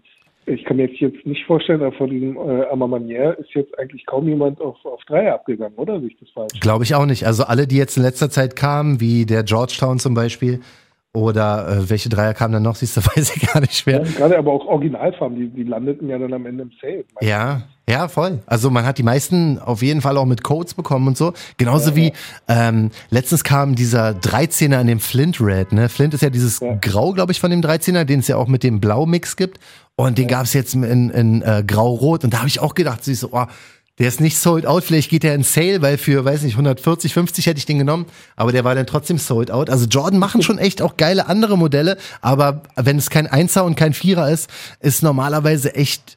ich 0.47 0.63
kann 0.65 0.77
mir 0.77 0.87
jetzt, 0.87 0.99
jetzt 0.99 1.25
nicht 1.25 1.45
vorstellen, 1.45 1.81
aber 1.81 1.91
vor 1.95 2.07
diesem 2.07 2.37
äh, 2.37 2.65
Amamanier 2.71 3.37
ist 3.39 3.49
jetzt 3.53 3.77
eigentlich 3.77 4.05
kaum 4.05 4.27
jemand 4.27 4.59
auf, 4.61 4.77
auf 4.85 5.01
Dreier 5.07 5.35
abgegangen, 5.35 5.75
oder? 5.77 5.99
Sehe 5.99 6.09
ich 6.09 6.17
das 6.19 6.29
falsch? 6.31 6.59
glaube 6.59 6.83
ich 6.85 6.95
auch 6.95 7.05
nicht. 7.05 7.25
Also 7.25 7.43
alle, 7.43 7.67
die 7.67 7.77
jetzt 7.77 7.97
in 7.97 8.03
letzter 8.03 8.29
Zeit 8.29 8.55
kamen, 8.55 8.99
wie 8.99 9.25
der 9.25 9.43
Georgetown 9.43 9.99
zum 9.99 10.13
Beispiel, 10.13 10.61
oder 11.13 11.67
äh, 11.67 11.89
welche 11.89 12.09
Dreier 12.09 12.33
kamen 12.33 12.53
dann 12.53 12.63
noch, 12.63 12.75
siehst 12.77 12.95
du, 12.97 13.01
weiß 13.01 13.35
ich 13.35 13.47
gar 13.51 13.59
nicht 13.61 13.85
Ja, 13.87 13.99
mehr. 13.99 14.11
gerade 14.11 14.37
aber 14.37 14.51
auch 14.51 14.65
Originalfarben, 14.65 15.37
die, 15.37 15.49
die 15.49 15.63
landeten 15.63 16.09
ja 16.09 16.17
dann 16.19 16.33
am 16.33 16.45
Ende 16.45 16.63
im 16.63 16.71
Sale. 16.81 17.05
Ja, 17.21 17.63
ja, 17.89 18.07
voll. 18.09 18.39
Also 18.45 18.69
man 18.69 18.85
hat 18.85 18.97
die 18.97 19.03
meisten 19.03 19.59
auf 19.59 19.81
jeden 19.81 20.01
Fall 20.01 20.17
auch 20.17 20.25
mit 20.25 20.43
Codes 20.43 20.73
bekommen 20.73 21.07
und 21.07 21.17
so. 21.17 21.31
Genauso 21.57 21.95
wie 21.95 22.11
ähm, 22.49 22.91
letztens 23.09 23.45
kam 23.45 23.75
dieser 23.75 24.09
13er 24.09 24.81
in 24.81 24.87
dem 24.87 24.99
Flint 24.99 25.39
Red. 25.39 25.71
Ne? 25.71 25.87
Flint 25.87 26.13
ist 26.13 26.21
ja 26.21 26.29
dieses 26.29 26.59
Ja. 26.59 26.75
Grau, 26.81 27.13
glaube 27.13 27.31
ich, 27.31 27.39
von 27.39 27.49
dem 27.49 27.61
13er, 27.61 28.03
den 28.03 28.19
es 28.19 28.27
ja 28.27 28.35
auch 28.35 28.47
mit 28.47 28.63
dem 28.63 28.81
Blau-Mix 28.81 29.37
gibt. 29.37 29.57
Und 29.99 30.19
den 30.19 30.27
gab 30.27 30.45
es 30.45 30.53
jetzt 30.53 30.75
in, 30.75 31.09
in 31.09 31.41
äh, 31.41 31.63
Grau-Rot. 31.65 32.23
Und 32.23 32.31
da 32.31 32.37
habe 32.37 32.47
ich 32.47 32.59
auch 32.59 32.75
gedacht, 32.75 33.05
ich 33.07 33.17
so, 33.17 33.29
oh, 33.31 33.45
der 33.97 34.07
ist 34.07 34.21
nicht 34.21 34.37
sold 34.37 34.67
out. 34.67 34.83
Vielleicht 34.83 35.09
geht 35.09 35.23
der 35.23 35.33
in 35.33 35.41
Sale, 35.41 35.81
weil 35.81 35.97
für, 35.97 36.23
weiß 36.23 36.43
nicht, 36.43 36.53
140, 36.53 37.13
50 37.13 37.47
hätte 37.47 37.57
ich 37.57 37.65
den 37.65 37.79
genommen. 37.79 38.05
Aber 38.35 38.51
der 38.51 38.63
war 38.63 38.75
dann 38.75 38.85
trotzdem 38.85 39.17
sold 39.17 39.49
out. 39.49 39.71
Also 39.71 39.87
Jordan 39.87 40.19
machen 40.19 40.43
schon 40.43 40.59
echt 40.59 40.83
auch 40.83 40.97
geile 40.97 41.27
andere 41.27 41.57
Modelle. 41.57 41.97
Aber 42.21 42.61
wenn 42.75 42.97
es 42.97 43.09
kein 43.09 43.25
Einser 43.25 43.65
und 43.65 43.75
kein 43.75 43.93
Vierer 43.93 44.29
ist, 44.29 44.51
ist 44.81 45.01
normalerweise 45.01 45.73
echt 45.73 46.16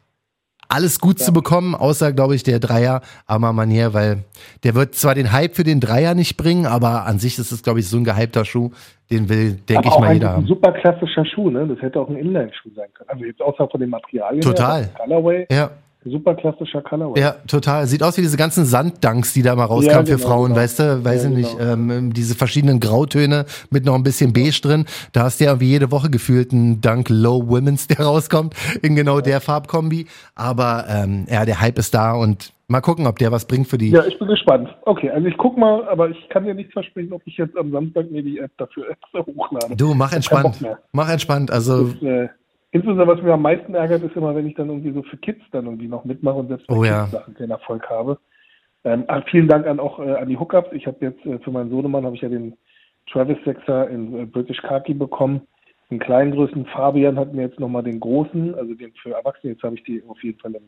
alles 0.71 1.01
gut 1.01 1.19
zu 1.19 1.33
bekommen, 1.33 1.75
außer, 1.75 2.13
glaube 2.13 2.35
ich, 2.35 2.43
der 2.43 2.61
Dreier 2.61 3.01
Arma 3.27 3.53
Manier, 3.53 3.93
weil 3.93 4.25
der 4.63 4.75
wird 4.75 4.95
zwar 4.95 5.15
den 5.15 5.33
Hype 5.33 5.57
für 5.57 5.65
den 5.65 5.81
Dreier 5.81 6.15
nicht 6.15 6.37
bringen, 6.37 6.67
aber 6.67 7.07
an 7.07 7.19
sich 7.19 7.39
ist 7.39 7.51
es, 7.53 7.63
glaube 7.63 7.81
ich, 7.81 7.89
so 7.89 7.97
ein 7.97 8.05
gehypter 8.05 8.45
Schuh, 8.45 8.71
den 9.11 9.29
will, 9.29 9.55
denke 9.69 9.89
ich 9.89 9.99
mal, 9.99 10.09
ein, 10.09 10.15
jeder 10.15 10.31
ein 10.31 10.37
haben. 10.37 10.47
super 10.47 10.73
klassischer 10.73 11.25
Schuh, 11.27 11.51
ne? 11.51 11.67
Das 11.67 11.81
hätte 11.83 12.01
auch 12.01 12.09
ein 12.09 12.17
Inline-Schuh 12.17 12.71
sein 12.77 12.89
können. 12.95 13.11
Also 13.11 13.25
jetzt 13.25 13.43
außer 13.43 13.69
von 13.69 13.81
den 13.81 13.91
Materialien. 13.91 14.41
Total. 14.41 14.83
Her, 14.85 14.91
Colorway, 14.97 15.47
Ja, 15.51 15.71
super 16.05 16.35
klassischer 16.35 16.81
Colorway. 16.83 17.21
ja, 17.21 17.33
total. 17.47 17.87
Sieht 17.87 18.03
aus 18.03 18.17
wie 18.17 18.23
diese 18.23 18.37
ganzen 18.37 18.65
Sanddunks, 18.65 19.33
die 19.35 19.43
da 19.43 19.55
mal 19.55 19.65
rauskamen 19.65 20.07
Ja, 20.07 20.13
für 20.13 20.17
genau, 20.19 20.29
Frauen, 20.29 20.49
genau. 20.51 20.61
weißt 20.61 20.79
du? 20.79 21.05
Weiß 21.05 21.25
Ja, 21.25 21.31
ich 21.31 21.37
nicht, 21.37 21.59
genau. 21.59 21.73
ähm, 21.73 22.13
diese 22.13 22.35
verschiedenen 22.35 22.81
Grautöne 22.81 23.45
mit 23.71 23.85
noch 23.85 23.95
ein 23.95 24.03
bisschen 24.03 24.33
Beige 24.33 24.61
drin. 24.63 24.87
Da 25.13 25.25
hast 25.25 25.41
du 25.41 25.45
ja 25.45 25.61
wie 25.61 25.69
jede 25.69 25.91
Woche 25.91 26.09
gefühlt 26.11 26.53
einen 26.53 26.81
Dunk 26.81 27.09
Low 27.11 27.49
Women's, 27.49 27.87
der 27.87 28.01
rauskommt, 28.07 28.55
in 28.83 28.97
genau 28.97 29.21
der 29.21 29.41
Farbkombi. 29.41 30.07
Aber 30.35 30.87
ähm, 30.89 31.27
ja, 31.29 31.45
der 31.45 31.61
Hype 31.61 31.79
ist 31.79 31.95
da 31.95 32.15
und 32.15 32.53
mal 32.69 32.81
gucken, 32.81 33.07
ob 33.07 33.19
der 33.19 33.33
was 33.33 33.45
bringt 33.47 33.67
für 33.69 33.77
die. 33.79 33.91
Ja, 33.91 34.05
ich 34.07 34.19
bin 34.19 34.29
gespannt. 34.29 34.69
Okay, 34.87 35.11
also 35.11 35.27
ich 35.27 35.37
guck 35.37 35.59
mal, 35.59 35.87
aber 35.89 36.09
ich 36.09 36.29
kann 36.31 36.45
dir 36.45 36.55
nicht 36.55 36.73
versprechen, 36.73 37.13
ob 37.13 37.21
ich 37.27 37.37
jetzt 37.37 37.57
am 37.57 37.73
Samstag 37.73 38.11
mir 38.11 38.23
die 38.23 38.39
App 38.39 38.53
dafür 38.59 38.85
extra 38.91 39.19
hochlade. 39.27 39.77
Du, 39.77 39.93
mach 39.95 40.13
entspannt. 40.13 40.65
Mach 40.93 41.09
entspannt. 41.11 41.51
Also, 41.51 41.89
Das, 41.89 42.03
äh, 42.03 42.29
insbesondere, 42.73 43.09
was 43.09 43.23
mir 43.23 43.33
am 43.33 43.43
meisten 43.43 43.75
ärgert, 43.75 44.03
ist 44.03 44.17
immer, 44.17 44.35
wenn 44.35 44.47
ich 44.47 44.55
dann 44.55 44.69
irgendwie 44.69 44.93
so 44.93 45.03
für 45.03 45.17
Kids 45.17 45.43
dann 45.53 45.67
irgendwie 45.67 45.89
noch 45.89 46.05
mitmache 46.05 46.37
und 46.37 46.49
selbst 46.49 46.67
bei 46.67 46.77
Oh 46.77 46.85
ja. 46.85 47.07
Sachen 47.07 47.35
keinen 47.35 47.51
Erfolg 47.51 47.89
habe. 47.89 48.19
Ähm, 48.85 49.05
ah, 49.09 49.23
vielen 49.31 49.49
Dank 49.49 49.67
an 49.67 49.79
auch 49.79 49.99
äh, 49.99 50.15
an 50.15 50.29
die 50.29 50.39
Hookups. 50.39 50.73
Ich 50.73 50.87
habe 50.87 50.97
jetzt 51.01 51.25
äh, 51.27 51.39
für 51.41 51.51
meinen 51.51 51.71
Sohnemann 51.71 52.05
habe 52.05 52.17
ich 52.17 52.23
ja 52.23 52.29
den 52.29 52.57
Travis 53.11 53.37
Sechser 53.45 53.89
in 53.91 54.19
äh, 54.19 54.25
British 54.25 54.61
Khaki 54.63 54.95
bekommen. 54.95 55.43
In 55.91 55.99
kleinen 55.99 56.31
Größen. 56.31 56.67
Fabian 56.67 57.19
hat 57.19 57.35
mir 57.35 57.43
jetzt 57.43 57.59
nochmal 57.59 57.83
den 57.83 57.99
großen, 57.99 58.55
also 58.55 58.75
den 58.75 58.93
für 59.03 59.13
Erwachsene. 59.13 59.55
Jetzt 59.55 59.63
habe 59.65 59.75
ich 59.75 59.83
die 59.83 60.03
auf 60.07 60.23
jeden 60.23 60.39
Fall 60.39 60.55
im 60.55 60.63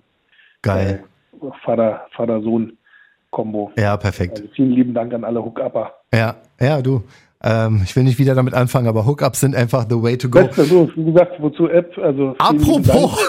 geil. 0.62 1.04
äh, 1.40 1.46
Vater, 1.64 2.06
Vater-Sohn-Kombo. 2.10 3.70
Ja, 3.78 3.96
perfekt. 3.96 4.40
Also 4.40 4.52
vielen 4.52 4.72
lieben 4.72 4.94
Dank 4.94 5.14
an 5.14 5.24
alle 5.24 5.42
Hookupper. 5.42 5.94
Ja, 6.12 6.34
ja, 6.60 6.82
du. 6.82 7.02
Ähm, 7.44 7.82
ich 7.84 7.96
will 7.96 8.04
nicht 8.04 8.18
wieder 8.18 8.34
damit 8.34 8.54
anfangen, 8.54 8.86
aber 8.86 9.04
Hookups 9.04 9.40
sind 9.40 9.56
einfach 9.56 9.86
the 9.88 10.00
way 10.00 10.16
to 10.16 10.28
go. 10.28 10.44
Beste, 10.44 10.64
so, 10.64 10.88
wie 10.94 11.04
gesagt, 11.04 11.32
wozu 11.40 11.68
App? 11.68 11.96
Also 11.98 12.34
Apropos. 12.38 13.18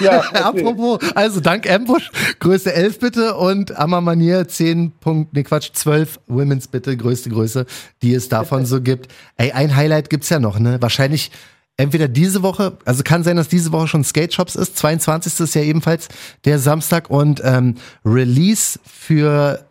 Ja, 0.00 0.22
erzähl. 0.32 0.66
apropos, 0.66 0.98
also 1.14 1.40
dank 1.40 1.70
Ambush, 1.70 2.10
Größe 2.40 2.72
11 2.72 2.98
bitte 2.98 3.34
und 3.34 3.76
Amma 3.78 4.00
Manier 4.00 4.46
10. 4.46 4.92
Punkt, 5.00 5.34
nee 5.34 5.42
Quatsch, 5.42 5.70
12 5.72 6.20
Women's 6.28 6.68
bitte, 6.68 6.96
größte 6.96 7.30
Größe, 7.30 7.66
die 8.02 8.14
es 8.14 8.28
davon 8.28 8.64
so 8.64 8.80
gibt. 8.80 9.08
Ey, 9.36 9.52
ein 9.52 9.74
Highlight 9.74 10.10
gibt's 10.10 10.28
ja 10.28 10.38
noch, 10.38 10.58
ne? 10.58 10.78
Wahrscheinlich 10.80 11.30
entweder 11.76 12.08
diese 12.08 12.42
Woche, 12.42 12.78
also 12.84 13.02
kann 13.02 13.24
sein, 13.24 13.36
dass 13.36 13.48
diese 13.48 13.72
Woche 13.72 13.88
schon 13.88 14.04
Skate 14.04 14.32
Shops 14.32 14.54
ist, 14.54 14.76
22. 14.76 15.40
ist 15.40 15.54
ja 15.54 15.62
ebenfalls 15.62 16.08
der 16.44 16.58
Samstag 16.58 17.10
und 17.10 17.42
ähm, 17.44 17.76
Release 18.04 18.78
für 18.84 19.64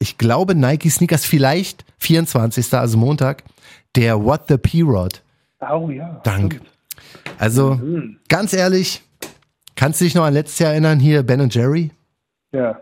ich 0.00 0.18
glaube, 0.18 0.54
Nike 0.56 0.90
Sneakers 0.90 1.24
vielleicht 1.24 1.84
24. 1.98 2.74
also 2.74 2.98
Montag, 2.98 3.44
der 3.94 4.24
What 4.24 4.48
the 4.48 4.56
P-Rod. 4.58 5.22
Oh 5.60 5.90
ja. 5.90 6.20
Dank. 6.24 6.54
stimmt. 6.54 6.70
Also, 7.38 7.74
Mhm. 7.74 8.18
ganz 8.28 8.52
ehrlich, 8.52 9.02
kannst 9.76 10.00
du 10.00 10.04
dich 10.04 10.14
noch 10.14 10.24
an 10.24 10.34
letztes 10.34 10.58
Jahr 10.58 10.72
erinnern, 10.72 10.98
hier 10.98 11.22
Ben 11.22 11.48
Jerry? 11.50 11.90
Ja. 12.52 12.80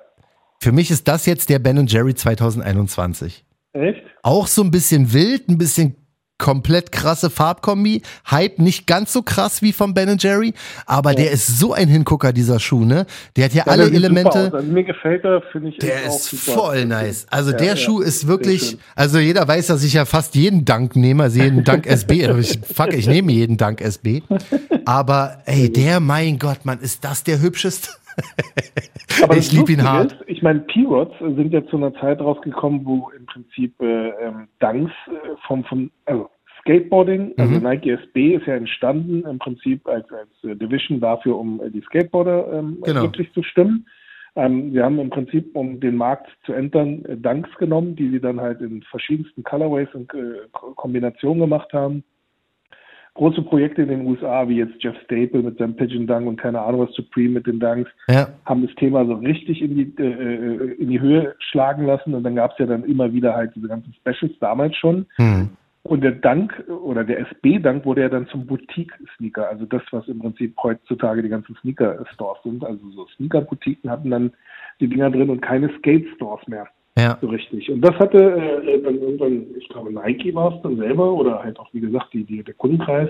Für 0.61 0.73
mich 0.73 0.91
ist 0.91 1.07
das 1.07 1.27
jetzt 1.27 1.51
der 1.51 1.59
Ben 1.59 1.87
Jerry 1.87 2.15
2021. 2.15 3.45
Echt? 3.73 4.03
Auch 4.23 4.47
so 4.47 4.63
ein 4.63 4.71
bisschen 4.71 5.13
wild, 5.13 5.49
ein 5.49 5.59
bisschen 5.59 5.97
komplett 6.39 6.93
krasse 6.93 7.31
Farbkombi. 7.31 8.03
Hype 8.31 8.59
nicht 8.59 8.87
ganz 8.87 9.13
so 9.13 9.23
krass 9.23 9.61
wie 9.61 9.73
von 9.73 9.93
Ben 9.93 10.17
Jerry, 10.19 10.55
aber 10.87 11.11
ja. 11.11 11.17
der 11.17 11.31
ist 11.33 11.59
so 11.59 11.75
ein 11.75 11.89
Hingucker, 11.89 12.33
dieser 12.33 12.59
Schuh, 12.61 12.85
ne? 12.85 13.07
Der 13.37 13.47
hat 13.47 13.55
ja, 13.55 13.65
ja 13.67 13.73
alle 13.73 13.91
Elemente. 13.91 14.53
Also 14.53 14.67
mir 14.67 14.85
gefällt 14.85 15.25
er, 15.25 15.43
finde 15.53 15.71
ich. 15.71 15.79
Der 15.79 16.05
ist 16.07 16.29
voll 16.29 16.87
nice. 16.87 17.27
Also 17.31 17.53
der 17.53 17.77
Schuh 17.77 18.01
ist 18.01 18.27
wirklich, 18.27 18.79
also 18.95 19.19
jeder 19.19 19.47
weiß, 19.47 19.67
dass 19.67 19.83
ich 19.83 19.93
ja 19.93 20.05
fast 20.05 20.35
jeden 20.35 20.65
Dank 20.65 20.97
nehme, 20.97 21.25
also 21.25 21.41
jeden 21.41 21.65
Dank 21.65 21.87
SB. 21.89 22.29
ich, 22.39 22.59
fuck, 22.73 22.93
ich 22.93 23.07
nehme 23.07 23.33
jeden 23.33 23.57
Dank 23.57 23.81
SB. 23.81 24.23
Aber 24.85 25.39
ey, 25.45 25.71
der, 25.71 26.01
mein 26.01 26.39
Gott, 26.39 26.65
Mann, 26.65 26.79
ist 26.81 27.05
das 27.05 27.25
der 27.25 27.41
hübscheste? 27.41 27.91
Aber 29.23 29.37
ich 29.37 29.53
liebe 29.53 29.73
ihn 29.73 29.83
hart. 29.83 30.13
Ist, 30.13 30.25
ich 30.27 30.43
meine, 30.43 30.61
P-Rods 30.61 31.15
sind 31.19 31.53
ja 31.53 31.67
zu 31.67 31.77
einer 31.77 31.93
Zeit 31.95 32.21
rausgekommen, 32.21 32.85
wo 32.85 33.11
im 33.17 33.27
Prinzip 33.27 33.75
äh, 33.81 34.11
ähm, 34.11 34.49
Dunks 34.61 34.93
äh, 35.09 35.37
vom, 35.47 35.65
vom 35.65 35.91
also 36.07 36.31
Skateboarding, 36.61 37.35
also 37.37 37.55
mhm. 37.55 37.63
Nike 37.63 37.91
SB 37.91 38.35
ist 38.35 38.47
ja 38.47 38.55
entstanden 38.55 39.25
im 39.29 39.39
Prinzip 39.39 39.87
als, 39.87 40.07
als 40.13 40.29
äh, 40.45 40.57
Division 40.57 41.01
dafür, 41.01 41.39
um 41.39 41.63
äh, 41.63 41.71
die 41.71 41.81
Skateboarder 41.83 42.53
ähm, 42.53 42.79
genau. 42.83 43.03
wirklich 43.03 43.33
zu 43.33 43.43
stimmen. 43.43 43.87
Ähm, 44.37 44.73
sie 44.73 44.81
haben 44.81 44.99
im 44.99 45.11
Prinzip, 45.11 45.55
um 45.55 45.81
den 45.81 45.97
Markt 45.97 46.29
zu 46.45 46.53
entern, 46.53 47.03
Dunks 47.23 47.51
genommen, 47.59 47.97
die 47.97 48.11
sie 48.11 48.21
dann 48.21 48.41
halt 48.41 48.61
in 48.61 48.83
verschiedensten 48.83 49.43
Colorways 49.43 49.89
und 49.95 50.13
äh, 50.15 50.47
Kombinationen 50.53 51.41
gemacht 51.41 51.73
haben 51.73 52.05
große 53.19 53.43
Projekte 53.43 53.83
in 53.83 53.89
den 53.89 54.07
USA, 54.07 54.49
wie 54.49 54.59
jetzt 54.59 54.81
Jeff 54.81 54.97
Staple 55.05 55.43
mit 55.43 55.59
seinem 55.59 55.75
Pigeon 55.75 56.07
Dunk 56.07 56.29
und 56.29 56.41
keine 56.41 56.61
Ahnung 56.61 56.83
was 56.83 56.95
Supreme 56.95 57.35
mit 57.35 57.47
den 57.49 57.59
Dunks, 57.59 57.91
ja. 58.09 58.29
haben 58.47 58.65
das 58.65 58.75
Thema 58.77 59.05
so 59.07 59.15
richtig 59.15 59.61
in 59.61 59.75
die, 59.75 60.03
äh, 60.03 60.75
in 60.79 60.89
die 60.89 61.01
Höhe 61.01 61.35
schlagen 61.51 61.85
lassen. 61.85 62.15
Und 62.15 62.23
dann 62.23 62.37
gab 62.37 62.53
es 62.53 62.59
ja 62.59 62.67
dann 62.67 62.85
immer 62.85 63.13
wieder 63.13 63.35
halt 63.35 63.55
diese 63.57 63.67
ganzen 63.67 63.93
Specials 63.95 64.39
damals 64.39 64.77
schon. 64.77 65.07
Mhm. 65.19 65.51
Und 65.83 66.03
der 66.03 66.13
Dank 66.13 66.63
oder 66.69 67.03
der 67.03 67.21
SB-Dank 67.21 67.85
wurde 67.85 68.03
ja 68.03 68.09
dann 68.09 68.29
zum 68.29 68.47
Boutique-Sneaker, 68.47 69.49
also 69.49 69.65
das, 69.65 69.83
was 69.91 70.07
im 70.07 70.21
Prinzip 70.21 70.55
heutzutage 70.63 71.23
die 71.23 71.29
ganzen 71.29 71.57
Sneaker-Stores 71.57 72.39
sind. 72.45 72.65
Also 72.65 72.89
so 72.91 73.07
Sneaker-Boutiquen 73.17 73.91
hatten 73.91 74.11
dann 74.11 74.33
die 74.81 74.89
Dinger 74.89 75.11
drin 75.11 75.31
und 75.31 75.41
keine 75.41 75.71
Skate-Stores 75.79 76.47
mehr. 76.47 76.69
Ja. 76.99 77.17
So 77.21 77.29
richtig. 77.29 77.71
Und 77.71 77.81
das 77.81 77.95
hatte 77.99 78.19
äh, 78.19 78.83
dann 78.83 79.01
irgendwann, 79.01 79.47
ich 79.57 79.69
glaube, 79.69 79.93
Nike 79.93 80.35
war 80.35 80.55
es 80.55 80.63
dann 80.63 80.77
selber 80.77 81.13
oder 81.13 81.43
halt 81.43 81.59
auch, 81.61 81.73
wie 81.73 81.81
gesagt, 81.81 82.13
die, 82.13 82.25
die, 82.25 82.43
der 82.43 82.55
Kundenkreis 82.55 83.09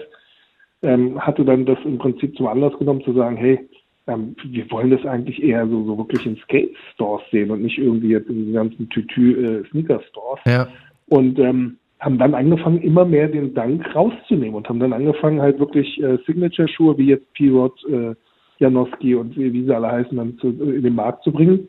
ähm, 0.83 1.19
hatte 1.19 1.45
dann 1.45 1.65
das 1.65 1.79
im 1.85 1.99
Prinzip 1.99 2.37
zum 2.37 2.49
Anlass 2.49 2.79
genommen 2.79 3.03
zu 3.03 3.15
sagen, 3.15 3.37
hey, 3.37 3.59
ähm, 4.07 4.37
wir 4.45 4.71
wollen 4.71 4.91
das 4.91 5.05
eigentlich 5.07 5.43
eher 5.43 5.67
so, 5.67 5.85
so 5.85 5.97
wirklich 5.97 6.27
in 6.27 6.37
Skate-Stores 6.37 7.23
sehen 7.31 7.51
und 7.51 7.63
nicht 7.63 7.79
irgendwie 7.79 8.11
jetzt 8.11 8.29
in 8.29 8.47
den 8.47 8.55
ganzen 8.55 8.89
Tütü-Sneaker-Stores. 8.91 10.41
Äh, 10.45 10.51
ja. 10.51 10.69
Und 11.09 11.39
ähm, 11.39 11.79
haben 12.01 12.19
dann 12.19 12.35
angefangen, 12.35 12.83
immer 12.83 13.07
mehr 13.07 13.29
den 13.29 13.55
Dank 13.55 13.95
rauszunehmen 13.95 14.55
und 14.55 14.69
haben 14.69 14.81
dann 14.81 14.93
angefangen, 14.93 15.41
halt 15.41 15.59
wirklich 15.59 16.01
äh, 16.03 16.19
Signature-Schuhe 16.27 16.99
wie 16.99 17.07
jetzt 17.07 17.33
P-Rod, 17.33 17.85
äh, 17.89 18.15
Janowski 18.59 19.15
und 19.15 19.37
wie 19.37 19.65
sie 19.65 19.75
alle 19.75 19.91
heißen, 19.91 20.17
dann 20.17 20.37
zu, 20.39 20.49
in 20.49 20.83
den 20.83 20.95
Markt 20.95 21.25
zu 21.25 21.33
bringen 21.33 21.69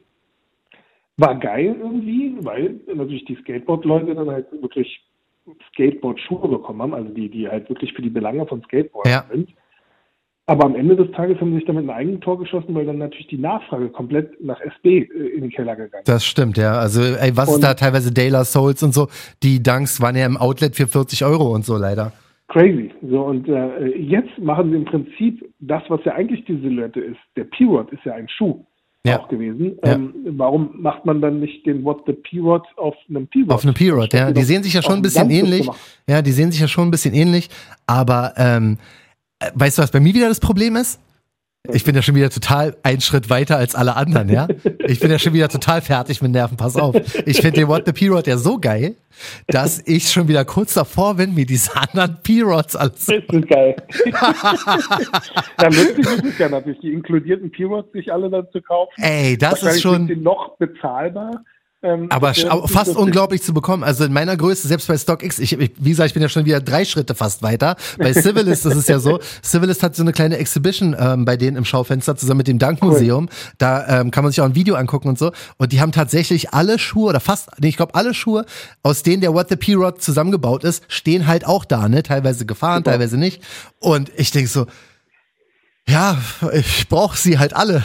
war 1.19 1.35
geil 1.35 1.75
irgendwie, 1.79 2.35
weil 2.41 2.79
natürlich 2.93 3.25
die 3.25 3.35
Skateboard-Leute 3.35 4.15
dann 4.15 4.29
halt 4.29 4.51
wirklich 4.61 5.01
Skateboard-Schuhe 5.73 6.47
bekommen 6.47 6.81
haben, 6.81 6.93
also 6.93 7.09
die, 7.09 7.29
die 7.29 7.47
halt 7.47 7.69
wirklich 7.69 7.93
für 7.93 8.01
die 8.01 8.09
Belange 8.09 8.45
von 8.45 8.61
Skateboardern 8.63 9.11
ja. 9.11 9.25
sind. 9.31 9.49
Aber 10.45 10.65
am 10.65 10.75
Ende 10.75 10.95
des 10.95 11.11
Tages 11.11 11.39
haben 11.39 11.51
sie 11.51 11.57
sich 11.57 11.65
damit 11.65 11.83
ein 11.83 11.89
Eigentor 11.91 12.39
geschossen, 12.39 12.73
weil 12.73 12.85
dann 12.85 12.97
natürlich 12.97 13.27
die 13.27 13.37
Nachfrage 13.37 13.89
komplett 13.89 14.43
nach 14.43 14.59
SB 14.61 15.01
äh, 15.01 15.27
in 15.35 15.41
den 15.41 15.51
Keller 15.51 15.75
gegangen 15.75 16.01
ist. 16.01 16.09
Das 16.09 16.25
stimmt, 16.25 16.57
ja. 16.57 16.73
Also, 16.73 17.01
ey, 17.01 17.35
was 17.37 17.49
und 17.49 17.55
ist 17.55 17.63
da 17.63 17.75
teilweise 17.75 18.11
Dayla 18.11 18.43
Souls 18.45 18.81
und 18.81 18.93
so? 18.93 19.09
Die 19.43 19.61
Dunks 19.61 20.01
waren 20.01 20.15
ja 20.15 20.25
im 20.25 20.37
Outlet 20.37 20.75
für 20.75 20.87
40 20.87 21.23
Euro 21.23 21.53
und 21.53 21.65
so 21.65 21.77
leider. 21.77 22.13
Crazy. 22.47 22.91
So, 23.03 23.21
und 23.25 23.47
äh, 23.47 23.95
jetzt 23.95 24.39
machen 24.39 24.71
sie 24.71 24.77
im 24.77 24.85
Prinzip 24.85 25.53
das, 25.59 25.83
was 25.87 26.03
ja 26.05 26.13
eigentlich 26.13 26.43
die 26.45 26.59
Silhouette 26.59 26.99
ist. 26.99 27.19
Der 27.35 27.43
P-Rod 27.43 27.91
ist 27.91 28.03
ja 28.05 28.13
ein 28.15 28.27
Schuh 28.27 28.65
ja. 29.05 29.19
auch 29.19 29.27
gewesen. 29.27 29.77
Ja. 29.83 29.93
Ähm, 29.93 30.13
warum 30.37 30.81
macht 30.81 31.05
man 31.05 31.21
dann 31.21 31.39
nicht 31.39 31.65
den 31.65 31.83
What 31.83 32.03
the 32.05 32.13
P-Rod 32.13 32.65
auf 32.77 32.95
einem 33.09 33.27
P-Rod? 33.27 33.51
Auf 33.51 33.63
einem 33.63 33.73
P-Rod, 33.73 34.13
ja. 34.13 34.31
Die 34.31 34.43
sehen 34.43 34.63
sich 34.63 34.73
ja 34.73 34.81
schon 34.81 34.95
ein 34.95 35.01
bisschen 35.01 35.29
ähnlich. 35.29 35.61
Gemacht. 35.61 35.79
Ja, 36.07 36.21
die 36.21 36.31
sehen 36.31 36.51
sich 36.51 36.61
ja 36.61 36.67
schon 36.67 36.87
ein 36.87 36.91
bisschen 36.91 37.13
ähnlich. 37.13 37.49
Aber 37.87 38.33
ähm, 38.37 38.77
äh, 39.39 39.51
weißt 39.53 39.77
du, 39.77 39.81
was 39.81 39.91
bei 39.91 39.99
mir 39.99 40.13
wieder 40.13 40.27
das 40.27 40.39
Problem 40.39 40.75
ist? 40.75 40.99
Ich 41.73 41.83
bin 41.83 41.95
ja 41.95 42.01
schon 42.01 42.15
wieder 42.15 42.29
total 42.29 42.75
einen 42.83 43.01
Schritt 43.01 43.29
weiter 43.29 43.57
als 43.57 43.75
alle 43.75 43.95
anderen, 43.95 44.29
ja. 44.29 44.47
Ich 44.87 44.99
bin 44.99 45.11
ja 45.11 45.19
schon 45.19 45.33
wieder 45.33 45.49
total 45.49 45.81
fertig 45.81 46.21
mit 46.21 46.31
Nerven, 46.31 46.57
pass 46.57 46.75
auf. 46.75 46.95
Ich 47.25 47.41
finde 47.41 47.59
den 47.59 47.67
What 47.67 47.83
the 47.85 47.93
P-Rod 47.93 48.27
ja 48.27 48.37
so 48.37 48.57
geil, 48.57 48.95
dass 49.47 49.81
ich 49.85 50.09
schon 50.09 50.27
wieder 50.27 50.45
kurz 50.45 50.73
davor 50.73 51.15
bin, 51.15 51.35
mir 51.35 51.45
diese 51.45 51.75
anderen 51.75 52.17
P-Rods 52.23 52.75
alles. 52.75 53.05
Das 53.05 53.17
ist 53.17 53.47
geil. 53.47 53.75
ja, 55.61 55.67
lustig 55.67 56.05
ist 56.05 56.25
es 56.25 56.37
ja 56.37 56.49
natürlich, 56.49 56.79
die 56.79 56.91
inkludierten 56.93 57.51
P-Rods 57.51 57.91
sich 57.91 58.11
alle 58.11 58.29
dann 58.29 58.47
zu 58.51 58.61
kaufen. 58.61 58.91
Ey, 58.97 59.37
das 59.37 59.61
ist 59.63 59.81
schon. 59.81 60.07
Sind 60.07 60.23
noch 60.23 60.57
bezahlbar. 60.57 61.43
Ähm, 61.81 62.07
aber 62.09 62.33
fast 62.33 62.97
unglaublich 62.97 63.41
zu 63.41 63.53
bekommen. 63.53 63.85
Also 63.85 64.03
in 64.03 64.11
meiner 64.11 64.35
Größe, 64.35 64.67
selbst 64.67 64.87
bei 64.89 64.97
StockX, 64.97 65.39
ich, 65.39 65.53
ich, 65.53 65.71
wie 65.77 65.89
gesagt, 65.89 66.07
ich 66.07 66.13
bin 66.13 66.21
ja 66.21 66.27
schon 66.27 66.43
wieder 66.43 66.59
drei 66.59 66.83
Schritte 66.83 67.15
fast 67.15 67.41
weiter. 67.41 67.77
Bei 67.97 68.11
Civilist 68.21 68.65
ist 68.65 68.75
es 68.75 68.87
ja 68.87 68.99
so, 68.99 69.19
Civilist 69.41 69.81
hat 69.81 69.95
so 69.95 70.03
eine 70.03 70.11
kleine 70.11 70.37
Exhibition 70.37 70.93
ähm, 70.99 71.23
bei 71.23 71.37
denen 71.37 71.55
im 71.55 71.63
Schaufenster 71.63 72.17
zusammen 72.17 72.39
mit 72.39 72.47
dem 72.47 72.59
Dankmuseum. 72.59 73.25
Cool. 73.25 73.53
Da 73.59 74.01
ähm, 74.01 74.11
kann 74.11 74.25
man 74.25 74.31
sich 74.31 74.41
auch 74.41 74.45
ein 74.45 74.55
Video 74.55 74.75
angucken 74.75 75.07
und 75.07 75.17
so. 75.17 75.31
Und 75.57 75.71
die 75.71 75.79
haben 75.79 75.93
tatsächlich 75.93 76.53
alle 76.53 76.79
Schuhe 76.79 77.09
oder 77.09 77.21
fast, 77.21 77.49
nee, 77.59 77.69
ich 77.69 77.77
glaube 77.77 77.95
alle 77.95 78.13
Schuhe, 78.13 78.45
aus 78.83 79.03
denen 79.03 79.21
der 79.21 79.33
What 79.33 79.47
the 79.47 79.55
P-Rod 79.55 80.01
zusammengebaut 80.01 80.65
ist, 80.65 80.83
stehen 80.89 81.27
halt 81.27 81.47
auch 81.47 81.63
da, 81.63 81.87
ne? 81.87 82.03
Teilweise 82.03 82.45
gefahren, 82.45 82.79
Super. 82.79 82.91
teilweise 82.91 83.17
nicht. 83.17 83.41
Und 83.79 84.11
ich 84.17 84.31
denke 84.31 84.49
so, 84.49 84.65
ja, 85.87 86.17
ich 86.53 86.87
brauche 86.87 87.17
sie 87.17 87.39
halt 87.39 87.55
alle. 87.55 87.83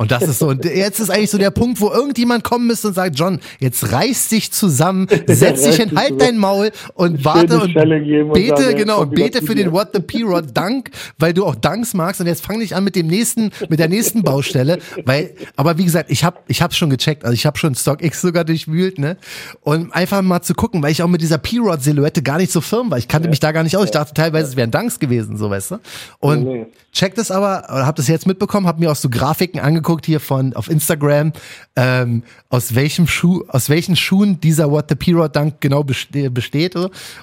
Und 0.00 0.10
das 0.10 0.22
ist 0.22 0.38
so, 0.38 0.48
und 0.48 0.64
jetzt 0.64 0.98
ist 0.98 1.10
eigentlich 1.10 1.30
so 1.30 1.36
der 1.36 1.50
Punkt, 1.50 1.78
wo 1.78 1.90
irgendjemand 1.90 2.42
kommen 2.42 2.66
müsste 2.66 2.88
und 2.88 2.94
sagt, 2.94 3.18
John, 3.18 3.38
jetzt 3.58 3.92
reiß 3.92 4.28
dich 4.28 4.50
zusammen, 4.50 5.06
setz 5.26 5.62
dich 5.62 5.76
hin, 5.76 5.90
halt 5.94 6.18
dein 6.18 6.38
Maul 6.38 6.70
und 6.94 7.22
warte 7.22 7.60
und 7.60 7.74
bete, 7.74 8.68
und 8.70 8.76
genau, 8.76 9.02
und 9.02 9.14
bete 9.14 9.42
für 9.42 9.54
den 9.54 9.72
What 9.72 9.90
the 9.92 10.00
P-Rod. 10.00 10.56
Dank, 10.56 10.90
weil 11.18 11.34
du 11.34 11.44
auch 11.44 11.54
Danks 11.54 11.92
magst. 11.92 12.18
Und 12.18 12.28
jetzt 12.28 12.42
fang 12.46 12.60
dich 12.60 12.74
an 12.74 12.82
mit 12.82 12.96
dem 12.96 13.08
nächsten, 13.08 13.50
mit 13.68 13.78
der 13.78 13.90
nächsten 13.90 14.22
Baustelle, 14.22 14.78
weil, 15.04 15.34
aber 15.56 15.76
wie 15.76 15.84
gesagt, 15.84 16.10
ich 16.10 16.24
hab, 16.24 16.48
ich 16.48 16.62
hab's 16.62 16.78
schon 16.78 16.88
gecheckt, 16.88 17.26
also 17.26 17.34
ich 17.34 17.44
habe 17.44 17.58
schon 17.58 17.74
StockX 17.74 18.22
sogar 18.22 18.44
durchwühlt, 18.44 18.98
ne, 18.98 19.18
und 19.60 19.94
einfach 19.94 20.22
mal 20.22 20.40
zu 20.40 20.54
gucken, 20.54 20.82
weil 20.82 20.92
ich 20.92 21.02
auch 21.02 21.08
mit 21.08 21.20
dieser 21.20 21.36
P-Rod 21.36 21.82
Silhouette 21.82 22.22
gar 22.22 22.38
nicht 22.38 22.52
so 22.52 22.62
firm 22.62 22.90
war, 22.90 22.96
ich 22.96 23.06
kannte 23.06 23.26
ja. 23.26 23.30
mich 23.30 23.40
da 23.40 23.52
gar 23.52 23.64
nicht 23.64 23.76
aus, 23.76 23.84
ich 23.84 23.90
dachte 23.90 24.14
teilweise, 24.14 24.48
es 24.48 24.56
wären 24.56 24.70
Danks 24.70 24.98
gewesen, 24.98 25.36
so, 25.36 25.50
weißt 25.50 25.72
du, 25.72 25.78
und 26.20 26.68
check 26.92 27.14
das 27.16 27.30
aber, 27.30 27.64
hab 27.68 27.96
das 27.96 28.08
jetzt 28.08 28.26
mitbekommen, 28.26 28.66
hab 28.66 28.80
mir 28.80 28.90
auch 28.90 28.96
so 28.96 29.10
Grafiken 29.10 29.60
angeguckt, 29.60 29.89
angeguckt 29.90 30.06
hier 30.06 30.20
von 30.20 30.52
auf 30.54 30.70
Instagram, 30.70 31.32
ähm, 31.76 32.22
aus 32.48 32.74
welchem 32.74 33.06
Schuh, 33.06 33.42
aus 33.48 33.68
welchen 33.68 33.96
Schuhen 33.96 34.40
dieser 34.40 34.70
What 34.70 34.86
the 34.88 34.94
P-Rod 34.94 35.34
Dunk 35.34 35.60
genau 35.60 35.82
besteht, 35.82 36.32
besteht 36.32 36.74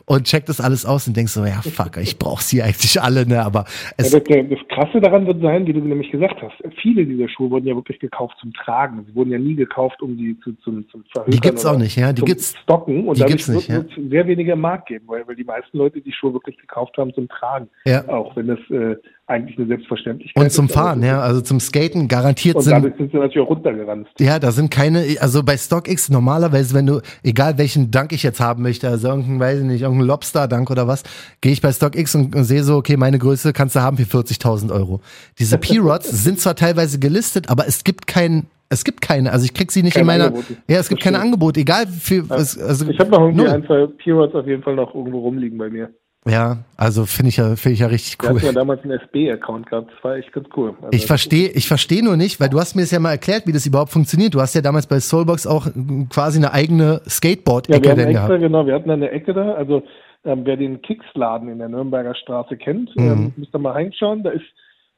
und 0.06 0.24
checkt 0.26 0.50
das 0.50 0.60
alles 0.60 0.86
aus 0.86 1.08
und 1.08 1.16
denkst 1.16 1.32
so, 1.32 1.46
ja 1.46 1.62
fuck, 1.62 1.98
ich 1.98 2.18
brauche 2.18 2.44
sie 2.44 2.62
eigentlich 2.62 3.02
alle, 3.02 3.26
ne? 3.26 3.44
Aber 3.44 3.66
es 3.98 4.12
ja, 4.12 4.20
das, 4.20 4.30
das 4.50 4.60
Krasse 4.70 5.00
daran 5.00 5.26
wird 5.28 5.42
sein, 5.42 5.66
wie 5.66 5.74
du 5.74 5.80
nämlich 5.80 6.12
gesagt 6.12 6.42
hast, 6.42 6.56
viele 6.82 7.06
dieser 7.06 7.30
Schuhe 7.30 7.50
wurden 7.50 7.68
ja 7.68 7.76
wirklich 7.76 8.00
gekauft 8.00 8.36
zum 8.42 8.54
Tragen. 8.54 9.06
Sie 9.08 9.16
wurden 9.16 9.32
ja 9.32 9.40
nie 9.40 9.56
gekauft, 9.56 10.02
um 10.02 10.18
die 10.18 10.38
zu, 10.42 10.54
zum, 10.64 10.88
zum 10.90 11.04
Verhökern 11.14 11.32
Die 11.32 11.40
gibt's 11.40 11.66
auch 11.66 11.78
nicht, 11.78 11.98
ja. 11.98 12.12
Die 12.12 12.24
gibt's 12.24 12.56
Stocken 12.64 13.08
und 13.08 13.18
die 13.18 13.26
gibt's 13.26 13.48
nicht, 13.48 13.70
wird 13.70 13.90
es 13.92 14.10
sehr 14.10 14.28
weniger 14.28 14.56
Markt 14.56 14.88
geben, 14.88 15.06
weil, 15.08 15.28
weil 15.28 15.36
die 15.36 15.44
meisten 15.44 15.78
Leute 15.78 16.02
die 16.02 16.12
Schuhe 16.12 16.34
wirklich 16.34 16.58
gekauft 16.58 16.98
haben 16.98 17.14
zum 17.14 17.28
Tragen. 17.30 17.70
Ja. 17.86 18.08
Auch 18.10 18.36
wenn 18.36 18.48
das 18.48 18.60
äh, 18.70 18.96
eigentlich 19.28 19.58
eine 19.58 19.68
Selbstverständlichkeit. 19.68 20.42
Und 20.42 20.52
zum 20.52 20.70
Fahren, 20.70 21.04
ja, 21.04 21.20
also 21.20 21.42
zum 21.42 21.60
Skaten 21.60 22.08
garantiert 22.08 22.56
und 22.56 22.62
sind. 22.62 22.74
Und 22.74 22.84
damit 22.84 22.98
sind 22.98 23.12
sie 23.12 23.18
natürlich 23.18 23.46
auch 23.46 23.50
runtergerannt. 23.50 24.08
Ja, 24.20 24.40
da 24.40 24.52
sind 24.52 24.72
keine, 24.72 25.04
also 25.20 25.44
bei 25.44 25.58
StockX 25.58 26.10
normalerweise, 26.10 26.74
wenn 26.74 26.86
du, 26.86 27.02
egal 27.24 27.58
welchen 27.58 27.92
Dank 27.92 28.14
ich 28.14 28.24
jetzt 28.24 28.40
haben 28.40 28.64
möchte, 28.64 28.88
also 28.88 29.10
irgendein, 29.10 29.40
weiß 29.40 29.60
ich 29.60 29.66
nicht, 29.66 29.82
irgendein 29.82 30.08
Lobster-Dank 30.08 30.72
oder 30.72 30.88
was, 30.88 31.04
gehe 31.42 31.52
ich 31.52 31.62
bei 31.62 31.74
StockX 31.74 32.16
und, 32.16 32.36
und 32.36 32.46
sehe 32.46 32.64
so, 32.64 32.78
okay, 32.78 32.96
meine 32.96 33.20
Größe 33.20 33.52
kannst 33.52 33.76
du 33.76 33.82
haben 33.82 33.98
für 33.98 34.18
40.000 34.18 34.74
Euro. 34.74 35.02
Diese 35.38 35.58
P-Rods 35.60 36.10
sind 36.24 36.40
zwar 36.40 36.56
teilweise 36.56 36.98
gelistet, 36.98 37.50
aber 37.50 37.68
es 37.68 37.84
gibt 37.84 38.08
kein, 38.08 38.46
es 38.70 38.86
gibt 38.86 39.02
keine, 39.02 39.34
also 39.34 39.44
ich 39.44 39.54
krieg 39.54 39.74
sie 39.74 39.84
nicht 39.84 39.96
keine 39.96 40.04
in 40.04 40.08
meiner. 40.08 40.26
Angebote. 40.28 40.58
Ja, 40.70 40.80
es 40.80 40.88
gibt 40.88 41.02
keine 41.02 41.20
Angebote, 41.20 41.60
egal 41.60 41.88
für. 41.88 42.24
Ja. 42.24 42.36
Also, 42.36 42.90
ich 42.90 43.00
habe 43.00 43.12
noch 43.12 43.22
irgendwie 43.22 43.48
ein, 43.48 43.66
zwei 43.66 43.88
P-Rods 43.88 44.36
auf 44.36 44.48
jeden 44.48 44.64
Fall 44.64 44.76
noch 44.76 44.96
irgendwo 44.96 45.20
rumliegen 45.20 45.58
bei 45.58 45.70
mir. 45.70 45.90
Ja, 46.28 46.58
also 46.76 47.06
finde 47.06 47.30
ich 47.30 47.38
ja, 47.38 47.56
finde 47.56 47.74
ich 47.74 47.80
ja 47.80 47.88
richtig 47.88 48.18
cool. 48.22 48.30
Du 48.30 48.36
hast 48.36 48.44
ja 48.44 48.52
damals 48.52 48.84
einen 48.84 49.00
SB-Account 49.00 49.68
gehabt, 49.70 49.92
das 49.96 50.04
war 50.04 50.16
echt 50.16 50.32
ganz 50.34 50.48
cool. 50.56 50.76
Also 50.82 50.90
ich 50.92 51.06
verstehe, 51.06 51.50
ich 51.50 51.68
verstehe 51.68 52.04
nur 52.04 52.18
nicht, 52.18 52.40
weil 52.40 52.50
du 52.50 52.60
hast 52.60 52.76
mir 52.76 52.82
das 52.82 52.92
ja 52.92 53.00
mal 53.00 53.12
erklärt, 53.12 53.48
wie 53.48 53.54
das 53.54 53.66
überhaupt 53.66 53.92
funktioniert. 53.92 54.34
Du 54.34 54.42
hast 54.42 54.54
ja 54.54 54.62
damals 54.62 54.88
bei 54.88 55.00
Soulbox 55.00 55.48
auch 55.48 55.68
quasi 56.10 56.40
eine 56.40 56.54
eigene 56.54 57.02
Skateboard-Ecke 57.08 57.88
ja, 57.88 57.96
denn 57.96 58.10
extra, 58.10 58.28
gehabt. 58.28 58.42
Genau, 58.42 58.66
wir 58.66 58.74
hatten 58.74 58.92
eine 58.92 59.10
Ecke 59.12 59.34
da, 59.34 59.54
also 59.54 59.84
ähm, 60.26 60.42
wer 60.44 60.58
den 60.58 60.82
Kicks-Laden 60.82 61.50
in 61.50 61.60
der 61.60 61.70
Nürnberger 61.70 62.16
Straße 62.16 62.58
kennt, 62.58 62.96
mhm. 62.96 63.08
ähm, 63.08 63.34
müsst 63.38 63.56
ihr 63.56 63.60
mal 63.60 63.72
reinschauen, 63.72 64.24
da 64.24 64.32
ist 64.32 64.46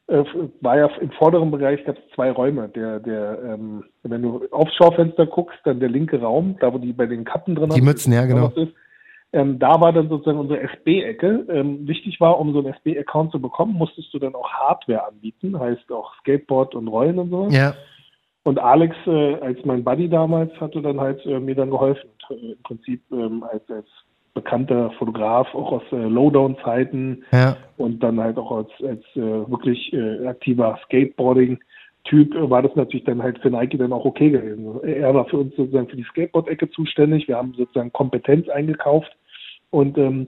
äh, 0.10 0.24
war 0.62 0.78
ja 0.78 0.90
im 1.00 1.12
vorderen 1.12 1.52
Bereich 1.52 1.84
gab 1.86 1.96
es 1.96 2.04
zwei 2.16 2.32
Räume. 2.32 2.70
Der, 2.70 3.00
der, 3.00 3.40
ähm, 3.44 3.84
wenn 4.02 4.24
du 4.24 4.42
aufs 4.50 4.74
Schaufenster 4.76 5.28
guckst, 5.28 5.60
dann 5.66 5.80
der 5.80 5.90
linke 5.90 6.20
Raum, 6.20 6.56
da 6.60 6.74
wo 6.74 6.80
die 6.80 6.94
bei 6.94 7.06
den 7.06 7.26
Kappen 7.26 7.56
drin 7.56 7.70
Die 7.70 7.82
Mützen, 7.82 8.12
ja, 8.12 8.26
genau. 8.26 8.48
Ist, 8.48 8.74
Ähm, 9.32 9.60
da 9.60 9.80
war 9.80 9.94
dann 9.94 10.10
sozusagen 10.10 10.40
unsere 10.40 10.62
SB-Ecke. 10.62 11.46
Ähm, 11.50 11.88
wichtig 11.88 12.20
war, 12.20 12.40
um 12.40 12.52
so 12.52 12.60
einen 12.60 12.74
SB-Account 12.74 13.32
zu 13.32 13.40
bekommen, 13.40 13.74
musstest 13.74 14.14
du 14.14 14.20
dann 14.20 14.34
auch 14.34 14.50
Hardware 14.50 15.08
anbieten, 15.08 15.60
heißt 15.60 15.92
auch 15.92 16.14
Skateboard 16.22 16.74
und 16.74 16.88
Rollen 16.88 17.20
und 17.20 17.30
so. 17.30 17.48
Ja. 17.52 17.76
Und 18.44 18.58
Alex, 18.58 18.96
äh, 19.06 19.36
als 19.36 19.64
mein 19.66 19.84
Buddy 19.84 20.10
damals, 20.10 20.52
hatte 20.60 20.82
dann 20.82 21.00
halt 21.00 21.24
äh, 21.26 21.40
mir 21.40 21.54
dann 21.54 21.70
geholfen. 21.70 22.10
Äh, 22.30 22.54
Im 22.54 22.64
Prinzip 22.64 23.02
ähm, 23.12 23.44
als, 23.44 23.70
als 23.70 23.88
bekannter 24.34 24.92
Fotograf, 24.92 25.54
auch 25.54 25.74
aus 25.74 25.84
äh, 25.92 25.96
Lowdown-Zeiten 25.98 27.24
Ja. 27.32 27.58
und 27.78 28.02
dann 28.02 28.20
halt 28.20 28.38
auch 28.38 28.52
als, 28.52 28.70
als 28.82 29.04
äh, 29.16 29.22
wirklich 29.52 29.94
äh, 29.94 30.26
aktiver 30.26 30.80
Skateboarding-Typ 30.86 32.34
äh, 32.34 32.50
war 32.50 32.64
das 32.64 32.76
natürlich 32.76 33.06
dann 33.06 33.22
halt 33.22 33.40
für 33.40 33.50
Nike 33.52 33.78
dann 33.78 33.94
auch 33.94 34.06
okay 34.06 34.30
gewesen. 34.32 34.82
Er 34.84 35.14
war 35.14 35.26
für 35.26 35.38
uns 35.38 35.56
sozusagen 35.56 35.90
für 35.90 35.98
die 35.98 36.04
Skateboard-Ecke 36.04 36.70
zuständig. 36.72 37.28
Wir 37.28 37.38
haben 37.38 37.54
sozusagen 37.56 37.92
Kompetenz 37.92 38.48
eingekauft 38.50 39.12
und 39.72 39.98
ähm, 39.98 40.28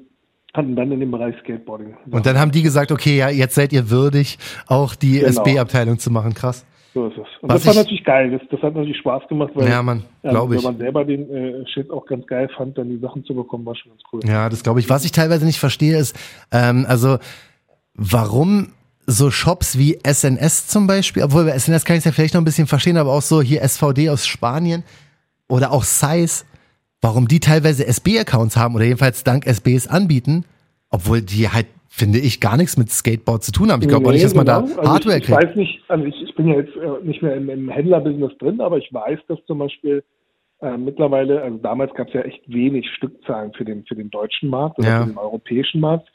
hatten 0.53 0.75
dann 0.75 0.91
in 0.91 0.99
dem 0.99 1.11
Bereich 1.11 1.35
Skateboarding. 1.41 1.95
Und 2.11 2.25
dann 2.25 2.37
haben 2.37 2.51
die 2.51 2.61
gesagt, 2.61 2.91
okay, 2.91 3.17
ja, 3.17 3.29
jetzt 3.29 3.55
seid 3.55 3.71
ihr 3.73 3.89
würdig, 3.89 4.37
auch 4.67 4.95
die 4.95 5.19
Genau. 5.19 5.27
SB-Abteilung 5.29 5.97
zu 5.99 6.11
machen. 6.11 6.33
Krass. 6.33 6.65
So 6.93 7.07
ist 7.07 7.13
es. 7.13 7.19
Und 7.41 7.49
Was 7.49 7.63
das 7.63 7.65
war 7.67 7.71
ich- 7.71 7.77
natürlich 7.79 8.03
geil. 8.03 8.31
Das, 8.31 8.41
das 8.51 8.61
hat 8.61 8.75
natürlich 8.75 8.97
Spaß 8.97 9.23
gemacht, 9.29 9.51
weil 9.55 9.69
Ja, 9.69 9.81
Mann, 9.81 10.03
ähm, 10.23 10.29
glaube 10.31 10.55
ich. 10.55 10.61
wenn 10.63 10.71
man 10.71 10.77
selber 10.77 11.05
den 11.05 11.29
äh, 11.33 11.65
Shit 11.67 11.89
auch 11.89 12.05
ganz 12.05 12.27
geil 12.27 12.49
fand, 12.57 12.77
dann 12.77 12.89
die 12.89 12.97
Sachen 12.99 13.23
zu 13.23 13.33
bekommen, 13.33 13.65
war 13.65 13.75
schon 13.75 13.91
ganz 13.91 14.01
cool. 14.11 14.19
Ja, 14.25 14.49
das 14.49 14.61
glaube 14.61 14.81
ich. 14.81 14.89
Was 14.89 15.05
ich 15.05 15.13
teilweise 15.13 15.45
nicht 15.45 15.57
verstehe, 15.59 15.97
ist, 15.97 16.17
ähm, 16.51 16.85
also 16.89 17.17
warum 17.95 18.73
so 19.07 19.31
Shops 19.31 19.77
wie 19.77 19.97
SNS 20.05 20.67
zum 20.67 20.87
Beispiel, 20.87 21.23
obwohl 21.23 21.45
bei 21.45 21.57
SNS 21.57 21.85
kann 21.85 21.95
ich 21.95 21.99
es 21.99 22.05
ja 22.05 22.11
vielleicht 22.11 22.33
noch 22.33 22.41
ein 22.41 22.45
bisschen 22.45 22.67
verstehen, 22.67 22.97
aber 22.97 23.11
auch 23.13 23.21
so 23.21 23.41
hier 23.41 23.61
SVD 23.61 24.09
aus 24.09 24.25
Spanien 24.27 24.83
oder 25.49 25.71
auch 25.71 25.83
Size, 25.83 26.45
warum 27.01 27.27
die 27.27 27.39
teilweise 27.39 27.85
SB-Accounts 27.87 28.57
haben 28.57 28.75
oder 28.75 28.85
jedenfalls 28.85 29.23
dank 29.23 29.45
SBs 29.47 29.87
anbieten, 29.87 30.45
obwohl 30.89 31.21
die 31.21 31.49
halt, 31.49 31.67
finde 31.89 32.19
ich, 32.19 32.39
gar 32.39 32.57
nichts 32.57 32.77
mit 32.77 32.89
Skateboard 32.89 33.43
zu 33.43 33.51
tun 33.51 33.71
haben. 33.71 33.81
Ich 33.81 33.87
glaube 33.87 34.07
auch 34.07 34.11
nicht, 34.11 34.23
dass 34.23 34.35
man 34.35 34.45
da 34.45 34.61
genau. 34.61 34.77
Also 34.79 34.91
Hardware 34.91 35.17
ich, 35.17 35.23
ich 35.23 35.27
kriegt. 35.35 35.43
weiß 35.47 35.55
nicht, 35.55 35.81
also 35.87 36.05
ich, 36.05 36.21
ich 36.21 36.35
bin 36.35 36.47
ja 36.47 36.55
jetzt 36.55 36.75
äh, 36.75 37.05
nicht 37.05 37.21
mehr 37.21 37.35
im, 37.35 37.49
im 37.49 37.69
Händlerbusiness 37.69 38.37
drin, 38.37 38.61
aber 38.61 38.77
ich 38.77 38.93
weiß, 38.93 39.19
dass 39.27 39.39
zum 39.45 39.59
Beispiel 39.59 40.03
äh, 40.61 40.77
mittlerweile, 40.77 41.41
also 41.41 41.57
damals 41.57 41.93
gab 41.95 42.07
es 42.09 42.13
ja 42.13 42.21
echt 42.21 42.41
wenig 42.47 42.87
Stückzahlen 42.95 43.51
für 43.53 43.65
den 43.65 43.83
für 43.85 43.95
den 43.95 44.09
deutschen 44.11 44.49
Markt 44.49 44.77
oder 44.79 44.87
Ja. 44.87 45.01
für 45.01 45.09
den 45.09 45.17
europäischen 45.17 45.81
Markt. 45.81 46.07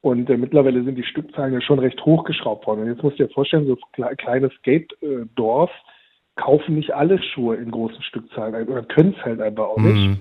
Und 0.00 0.28
äh, 0.28 0.36
mittlerweile 0.36 0.84
sind 0.84 0.96
die 0.96 1.04
Stückzahlen 1.04 1.54
ja 1.54 1.60
schon 1.62 1.78
recht 1.78 2.04
hochgeschraubt 2.04 2.66
worden. 2.66 2.80
Und 2.82 2.88
jetzt 2.88 3.02
musst 3.02 3.18
du 3.18 3.24
dir 3.26 3.32
vorstellen, 3.32 3.66
so 3.66 3.76
kle 3.92 4.14
kleine 4.16 4.50
Skate-Dorf 4.58 5.70
kaufen 6.36 6.74
nicht 6.74 6.92
alle 6.94 7.22
Schuhe 7.22 7.56
in 7.56 7.70
großen 7.70 8.02
Stückzahlen 8.02 8.68
oder 8.68 8.82
können 8.82 9.14
es 9.18 9.24
halt 9.24 9.40
einfach 9.40 9.64
auch 9.64 9.78
nicht. 9.78 10.08
Mhm. 10.08 10.18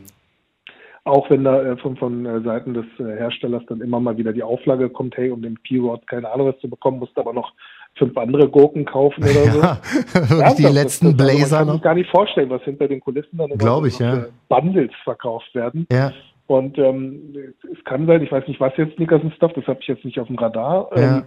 Auch 1.06 1.30
wenn 1.30 1.44
da 1.44 1.62
äh, 1.62 1.78
von, 1.78 1.98
von 1.98 2.26
äh, 2.26 2.42
Seiten 2.42 2.74
des 2.74 2.86
äh, 2.98 3.18
Herstellers 3.18 3.64
dann 3.68 3.82
immer 3.82 4.00
mal 4.00 4.18
wieder 4.18 4.32
die 4.32 4.44
Auflage 4.44 4.90
kommt, 4.90 5.18
hey, 5.18 5.32
um 5.32 5.42
den 5.42 5.56
P-Rod 5.56 6.08
keine 6.08 6.32
Ahnung 6.32 6.48
was 6.48 6.60
zu 6.60 6.70
bekommen, 6.70 7.00
musst 7.00 7.18
du 7.18 7.22
aber 7.22 7.34
noch 7.34 7.52
fünf 7.96 8.16
andere 8.18 8.48
Gurken 8.48 8.86
kaufen 8.86 9.22
oder 9.24 9.34
so. 9.52 9.60
Ja, 9.60 10.54
die 10.58 10.64
das- 10.64 10.74
letzten 10.74 11.18
das, 11.18 11.28
also 11.28 11.38
Blazer 11.38 11.58
Man 11.58 11.66
kann 11.68 11.74
sich 11.76 11.84
gar 11.84 11.96
nicht 11.96 12.10
vorstellen, 12.10 12.50
was 12.50 12.62
hinter 12.64 12.88
den 12.88 13.02
Kulissen 13.02 13.38
dann 13.38 13.48
immer 13.50 13.58
Glaub 13.58 13.82
so 13.82 13.88
ich, 13.88 14.00
ja. 14.00 14.26
Bundles 14.48 14.92
verkauft 15.04 15.54
werden. 15.54 15.86
Ja, 15.92 16.14
Und 16.48 16.78
ähm, 16.78 17.36
es 17.72 17.84
kann 17.84 18.08
sein, 18.08 18.24
ich 18.24 18.32
weiß 18.32 18.48
nicht, 18.48 18.62
was 18.62 18.72
jetzt 18.78 18.96
Sneakers 18.96 19.24
und 19.24 19.34
Stuff, 19.34 19.52
das 19.54 19.68
habe 19.68 19.80
ich 19.82 19.88
jetzt 19.88 20.06
nicht 20.06 20.20
auf 20.20 20.28
dem 20.28 20.38
Radar. 20.38 20.90
Ja. 20.96 21.18
Ähm, 21.18 21.24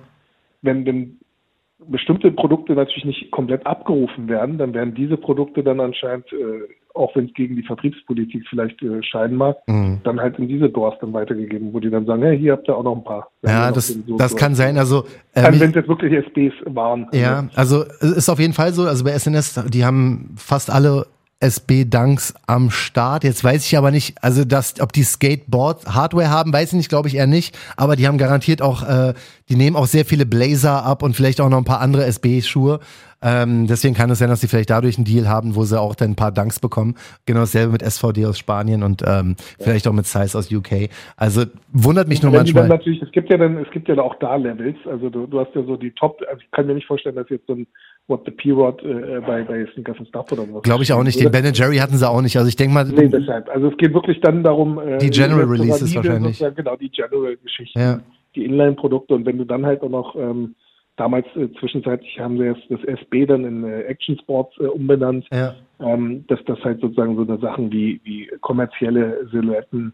wenn 0.63 0.85
denn 0.87 1.19
bestimmte 1.89 2.31
Produkte 2.31 2.73
natürlich 2.73 3.05
nicht 3.05 3.31
komplett 3.31 3.67
abgerufen 3.67 4.29
werden, 4.29 4.57
dann 4.59 4.73
werden 4.73 4.95
diese 4.95 5.17
Produkte 5.17 5.63
dann 5.63 5.79
anscheinend, 5.81 6.25
äh, 6.33 6.63
auch 6.95 7.15
wenn 7.15 7.27
es 7.27 7.35
gegen 7.35 7.55
die 7.57 7.63
Vertriebspolitik 7.63 8.47
vielleicht 8.49 8.83
äh, 8.83 9.03
scheiden 9.03 9.37
mag, 9.37 9.57
Mhm. 9.67 10.01
dann 10.03 10.19
halt 10.19 10.39
in 10.39 10.49
diese 10.49 10.71
Doors 10.71 10.95
dann 11.03 11.13
weitergegeben, 11.13 11.75
wo 11.75 11.81
die 11.81 11.91
dann 11.91 12.07
sagen, 12.07 12.23
hey, 12.23 12.39
hier 12.39 12.53
habt 12.53 12.67
ihr 12.69 12.77
auch 12.77 12.83
noch 12.83 12.97
ein 12.97 13.05
paar. 13.05 13.29
Ja 13.43 13.71
das, 13.71 13.89
so- 13.89 14.17
das 14.17 14.35
kann 14.35 14.55
sein. 14.55 14.79
Also, 14.79 15.05
äh, 15.35 15.43
Kann, 15.43 15.61
wenn 15.61 15.69
es 15.71 15.75
jetzt 15.77 15.89
wirklich 15.89 16.13
SBs 16.15 16.55
waren. 16.75 17.07
Ja, 17.13 17.49
also 17.55 17.83
es 18.01 18.13
ist 18.13 18.29
auf 18.31 18.39
jeden 18.41 18.55
Fall 18.55 18.73
so, 18.73 18.85
also 18.85 19.05
bei 19.05 19.11
SNS, 19.13 19.67
die 19.69 19.85
haben 19.85 20.35
fast 20.39 20.71
alle 20.71 21.07
SB-Dunks 21.41 22.33
am 22.47 22.71
Start. 22.71 23.23
Jetzt 23.23 23.45
weiß 23.45 23.67
ich 23.67 23.77
aber 23.77 23.91
nicht, 23.91 24.17
also 24.25 24.47
dass, 24.47 24.81
ob 24.81 24.95
die 24.95 25.03
Skateboard-Hardware 25.03 26.31
haben, 26.31 26.51
weiß 26.51 26.69
ich 26.73 26.77
nicht, 26.79 26.89
glaube 26.89 27.09
ich 27.09 27.17
eher 27.17 27.27
nicht. 27.27 27.57
Aber 27.77 27.95
die 27.95 28.07
haben 28.07 28.17
garantiert 28.17 28.63
auch, 28.63 28.83
äh, 28.83 29.13
die 29.49 29.57
nehmen 29.57 29.77
auch 29.77 29.87
sehr 29.87 30.05
viele 30.05 30.27
Blazer 30.27 30.85
ab 30.85 31.03
und 31.03 31.15
vielleicht 31.15 31.41
auch 31.41 31.49
noch 31.49 31.59
ein 31.59 31.65
paar 31.65 31.81
andere 31.81 32.05
SB-Schuhe. 32.05 32.81
Ähm, 33.23 33.67
deswegen 33.67 33.95
kann 33.95 34.11
es 34.11 34.19
sein, 34.19 34.29
dass 34.29 34.41
sie 34.41 34.49
vielleicht 34.49 34.71
dadurch 34.71 34.99
einen 34.99 35.05
Deal 35.05 35.27
haben, 35.27 35.57
wo 35.57 35.63
sie 35.63 35.81
auch 35.81 35.95
dann 35.95 36.11
ein 36.11 36.17
paar 36.17 36.33
Dunks 36.33 36.61
bekommen. 36.61 36.97
Genau 37.25 37.41
dasselbe 37.41 37.73
mit 37.73 37.83
SVD 37.83 38.27
aus 38.27 38.39
Spanien 38.39 38.83
und 38.83 39.03
ähm, 39.07 39.37
vielleicht 39.59 39.89
auch 39.89 39.93
mit 39.93 40.07
Size 40.07 40.37
aus 40.37 40.53
UK. 40.53 40.91
Also 41.17 41.45
wundert 41.73 42.09
mich 42.09 42.23
nur 42.23 42.31
manchmal. 42.31 42.69
natürlich, 42.69 43.01
es 43.03 43.11
gibt 43.13 43.31
ja 43.31 43.39
dann, 43.39 43.57
es 43.59 43.71
gibt 43.71 43.89
ja 43.89 43.97
auch 43.99 44.17
da 44.21 44.37
Levels. 44.37 44.77
Also 44.85 45.09
du, 45.09 45.27
du 45.27 45.41
hast 45.41 45.55
ja 45.55 45.63
so 45.65 45.77
die 45.77 45.93
Top, 45.93 46.21
also 46.29 46.41
ich 46.43 46.51
kann 46.51 46.67
mir 46.67 46.75
nicht 46.75 46.87
vorstellen, 46.87 47.17
dass 47.17 47.29
jetzt 47.31 47.47
so 47.47 47.55
ein 47.55 47.67
What 48.09 48.23
the 48.27 48.31
P-Rod 48.31 48.83
äh, 48.85 49.21
bei, 49.27 49.43
bei 49.43 49.67
Sneakers 49.73 49.97
and 49.99 50.09
Stuff 50.09 50.31
oder 50.31 50.43
was. 50.53 50.63
Glaube 50.63 50.85
ich 50.85 50.93
auch 50.93 51.03
nicht. 51.03 51.19
Den 51.19 51.33
Ben 51.33 51.53
Jerry 51.53 51.79
hatten 51.79 51.97
sie 51.97 52.09
auch 52.09 52.23
nicht. 52.23 52.37
Also 52.37 52.49
ich 52.49 52.57
denke 52.57 52.75
mal, 52.75 52.85
Nee, 52.85 53.09
deshalb. 53.09 53.49
Also 53.49 53.69
es 53.69 53.77
geht 53.79 53.95
wirklich 53.95 54.21
dann 54.21 54.45
darum, 54.45 54.79
äh, 54.79 54.99
Die 54.99 55.11
General 55.11 55.45
Releases 55.45 55.95
wahrscheinlich. 55.95 56.39
Genau, 56.55 56.77
die 56.77 56.91
General-Geschichten, 56.91 57.81
Ja. 57.81 58.01
Die 58.37 58.45
Inline-Produkte 58.45 59.15
und 59.15 59.27
wenn 59.27 59.39
du 59.39 59.45
dann 59.45 59.67
halt 59.67 59.83
auch 59.83 59.89
noch 59.89 60.15
ähm, 60.17 60.55
damals 60.97 61.27
äh, 61.37 61.49
zwischenzeitlich 61.59 62.19
haben 62.19 62.39
wir 62.39 62.53
jetzt 62.53 62.71
das 62.71 62.83
SB 62.85 63.27
dann 63.27 63.45
in 63.45 63.65
äh, 63.65 63.83
Action 63.83 64.19
Sports 64.19 64.55
äh, 64.59 64.65
umbenannt, 64.65 65.27
ja. 65.33 65.55
ähm, 65.81 66.25
dass 66.29 66.43
das 66.47 66.59
halt 66.65 66.81
sozusagen 66.81 67.17
so 67.17 67.23
eine 67.23 67.39
Sachen 67.39 67.71
wie, 67.73 68.01
wie 68.05 68.31
kommerzielle 68.41 69.29
Silhouetten, 69.31 69.93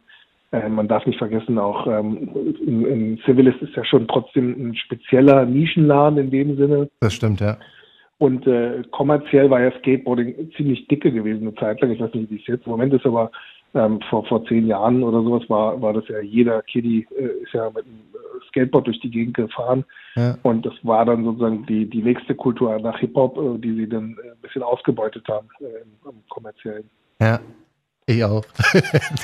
äh, 0.53 0.69
man 0.69 0.89
darf 0.89 1.07
nicht 1.07 1.19
vergessen, 1.19 1.59
auch 1.59 1.87
ähm, 1.87 2.29
in, 2.65 2.85
in 2.87 3.19
Civilist 3.25 3.61
ist 3.63 3.75
ja 3.75 3.85
schon 3.85 4.07
trotzdem 4.07 4.53
ein 4.53 4.75
spezieller 4.77 5.45
Nischenladen 5.45 6.19
in 6.19 6.31
dem 6.31 6.57
Sinne. 6.57 6.89
das 7.01 7.15
stimmt, 7.15 7.41
ja. 7.41 7.57
Und 8.19 8.47
äh, 8.47 8.85
kommerziell 8.93 9.51
war 9.51 9.61
ja 9.61 9.73
Skateboarding 9.79 10.53
ziemlich 10.57 10.87
dicke 10.87 11.11
gewesen 11.11 11.43
eine 11.43 11.57
Zeit 11.57 11.81
lang. 11.81 11.91
Ich 11.91 11.99
weiß 11.99 12.15
nicht, 12.15 12.31
wie 12.31 12.37
es 12.37 12.47
jetzt 12.47 12.67
im 12.67 12.71
Moment 12.71 12.95
ist, 12.95 13.05
aber 13.05 13.33
ähm, 13.75 14.01
vor, 14.11 14.25
vor 14.27 14.45
zehn 14.47 14.67
Jahren 14.67 15.03
oder 15.03 15.23
sowas 15.23 15.49
war, 15.49 15.81
war 15.81 15.93
das 15.93 16.07
ja 16.09 16.21
jeder 16.21 16.63
Kiddie 16.63 17.07
äh, 17.17 17.43
ist 17.43 17.53
ja 17.53 17.69
mit 17.71 17.85
einem 17.85 18.01
äh, 18.15 18.47
Skateboard 18.49 18.87
durch 18.87 19.01
die 19.01 19.11
Gegend 19.11 19.35
gefahren. 19.35 19.85
Ja. 20.15 20.37
Und 20.43 20.67
das 20.67 20.75
war 20.83 21.05
dann 21.05 21.25
sozusagen 21.25 21.65
die, 21.67 21.89
die 21.89 22.03
nächste 22.03 22.35
Kultur 22.35 22.79
nach 22.79 22.99
Hip-Hop, 22.99 23.39
äh, 23.39 23.59
die 23.59 23.75
sie 23.75 23.89
dann 23.89 24.17
äh, 24.23 24.31
ein 24.31 24.41
bisschen 24.43 24.63
ausgebeutet 24.63 25.27
haben 25.29 25.49
äh, 25.61 25.65
im, 25.65 26.11
im 26.11 26.23
kommerziellen. 26.29 26.89
Ja. 27.21 27.41
Ich 28.07 28.25
auch. 28.25 28.45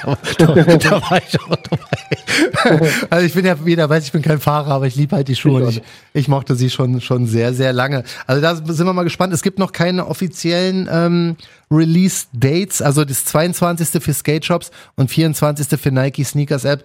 da, 0.04 0.18
da, 0.38 0.76
da 0.76 0.90
war 1.10 1.18
ich 1.18 1.40
auch 1.40 1.56
dabei. 1.56 2.90
Also 3.10 3.26
ich 3.26 3.34
bin 3.34 3.44
ja, 3.44 3.64
wie 3.64 3.70
jeder 3.70 3.88
weiß, 3.88 4.04
ich 4.04 4.12
bin 4.12 4.22
kein 4.22 4.38
Fahrer, 4.38 4.70
aber 4.70 4.86
ich 4.86 4.94
liebe 4.94 5.16
halt 5.16 5.26
die 5.26 5.34
Schuhe 5.34 5.68
Ich 5.68 5.82
ich 6.12 6.28
mochte 6.28 6.54
sie 6.54 6.70
schon, 6.70 7.00
schon 7.00 7.26
sehr, 7.26 7.52
sehr 7.54 7.72
lange. 7.72 8.04
Also 8.26 8.40
da 8.40 8.54
sind 8.54 8.86
wir 8.86 8.92
mal 8.92 9.02
gespannt. 9.02 9.32
Es 9.32 9.42
gibt 9.42 9.58
noch 9.58 9.72
keine 9.72 10.06
offiziellen 10.06 10.88
ähm, 10.90 11.36
Release-Dates, 11.70 12.80
also 12.80 13.04
das 13.04 13.24
22. 13.24 14.02
für 14.02 14.14
Skate 14.14 14.44
Shops 14.44 14.70
und 14.94 15.10
24. 15.10 15.78
für 15.80 15.90
Nike 15.90 16.24
Sneakers 16.24 16.64
App 16.64 16.84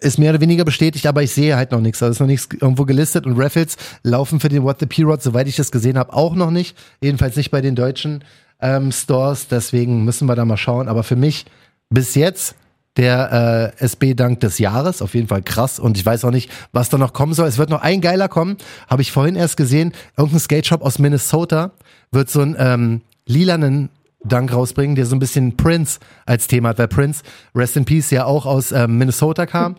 ist 0.00 0.18
mehr 0.18 0.30
oder 0.30 0.40
weniger 0.40 0.64
bestätigt, 0.64 1.06
aber 1.06 1.22
ich 1.22 1.32
sehe 1.32 1.56
halt 1.56 1.72
noch 1.72 1.80
nichts. 1.80 2.02
Also 2.02 2.12
ist 2.12 2.20
noch 2.20 2.26
nichts 2.26 2.48
irgendwo 2.58 2.86
gelistet 2.86 3.26
und 3.26 3.38
Raffles 3.38 3.76
laufen 4.02 4.40
für 4.40 4.48
den 4.48 4.62
What 4.62 4.80
the 4.80 4.86
P-Rod, 4.86 5.22
soweit 5.22 5.46
ich 5.46 5.56
das 5.56 5.70
gesehen 5.70 5.98
habe, 5.98 6.14
auch 6.14 6.34
noch 6.34 6.50
nicht. 6.50 6.76
Jedenfalls 7.02 7.36
nicht 7.36 7.50
bei 7.50 7.60
den 7.60 7.74
deutschen 7.74 8.24
ähm, 8.62 8.92
Stores. 8.92 9.48
Deswegen 9.48 10.04
müssen 10.04 10.26
wir 10.28 10.34
da 10.36 10.44
mal 10.44 10.56
schauen. 10.56 10.88
Aber 10.88 11.02
für 11.02 11.16
mich 11.16 11.46
bis 11.90 12.14
jetzt 12.14 12.56
der 12.96 13.72
äh, 13.78 13.84
SB-Dank 13.84 14.40
des 14.40 14.58
Jahres. 14.58 15.00
Auf 15.02 15.14
jeden 15.14 15.28
Fall 15.28 15.42
krass. 15.42 15.78
Und 15.78 15.96
ich 15.96 16.04
weiß 16.04 16.24
auch 16.24 16.30
nicht, 16.30 16.50
was 16.72 16.88
da 16.90 16.98
noch 16.98 17.12
kommen 17.12 17.34
soll. 17.34 17.46
Es 17.48 17.58
wird 17.58 17.70
noch 17.70 17.82
ein 17.82 18.00
geiler 18.00 18.28
kommen. 18.28 18.56
Habe 18.88 19.02
ich 19.02 19.12
vorhin 19.12 19.36
erst 19.36 19.56
gesehen. 19.56 19.92
Irgendein 20.16 20.40
Skate 20.40 20.66
Shop 20.66 20.82
aus 20.82 20.98
Minnesota 20.98 21.70
wird 22.10 22.28
so 22.30 22.40
einen 22.40 22.56
ähm, 22.58 23.00
lilanen 23.26 23.90
Dank 24.22 24.52
rausbringen, 24.52 24.96
der 24.96 25.06
so 25.06 25.16
ein 25.16 25.18
bisschen 25.18 25.56
Prince 25.56 25.98
als 26.26 26.46
Thema 26.46 26.70
hat, 26.70 26.78
weil 26.78 26.88
Prince, 26.88 27.22
Rest 27.54 27.78
in 27.78 27.86
Peace, 27.86 28.10
ja 28.10 28.26
auch 28.26 28.44
aus 28.44 28.70
ähm, 28.70 28.98
Minnesota 28.98 29.46
kam. 29.46 29.76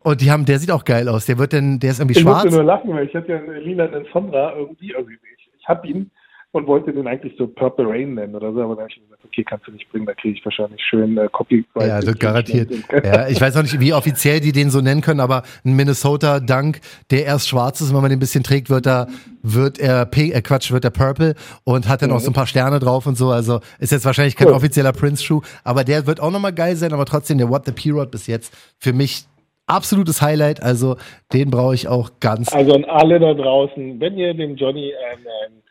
Und 0.00 0.20
die 0.20 0.30
haben, 0.30 0.44
der 0.44 0.58
sieht 0.58 0.70
auch 0.70 0.84
geil 0.84 1.08
aus. 1.08 1.24
Der 1.24 1.38
wird 1.38 1.54
denn, 1.54 1.78
der 1.78 1.92
ist 1.92 2.00
irgendwie 2.00 2.18
Ich 2.18 2.22
schwarz. 2.22 2.44
musste 2.44 2.56
nur 2.58 2.66
lachen, 2.66 2.92
weil 2.92 3.06
ich 3.06 3.14
hatte 3.14 3.32
ja 3.32 3.38
einen 3.38 3.62
lilanen 3.62 4.04
Sonra 4.12 4.52
irgendwie, 4.56 4.94
also 4.94 5.08
ich, 5.08 5.18
ich 5.58 5.66
habe 5.68 5.86
ihn 5.88 6.10
und 6.56 6.66
wollte 6.66 6.92
den 6.92 7.06
eigentlich 7.06 7.34
so 7.38 7.46
Purple 7.46 7.88
Rain 7.88 8.14
nennen 8.14 8.34
oder 8.34 8.52
so, 8.52 8.62
aber 8.62 8.74
da 8.74 8.82
habe 8.82 8.90
ich 8.90 9.00
gesagt, 9.00 9.24
okay, 9.24 9.44
kannst 9.44 9.66
du 9.66 9.72
nicht 9.72 9.90
bringen, 9.90 10.06
da 10.06 10.14
kriege 10.14 10.38
ich 10.38 10.44
wahrscheinlich 10.44 10.80
schön 10.82 11.16
äh, 11.18 11.28
Copyright. 11.30 11.66
Ja, 11.76 12.00
das 12.00 12.18
garantiert. 12.18 12.70
Infringement. 12.70 13.14
Ja, 13.14 13.28
ich 13.28 13.40
weiß 13.40 13.56
auch 13.56 13.62
nicht, 13.62 13.78
wie 13.78 13.92
offiziell 13.92 14.40
die 14.40 14.52
den 14.52 14.70
so 14.70 14.80
nennen 14.80 15.00
können, 15.00 15.20
aber 15.20 15.42
ein 15.64 15.74
Minnesota 15.74 16.40
Dunk, 16.40 16.80
der 17.10 17.24
erst 17.24 17.48
schwarz 17.48 17.80
ist, 17.80 17.94
wenn 17.94 18.00
man 18.00 18.10
den 18.10 18.16
ein 18.16 18.20
bisschen 18.20 18.42
trägt, 18.42 18.70
wird 18.70 18.86
er, 18.86 19.08
wird 19.42 19.78
er, 19.78 20.08
äh, 20.12 20.42
Quatsch, 20.42 20.72
wird 20.72 20.84
er 20.84 20.90
Purple 20.90 21.34
und 21.64 21.88
hat 21.88 22.02
dann 22.02 22.10
auch 22.12 22.20
so 22.20 22.30
ein 22.30 22.34
paar 22.34 22.46
Sterne 22.46 22.78
drauf 22.78 23.06
und 23.06 23.16
so. 23.16 23.30
Also 23.30 23.60
ist 23.78 23.92
jetzt 23.92 24.04
wahrscheinlich 24.04 24.36
kein 24.36 24.48
Cool. 24.48 24.54
offizieller 24.54 24.92
Prince-Schuh, 24.92 25.42
aber 25.64 25.84
der 25.84 26.06
wird 26.06 26.20
auch 26.20 26.30
nochmal 26.30 26.52
geil 26.52 26.76
sein, 26.76 26.92
aber 26.92 27.04
trotzdem 27.04 27.38
der 27.38 27.50
What 27.50 27.66
the 27.66 27.72
P-Rod 27.72 28.10
bis 28.10 28.26
jetzt 28.26 28.52
für 28.78 28.92
mich 28.92 29.26
absolutes 29.66 30.22
Highlight. 30.22 30.62
Also 30.62 30.96
den 31.32 31.50
brauche 31.50 31.74
ich 31.74 31.88
auch 31.88 32.10
ganz. 32.20 32.52
Also 32.52 32.74
an 32.74 32.84
alle 32.84 33.20
da 33.20 33.34
draußen, 33.34 34.00
wenn 34.00 34.16
ihr 34.16 34.34
dem 34.34 34.56
Johnny 34.56 34.92
ein, 35.12 35.18
ein 35.18 35.52
äh, 35.58 35.65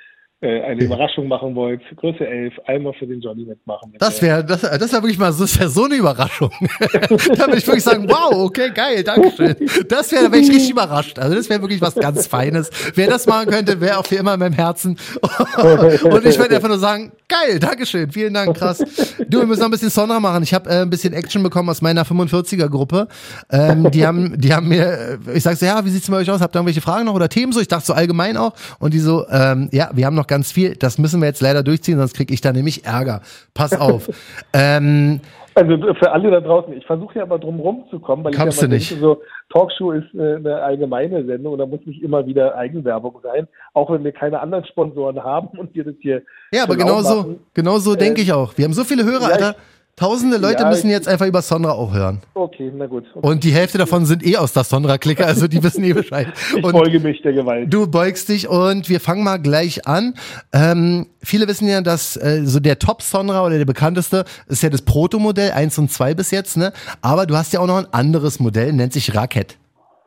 eine 0.48 0.84
Überraschung 0.84 1.28
machen 1.28 1.56
wollt, 1.56 1.82
Größe 1.98 2.26
11, 2.26 2.54
einmal 2.66 2.93
für 2.93 3.08
den 3.08 3.22
Johnny 3.22 3.46
mitmachen. 3.46 3.91
Mit 3.91 4.02
das 4.02 4.22
wäre 4.22 4.43
das, 4.43 4.62
das 4.62 4.93
wär 4.93 5.02
wirklich 5.02 5.18
mal 5.18 5.34
das 5.34 5.60
wär 5.60 5.70
so 5.70 5.86
eine 5.86 5.96
Überraschung. 5.96 6.52
da 6.60 7.48
würde 7.48 7.58
ich 7.58 7.68
wirklich 7.68 7.84
sagen, 7.84 8.08
wow, 8.08 8.34
okay, 8.46 8.72
geil, 8.74 9.04
danke 9.04 9.32
schön. 9.32 9.56
Das 9.88 10.12
wäre, 10.12 10.32
wäre 10.32 10.41
ich 10.41 10.50
richtig 10.50 10.72
überrascht. 10.72 11.20
Also 11.20 11.36
das 11.36 11.50
wäre 11.50 11.62
wirklich 11.62 11.82
was 11.82 11.96
ganz 11.96 12.28
Feines. 12.28 12.70
Wer 12.96 13.08
das 13.08 13.26
machen 13.28 13.48
könnte, 13.50 13.80
wäre 13.82 13.98
auch 13.98 14.06
für 14.06 14.16
immer 14.16 14.34
in 14.34 14.39
meinem 14.39 14.54
Herzen. 14.54 14.98
Und 15.58 16.26
ich 16.26 16.38
würde 16.38 16.56
einfach 16.56 16.70
nur 16.70 16.80
sagen, 16.80 17.12
geil, 17.28 17.60
danke 17.60 17.86
schön, 17.86 18.12
vielen 18.12 18.34
Dank, 18.34 18.56
krass. 18.58 18.84
Du, 19.28 19.39
wir 19.39 19.46
müssen 19.46 19.62
noch 19.62 19.68
ein 19.68 19.72
bisschen 19.72 19.89
Sonra 19.89 20.20
machen. 20.20 20.43
Ich 20.43 20.54
habe 20.54 20.70
äh, 20.70 20.82
ein 20.82 20.89
bisschen 20.89 21.14
Action 21.14 21.43
bekommen 21.43 21.70
aus 21.70 21.82
meiner 21.82 22.04
45er-Gruppe. 22.04 23.08
Ähm, 23.52 23.89
die 23.91 24.06
haben, 24.06 24.39
die 24.39 24.54
haben 24.54 24.68
mir, 24.68 25.20
ich 25.34 25.43
sag 25.43 25.58
so, 25.58 25.66
ja, 25.66 25.84
wie 25.86 25.89
sieht's 25.89 26.10
bei 26.10 26.18
euch 26.18 26.30
aus? 26.30 26.41
Habt 26.41 26.56
ihr 26.56 26.60
irgendwelche 26.60 26.82
Fragen 26.82 27.06
noch 27.06 27.14
oder 27.14 27.30
Themen 27.30 27.52
so? 27.52 27.60
Ich 27.60 27.68
dachte 27.68 27.86
so 27.86 27.93
allgemein 27.93 28.38
auch. 28.38 28.54
Und 28.80 28.93
die 28.93 29.00
so, 29.00 29.26
ähm, 29.30 29.70
ja, 29.72 29.89
wir 29.93 30.06
haben 30.06 30.16
noch 30.16 30.28
ganz 30.28 30.35
viel. 30.44 30.76
Das 30.76 30.98
müssen 30.98 31.22
wir 31.22 31.28
jetzt 31.28 31.42
leider 31.42 31.64
durchziehen, 31.64 31.98
sonst 31.98 32.16
kriege 32.16 32.34
ich 32.34 32.42
da 32.42 32.52
nämlich 32.52 32.86
Ärger. 32.86 33.22
Pass 33.54 33.80
auf. 33.80 34.10
ähm, 34.54 35.22
also 35.56 35.78
für 35.94 36.12
alle 36.12 36.32
da 36.32 36.42
draußen, 36.42 36.74
ich 36.74 36.86
versuche 36.86 37.20
ja 37.20 37.24
aber 37.24 37.40
drum 37.40 37.62
rumzukommen, 37.62 38.26
weil 38.26 38.34
Kannst 38.34 38.58
ich 38.58 38.62
ja 38.62 38.68
du 38.68 38.74
nicht. 38.74 38.92
denke, 38.92 39.02
so 39.02 39.22
Talkshow 39.54 39.92
ist 39.92 40.14
äh, 40.14 40.36
eine 40.36 40.62
allgemeine 40.62 41.26
Sendung 41.26 41.54
und 41.54 41.60
da 41.60 41.66
muss 41.66 41.80
nicht 41.86 42.04
immer 42.04 42.26
wieder 42.26 42.56
Eigenwerbung 42.58 43.20
sein, 43.24 43.48
auch 43.74 43.90
wenn 43.90 44.04
wir 44.04 44.12
keine 44.12 44.42
anderen 44.42 44.66
Sponsoren 44.66 45.24
haben 45.24 45.58
und 45.58 45.74
wir 45.74 45.86
das 45.86 45.96
hier 46.02 46.24
ja, 46.52 46.64
aber 46.64 46.74
schon 46.74 46.84
auch 46.84 46.88
genau 46.88 47.02
so, 47.02 47.16
machen. 47.16 47.40
genau 47.54 47.78
so 47.78 47.96
denke 47.96 48.22
ich 48.22 48.34
auch. 48.34 48.58
Wir 48.58 48.66
haben 48.66 48.74
so 48.74 48.84
viele 48.84 49.06
Hörer, 49.06 49.30
ja, 49.30 49.34
Alter. 49.34 49.56
Tausende 49.98 50.36
Leute 50.36 50.64
Ja, 50.64 50.70
müssen 50.70 50.89
jetzt 50.89 51.08
einfach 51.08 51.26
über 51.26 51.41
Sonra 51.41 51.72
auch 51.72 51.93
hören. 51.93 52.22
Okay, 52.34 52.70
na 52.76 52.86
gut. 52.86 53.06
Okay. 53.16 53.26
Und 53.26 53.46
die 53.46 53.52
Hälfte 53.52 53.78
davon 53.78 54.06
sind 54.06 54.26
eh 54.28 54.36
aus 54.36 54.52
der 54.52 54.66
Sonra-Clique, 54.66 55.26
also 55.26 55.48
die 55.48 55.64
wissen 55.64 55.86
eh 55.86 55.93
Bescheid. 55.93 56.28
Ich 56.58 56.64
Und 56.64 56.72
folge 56.72 57.00
mich 57.00 57.22
der 57.22 57.32
Gewalt. 57.32 57.74
Du 57.74 57.88
beugst 57.88 58.28
dich 58.28 58.50
und 58.50 58.89
wir 58.89 59.00
fangen 59.00 59.24
mal 59.24 59.38
gleich 59.38 59.88
an. 59.88 60.16
Ähm, 60.52 61.08
viele 61.24 61.48
wissen 61.48 61.70
ja, 61.70 61.80
dass 61.80 62.18
äh, 62.18 62.41
so 62.43 62.60
der 62.60 62.78
Top 62.78 63.02
Sonra 63.04 63.46
oder 63.46 63.58
der 63.58 63.64
bekannteste 63.66 64.26
ist 64.48 64.64
ja 64.64 64.70
das 64.70 64.82
Proto-Modell 64.82 65.52
1 65.52 65.78
und 65.80 65.89
2 65.89 66.14
bis 66.14 66.32
jetzt, 66.32 66.58
ne? 66.58 66.74
Aber 67.02 67.26
du 67.26 67.38
hast 67.38 67.54
ja 67.54 67.62
auch 67.62 67.68
noch 67.68 67.78
ein 67.78 67.88
anderes 67.93 68.41
Modell, 68.41 68.74
nennt 68.74 68.91
sich 68.91 69.16
Racket. 69.16 69.58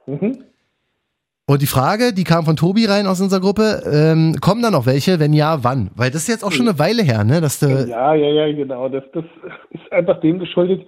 Mhm. 0.06 0.44
Und 1.48 1.62
die 1.62 1.66
Frage, 1.66 2.12
die 2.12 2.24
kam 2.24 2.44
von 2.44 2.56
Tobi 2.56 2.84
rein 2.84 3.06
aus 3.06 3.22
unserer 3.22 3.40
Gruppe, 3.40 3.82
ähm, 3.90 4.36
kommen 4.38 4.60
da 4.60 4.70
noch 4.70 4.84
welche? 4.84 5.18
Wenn 5.18 5.32
ja, 5.32 5.64
wann? 5.64 5.90
Weil 5.96 6.10
das 6.10 6.22
ist 6.22 6.28
jetzt 6.28 6.44
auch 6.44 6.52
schon 6.52 6.68
eine 6.68 6.78
Weile 6.78 7.02
her, 7.02 7.24
ne? 7.24 7.40
Dass 7.40 7.58
du, 7.58 7.68
Ja, 7.88 8.12
ja, 8.12 8.28
ja, 8.28 8.52
genau. 8.54 8.90
Das, 8.90 9.02
das 9.14 9.24
ist 9.70 9.90
einfach 9.90 10.20
dem 10.20 10.40
geschuldet, 10.40 10.86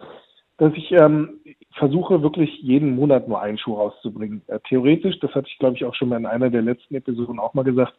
dass 0.58 0.70
ich 0.74 0.92
ähm, 0.92 1.40
versuche, 1.78 2.22
wirklich 2.22 2.50
jeden 2.60 2.94
Monat 2.94 3.26
nur 3.26 3.40
einen 3.40 3.56
Schuh 3.56 3.72
rauszubringen. 3.72 4.42
Äh, 4.48 4.58
theoretisch, 4.68 5.18
das 5.20 5.34
hatte 5.34 5.48
ich, 5.50 5.58
glaube 5.58 5.76
ich, 5.76 5.86
auch 5.86 5.94
schon 5.94 6.10
mal 6.10 6.18
in 6.18 6.26
einer 6.26 6.50
der 6.50 6.60
letzten 6.60 6.94
Episoden 6.94 7.38
auch 7.38 7.54
mal 7.54 7.64
gesagt, 7.64 7.94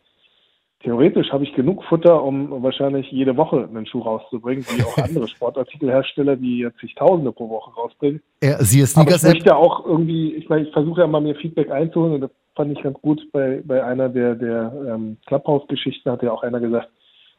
theoretisch 0.84 1.32
habe 1.32 1.43
ich 1.43 1.53
genug 1.55 1.84
Futter, 1.86 2.24
um 2.24 2.62
wahrscheinlich 2.62 3.12
jede 3.12 3.38
Woche 3.38 3.68
einen 3.68 3.88
Schuh 3.88 4.01
rauszubringen, 4.01 4.64
wie 4.70 4.84
auch 4.84 4.97
andere 4.99 5.28
Sportartikelhersteller, 5.36 6.36
die 6.36 6.59
jetzt 6.59 6.78
zigtausende 6.78 7.32
pro 7.32 7.49
Woche 7.49 7.72
rausbringen. 7.74 8.22
äh, 8.41 8.64
siehe 8.64 8.86
Aber 8.95 9.16
ich 9.16 9.24
möchte 9.24 9.55
auch 9.55 9.84
irgendwie, 9.84 10.36
ich 10.36 10.47
meine, 10.47 10.68
ich 10.68 10.74
versuche 10.74 11.01
ja 11.01 11.07
mal 11.07 11.22
mir 11.22 11.34
Feedback 11.34 11.72
einzuholen 11.72 12.14
und 12.14 12.22
das 12.22 12.32
fand 12.62 12.78
ich 12.78 12.84
ganz 12.84 13.01
gut 13.01 13.20
bei, 13.32 13.62
bei 13.66 13.84
einer 13.84 14.07
der, 14.07 14.36
der 14.36 14.72
ähm, 14.88 15.18
Clubhouse-Geschichten 15.26 16.12
hat 16.12 16.22
ja 16.22 16.32
auch 16.32 16.43
einer 16.43 16.59
gesagt, 16.59 16.89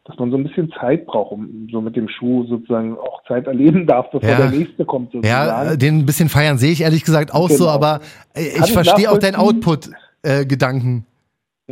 dass 0.05 0.19
man 0.19 0.33
so 0.33 0.37
ein 0.37 0.43
bisschen 0.43 0.73
Zeit 0.81 1.07
braucht, 1.07 1.31
um 1.31 1.69
so 1.71 1.81
mit 1.81 1.95
dem 1.95 2.09
Schuh 2.09 2.45
sozusagen 2.47 2.99
auch 2.99 3.23
Zeit 3.29 3.47
erleben 3.47 3.87
darf, 3.87 4.11
bevor 4.11 4.29
Ja. 4.29 4.37
der 4.39 4.51
nächste 4.51 4.85
kommt 4.85 5.13
sozusagen. 5.13 5.69
Ja, 5.71 5.77
den 5.77 6.01
ein 6.01 6.07
bisschen 6.07 6.29
feiern 6.29 6.59
sehe 6.59 6.73
ich 6.73 6.81
ehrlich 6.83 7.05
gesagt 7.05 7.33
auch 7.33 7.49
so, 7.49 7.65
Genau. 7.67 7.75
aber 7.77 8.01
äh, 8.35 8.49
Kann 8.51 8.65
ich 8.65 8.67
ich 8.67 8.73
verstehe 8.73 9.09
auch 9.13 9.19
deinen. 9.19 9.37
Output-Gedanken. 9.37 11.07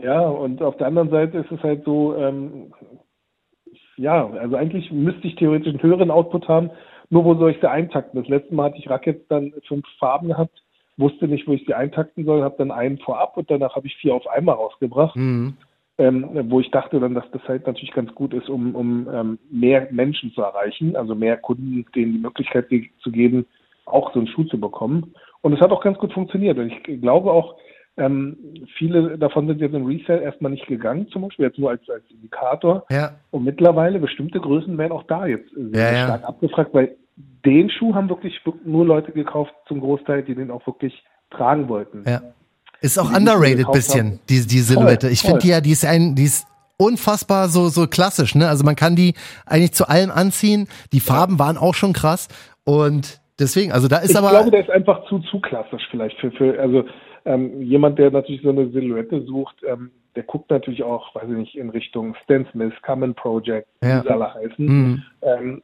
Ja, 0.00 0.20
und 0.28 0.62
auf 0.62 0.76
der 0.76 0.86
anderen 0.86 1.10
Seite 1.10 1.38
ist 1.38 1.50
es 1.50 1.60
halt 1.64 1.84
so, 1.84 2.14
ähm, 2.16 2.72
ja, 3.96 4.28
also 4.30 4.54
eigentlich 4.54 4.92
müsste 4.92 5.26
ich 5.26 5.34
theoretisch 5.34 5.74
einen 5.74 5.82
höheren 5.82 6.12
Output 6.12 6.46
haben, 6.46 6.70
nur 7.08 7.24
wo 7.24 7.34
soll 7.34 7.50
ich 7.50 7.58
sie 7.60 7.68
eintakten? 7.68 8.20
Das 8.20 8.28
letzte 8.28 8.54
Mal 8.54 8.66
hatte 8.66 8.78
ich 8.78 8.88
Rackets 8.88 9.26
dann 9.28 9.52
fünf 9.66 9.84
Farben 9.98 10.28
gehabt, 10.28 10.62
wusste 11.00 11.26
nicht, 11.26 11.48
wo 11.48 11.52
ich 11.52 11.64
sie 11.66 11.74
eintakten 11.74 12.24
soll, 12.24 12.42
habe 12.42 12.56
dann 12.58 12.70
einen 12.70 12.98
vorab 12.98 13.36
und 13.36 13.50
danach 13.50 13.74
habe 13.76 13.86
ich 13.86 13.96
vier 13.96 14.14
auf 14.14 14.26
einmal 14.28 14.54
rausgebracht, 14.54 15.16
Mhm. 15.16 15.54
ähm, 15.98 16.28
wo 16.50 16.60
ich 16.60 16.70
dachte 16.70 17.00
dann, 17.00 17.14
dass 17.14 17.30
das 17.32 17.42
halt 17.48 17.66
natürlich 17.66 17.92
ganz 17.92 18.14
gut 18.14 18.34
ist, 18.34 18.48
um, 18.48 18.74
um 18.74 19.08
ähm, 19.12 19.38
mehr 19.50 19.88
Menschen 19.90 20.32
zu 20.32 20.42
erreichen, 20.42 20.96
also 20.96 21.14
mehr 21.14 21.36
Kunden 21.36 21.84
denen 21.94 22.12
die 22.12 22.18
Möglichkeit 22.18 22.68
zu 23.02 23.10
geben, 23.10 23.46
auch 23.86 24.12
so 24.12 24.20
einen 24.20 24.28
Schuh 24.28 24.44
zu 24.44 24.60
bekommen. 24.60 25.14
Und 25.42 25.54
es 25.54 25.60
hat 25.60 25.72
auch 25.72 25.82
ganz 25.82 25.98
gut 25.98 26.12
funktioniert. 26.12 26.58
Und 26.58 26.70
ich 26.70 27.00
glaube 27.00 27.30
auch, 27.32 27.56
ähm, 27.96 28.36
viele 28.78 29.18
davon 29.18 29.46
sind 29.46 29.60
jetzt 29.60 29.74
im 29.74 29.86
Resale 29.86 30.22
erstmal 30.22 30.52
nicht 30.52 30.66
gegangen, 30.66 31.08
zum 31.08 31.22
Beispiel 31.22 31.46
jetzt 31.46 31.58
nur 31.58 31.70
als, 31.70 31.88
als 31.90 32.04
Indikator. 32.10 32.84
Ja. 32.90 33.12
Und 33.30 33.44
mittlerweile 33.44 33.98
bestimmte 33.98 34.40
Größen 34.40 34.78
werden 34.78 34.92
auch 34.92 35.02
da 35.04 35.26
jetzt 35.26 35.50
sehr 35.54 35.92
Ja, 35.92 35.92
ja. 35.92 36.04
stark 36.04 36.24
abgefragt, 36.24 36.72
weil 36.72 36.96
den 37.44 37.70
Schuh 37.70 37.94
haben 37.94 38.08
wirklich 38.08 38.40
nur 38.64 38.84
Leute 38.84 39.12
gekauft, 39.12 39.52
zum 39.66 39.80
Großteil, 39.80 40.22
die 40.22 40.34
den 40.34 40.50
auch 40.50 40.66
wirklich 40.66 41.02
tragen 41.30 41.68
wollten. 41.68 42.04
Ja. 42.06 42.20
Ist 42.80 42.98
auch 42.98 43.08
Die, 43.08 43.14
die 43.14 43.16
underrated 43.18 43.58
gekauft 43.58 43.76
bisschen, 43.76 44.06
haben. 44.06 44.20
die, 44.28 44.46
die 44.46 44.60
Silhouette. 44.60 45.08
Ich 45.08 45.20
voll. 45.20 45.30
finde 45.30 45.42
die 45.42 45.48
ja, 45.48 45.60
die 45.60 45.70
ist 45.72 45.84
ein, 45.84 46.14
die 46.14 46.24
ist 46.24 46.46
unfassbar 46.76 47.48
so, 47.48 47.68
so 47.68 47.86
klassisch, 47.86 48.34
ne? 48.34 48.48
Also 48.48 48.64
man 48.64 48.74
kann 48.74 48.96
die 48.96 49.14
eigentlich 49.44 49.72
zu 49.72 49.88
allem 49.88 50.10
anziehen. 50.10 50.66
Die 50.92 51.00
Farben 51.00 51.38
waren 51.38 51.58
auch 51.58 51.74
schon 51.74 51.92
krass. 51.92 52.28
Und 52.64 53.20
deswegen, 53.38 53.72
also 53.72 53.86
da 53.86 53.98
ist 53.98 54.10
ich 54.10 54.16
aber. 54.16 54.30
glaube, 54.30 54.50
der 54.50 54.60
ist 54.60 54.70
einfach 54.70 55.06
zu, 55.08 55.18
zu 55.20 55.40
klassisch 55.40 55.82
vielleicht 55.90 56.18
für, 56.18 56.30
für 56.32 56.58
also 56.58 56.84
ähm, 57.24 57.62
jemand, 57.62 57.98
der 57.98 58.10
natürlich 58.10 58.42
so 58.42 58.50
eine 58.50 58.68
Silhouette 58.70 59.22
sucht, 59.22 59.56
ähm, 59.66 59.90
der 60.16 60.24
guckt 60.24 60.50
natürlich 60.50 60.82
auch, 60.82 61.14
weiß 61.14 61.24
ich 61.24 61.36
nicht, 61.36 61.56
in 61.56 61.70
Richtung 61.70 62.16
Stan 62.24 62.46
Smith, 62.50 62.72
Common 62.82 63.14
Project, 63.14 63.68
Ja. 63.82 64.00
wie 64.00 64.02
sie 64.08 64.10
alle 64.12 64.34
heißen. 64.34 64.66
Mhm. 64.66 65.02
Ähm, 65.22 65.62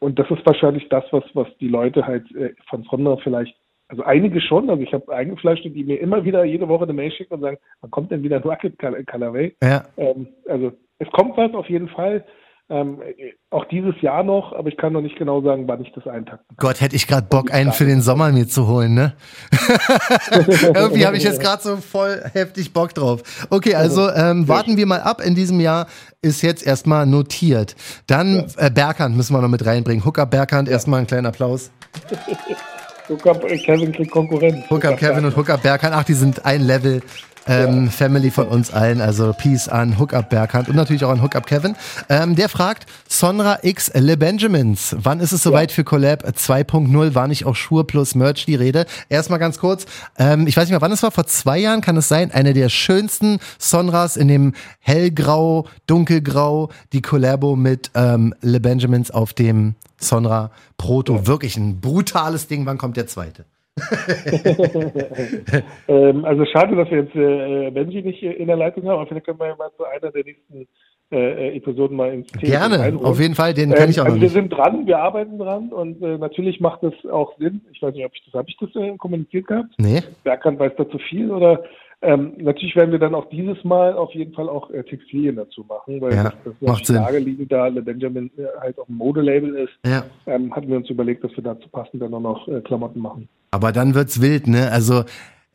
und 0.00 0.18
das 0.18 0.30
ist 0.30 0.44
wahrscheinlich 0.44 0.88
das, 0.90 1.04
was, 1.10 1.24
was 1.34 1.46
die 1.58 1.68
Leute 1.68 2.06
halt 2.06 2.30
äh, 2.36 2.54
von 2.68 2.82
Sonra 2.84 3.16
vielleicht, 3.22 3.56
also 3.88 4.02
einige 4.02 4.40
schon, 4.42 4.68
also 4.68 4.82
ich 4.82 4.92
habe 4.92 5.10
eingefleischte, 5.14 5.70
die 5.70 5.84
mir 5.84 6.00
immer 6.00 6.22
wieder 6.24 6.44
jede 6.44 6.68
Woche 6.68 6.84
eine 6.84 6.92
Mail 6.92 7.10
schicken 7.12 7.34
und 7.34 7.40
sagen, 7.40 7.56
wann 7.80 7.90
kommt 7.90 8.10
denn 8.10 8.22
wieder 8.22 8.36
ein 8.36 8.42
Rocket 8.42 8.78
Col- 8.78 9.04
Colorway? 9.06 9.54
ja. 9.62 9.86
Ähm, 9.96 10.28
also 10.46 10.72
es 10.98 11.08
kommt 11.12 11.36
was 11.38 11.54
auf 11.54 11.70
jeden 11.70 11.88
Fall. 11.88 12.24
Ähm, 12.70 13.00
äh, 13.00 13.32
auch 13.48 13.64
dieses 13.64 13.98
Jahr 14.02 14.22
noch, 14.22 14.52
aber 14.52 14.68
ich 14.68 14.76
kann 14.76 14.92
noch 14.92 15.00
nicht 15.00 15.16
genau 15.16 15.40
sagen, 15.40 15.66
wann 15.66 15.80
ich 15.80 15.90
das 15.94 16.06
eintakten 16.06 16.48
kann. 16.48 16.56
Gott, 16.58 16.82
hätte 16.82 16.96
ich 16.96 17.06
gerade 17.06 17.26
Bock, 17.26 17.50
einen 17.50 17.72
für 17.72 17.86
den 17.86 18.02
Sommer 18.02 18.30
mir 18.30 18.46
zu 18.46 18.68
holen, 18.68 18.92
ne? 18.92 19.14
Irgendwie 20.74 21.06
habe 21.06 21.16
ich 21.16 21.22
jetzt 21.22 21.40
gerade 21.40 21.62
so 21.62 21.76
voll 21.78 22.22
heftig 22.34 22.74
Bock 22.74 22.92
drauf. 22.92 23.46
Okay, 23.48 23.74
also 23.74 24.10
ähm, 24.10 24.48
warten 24.48 24.76
wir 24.76 24.84
mal 24.84 25.00
ab. 25.00 25.22
In 25.24 25.34
diesem 25.34 25.60
Jahr 25.60 25.86
ist 26.20 26.42
jetzt 26.42 26.66
erstmal 26.66 27.06
notiert. 27.06 27.74
Dann 28.06 28.46
äh, 28.58 28.70
Berghand 28.70 29.16
müssen 29.16 29.32
wir 29.32 29.40
noch 29.40 29.48
mit 29.48 29.64
reinbringen. 29.64 30.04
Hookup 30.04 30.30
Berghand, 30.30 30.68
erstmal 30.68 30.98
einen 30.98 31.06
kleinen 31.06 31.26
Applaus. 31.26 31.70
Hookup, 33.08 33.44
äh, 33.44 33.56
Kevin 33.56 33.92
kriegt 33.92 34.10
Konkurrenz. 34.10 34.68
Hookup 34.68 34.98
Kevin 34.98 35.24
und 35.24 35.34
Hookup 35.34 35.62
Berghand, 35.62 35.94
ach, 35.94 36.04
die 36.04 36.12
sind 36.12 36.44
ein 36.44 36.60
Level. 36.60 37.00
Ähm, 37.46 37.90
Family 37.90 38.30
von 38.30 38.48
uns 38.48 38.70
allen, 38.70 39.00
also 39.00 39.32
Peace 39.32 39.68
an 39.68 39.98
Hookup 39.98 40.30
Berghand 40.30 40.68
und 40.68 40.76
natürlich 40.76 41.04
auch 41.04 41.10
an 41.10 41.22
Hookup 41.22 41.46
Kevin. 41.46 41.76
Ähm, 42.08 42.36
der 42.36 42.48
fragt, 42.48 42.86
Sonra 43.08 43.60
X 43.62 43.90
Le 43.94 44.16
Benjamins, 44.16 44.96
wann 44.98 45.20
ist 45.20 45.32
es 45.32 45.42
soweit 45.42 45.72
für 45.72 45.84
Collab 45.84 46.24
2.0? 46.24 47.14
War 47.14 47.28
nicht 47.28 47.46
auch 47.46 47.56
Schuhe 47.56 47.84
plus 47.84 48.14
Merch 48.14 48.46
die 48.46 48.54
Rede? 48.54 48.86
Erstmal 49.08 49.38
ganz 49.38 49.58
kurz, 49.58 49.86
ähm, 50.18 50.46
ich 50.46 50.56
weiß 50.56 50.64
nicht 50.64 50.72
mehr, 50.72 50.80
wann 50.80 50.92
es 50.92 51.02
war, 51.02 51.10
vor 51.10 51.26
zwei 51.26 51.58
Jahren 51.58 51.80
kann 51.80 51.96
es 51.96 52.08
sein, 52.08 52.30
eine 52.32 52.52
der 52.52 52.68
schönsten 52.68 53.38
Sonras 53.58 54.16
in 54.16 54.28
dem 54.28 54.54
hellgrau, 54.80 55.66
dunkelgrau, 55.86 56.70
die 56.92 57.02
Collabo 57.02 57.56
mit 57.56 57.90
ähm, 57.94 58.34
Le 58.40 58.60
Benjamins 58.60 59.10
auf 59.10 59.32
dem 59.32 59.74
Sonra 60.00 60.50
Proto. 60.76 61.26
Wirklich 61.26 61.56
ein 61.56 61.80
brutales 61.80 62.46
Ding. 62.46 62.66
Wann 62.66 62.78
kommt 62.78 62.96
der 62.96 63.06
zweite? 63.06 63.44
Ähm, 65.88 66.24
also 66.24 66.44
schade, 66.44 66.76
dass 66.76 66.90
wir 66.90 66.98
jetzt 66.98 67.14
äh, 67.14 67.70
Benji 67.70 68.02
nicht 68.02 68.22
in 68.22 68.46
der 68.46 68.56
Leitung 68.56 68.84
haben, 68.84 68.98
aber 68.98 69.06
vielleicht 69.06 69.26
können 69.26 69.38
wir 69.38 69.46
ja 69.46 69.56
mal 69.56 69.70
zu 69.76 69.84
einer 69.84 70.10
der 70.10 70.24
nächsten 70.24 70.66
äh, 71.10 71.56
Episoden 71.56 71.96
mal 71.96 72.12
ins 72.12 72.30
Thema 72.32 72.52
Gerne, 72.52 72.78
reinholen. 72.78 73.06
auf 73.06 73.18
jeden 73.18 73.34
Fall, 73.34 73.54
den 73.54 73.72
kann 73.72 73.88
ich 73.88 73.98
auch 74.00 74.04
also 74.04 74.16
noch 74.16 74.20
wir 74.20 74.28
nicht. 74.28 74.34
sind 74.34 74.50
dran, 74.50 74.86
wir 74.86 74.98
arbeiten 74.98 75.38
dran 75.38 75.70
und 75.70 76.02
äh, 76.02 76.18
natürlich 76.18 76.60
macht 76.60 76.82
es 76.82 76.92
auch 77.10 77.36
Sinn. 77.38 77.62
Ich 77.72 77.80
weiß 77.80 77.94
nicht, 77.94 78.04
ob 78.04 78.12
ich 78.14 78.22
das 78.26 78.34
habe 78.34 78.48
ich 78.48 78.56
das 78.58 78.74
äh, 78.76 78.96
kommuniziert 78.98 79.46
gehabt. 79.46 79.70
Nee? 79.78 80.02
Bergkant 80.24 80.58
weiß 80.58 80.72
dazu 80.76 80.98
viel 80.98 81.30
oder 81.30 81.62
ähm, 82.02 82.32
natürlich 82.38 82.76
werden 82.76 82.92
wir 82.92 82.98
dann 82.98 83.14
auch 83.14 83.28
dieses 83.30 83.62
Mal 83.64 83.94
auf 83.94 84.12
jeden 84.14 84.32
Fall 84.32 84.48
auch 84.48 84.70
äh, 84.70 84.84
Textilien 84.84 85.36
dazu 85.36 85.64
machen, 85.68 86.00
weil 86.00 86.14
Ja, 86.14 86.24
das, 86.24 86.34
das 86.44 86.54
macht 86.60 86.86
Sinn. 86.86 86.96
naheliegend, 86.96 87.50
da 87.50 87.66
Le 87.66 87.82
Benjamin 87.82 88.30
äh, 88.38 88.42
halt 88.60 88.78
auch 88.78 88.88
ein 88.88 88.94
Modelabel 88.94 89.54
ist, 89.56 89.72
Ja. 89.84 90.04
ähm, 90.26 90.54
hatten 90.54 90.68
wir 90.68 90.76
uns 90.76 90.88
überlegt, 90.90 91.24
dass 91.24 91.34
wir 91.36 91.42
dazu 91.44 91.68
passend 91.68 92.00
dann 92.02 92.14
auch 92.14 92.20
noch 92.20 92.46
äh, 92.48 92.60
Klamotten 92.60 93.00
machen. 93.00 93.28
Aber 93.50 93.72
dann 93.72 93.94
wird's 93.94 94.20
wild, 94.20 94.46
ne? 94.46 94.70
Also 94.70 95.02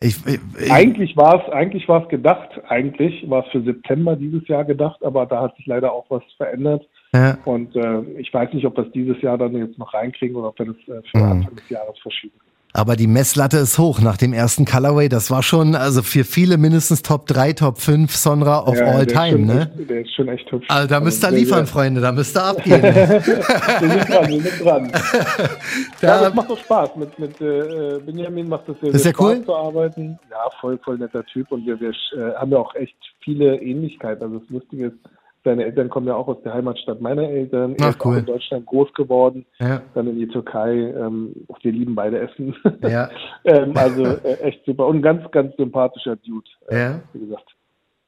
ich, 0.02 0.18
ich, 0.28 0.40
ich 0.60 0.70
Eigentlich 0.72 1.16
war 1.16 1.42
es, 1.46 1.54
eigentlich 1.54 1.88
war 1.88 2.04
es 2.04 2.10
gedacht, 2.10 2.50
eigentlich 2.68 3.24
war 3.30 3.46
es 3.46 3.52
für 3.54 3.62
September 3.64 4.18
dieses 4.18 4.46
Jahr 4.50 4.66
gedacht, 4.66 5.02
aber 5.02 5.26
da 5.26 5.44
hat 5.44 5.56
sich 5.56 5.66
leider 5.66 5.94
auch 5.94 6.06
was 6.10 6.24
verändert. 6.36 6.86
ja, 7.14 7.38
Und 7.46 7.74
äh, 7.78 8.02
ich 8.20 8.34
weiß 8.34 8.52
nicht, 8.52 8.66
ob 8.66 8.76
wir 8.76 8.86
es 8.86 8.92
dieses 8.92 9.22
Jahr 9.22 9.38
dann 9.38 9.56
jetzt 9.56 9.78
noch 9.78 9.94
reinkriegen 9.94 10.36
oder 10.36 10.50
ob 10.50 10.60
wir 10.60 10.66
das 10.66 10.76
äh, 10.90 11.02
für 11.10 11.18
Mhm. 11.20 11.32
Anfang 11.32 11.56
des 11.56 11.70
Jahres 11.70 11.98
verschieben. 12.00 12.34
Aber 12.76 12.96
die 12.96 13.06
Messlatte 13.06 13.58
ist 13.58 13.78
hoch 13.78 14.02
nach 14.02 14.18
dem 14.18 14.34
ersten 14.34 14.66
Colorway. 14.66 15.08
Das 15.08 15.30
war 15.30 15.44
schon, 15.44 15.76
also 15.76 16.02
für 16.02 16.24
viele 16.24 16.58
mindestens 16.58 17.04
Top 17.04 17.28
3, 17.28 17.54
Top 17.54 17.78
5 17.80 18.16
Sonra 18.16 18.66
of 18.66 18.76
Ja, 18.76 18.86
all 18.86 19.06
time, 19.06 19.32
schon, 19.32 19.46
ne? 19.46 19.72
Der 19.88 20.02
ist 20.02 20.16
schon 20.16 20.28
echt 20.28 20.52
hübsch. 20.52 20.66
Also 20.70 20.88
da 20.88 21.00
müsst 21.00 21.24
ihr 21.24 21.28
Also, 21.28 21.38
liefern, 21.38 21.66
sehr, 21.66 21.74
Freunde, 21.74 22.02
da 22.02 22.12
müsst 22.12 22.36
ihr 22.36 22.44
abgehen. 22.46 22.82
Wir 22.82 23.22
sind 23.22 24.10
dran, 24.10 24.28
wir 24.28 24.42
sind 24.42 24.66
dran. 24.66 24.92
Da- 26.02 26.08
ja, 26.08 26.22
das 26.24 26.34
macht 26.34 26.50
doch 26.50 26.58
Spaß. 26.58 26.96
Mit, 26.96 27.18
mit 27.20 27.40
äh, 27.42 28.00
Benjamin 28.06 28.50
macht 28.50 28.68
das 28.68 28.76
sehr, 28.82 28.90
Ist 28.94 29.04
sehr 29.04 29.14
cool? 29.20 29.36
Spaß 29.36 29.46
zu 29.46 29.56
arbeiten. 29.56 30.20
Ja, 30.32 30.50
voll, 30.60 30.80
voll 30.84 30.98
netter 30.98 31.24
Typ. 31.26 31.52
Und 31.52 31.66
wir, 31.68 31.80
wir 31.80 31.90
äh, 31.92 32.34
haben 32.36 32.52
ja 32.52 32.58
auch 32.58 32.74
echt 32.76 32.96
viele 33.24 33.56
Ähnlichkeiten. 33.62 34.24
Also 34.24 34.40
das 34.40 34.50
Lustige 34.50 34.88
ist, 34.88 34.98
seine 35.44 35.66
Eltern 35.66 35.90
kommen 35.90 36.08
ja 36.08 36.16
auch 36.16 36.28
aus 36.28 36.38
der 36.44 36.54
Heimatstadt 36.54 37.02
meiner 37.02 37.24
Eltern. 37.24 37.76
Ach, 37.80 37.84
er 37.86 37.90
ist 37.90 38.06
cool. 38.06 38.14
auch 38.14 38.20
in 38.20 38.26
Deutschland 38.26 38.66
groß 38.66 38.94
geworden. 38.94 39.46
Ja. 39.60 39.82
Dann 39.94 40.08
in 40.08 40.18
die 40.20 40.28
Türkei. 40.28 40.72
Ähm, 40.72 41.34
wir 41.62 41.72
lieben 41.72 41.96
beide 41.96 42.20
Essen. 42.20 42.56
Ja. 42.82 43.10
ähm, 43.46 43.74
also 43.76 44.04
äh, 44.04 44.40
echt 44.42 44.66
super. 44.66 44.88
Und 44.88 44.98
ein 44.98 45.02
ganz, 45.02 45.30
ganz 45.32 45.56
sympathischer 45.58 46.16
Dude. 46.18 46.50
Äh, 46.70 46.80
Ja. 46.80 47.00
Wie 47.14 47.20
gesagt. 47.20 47.46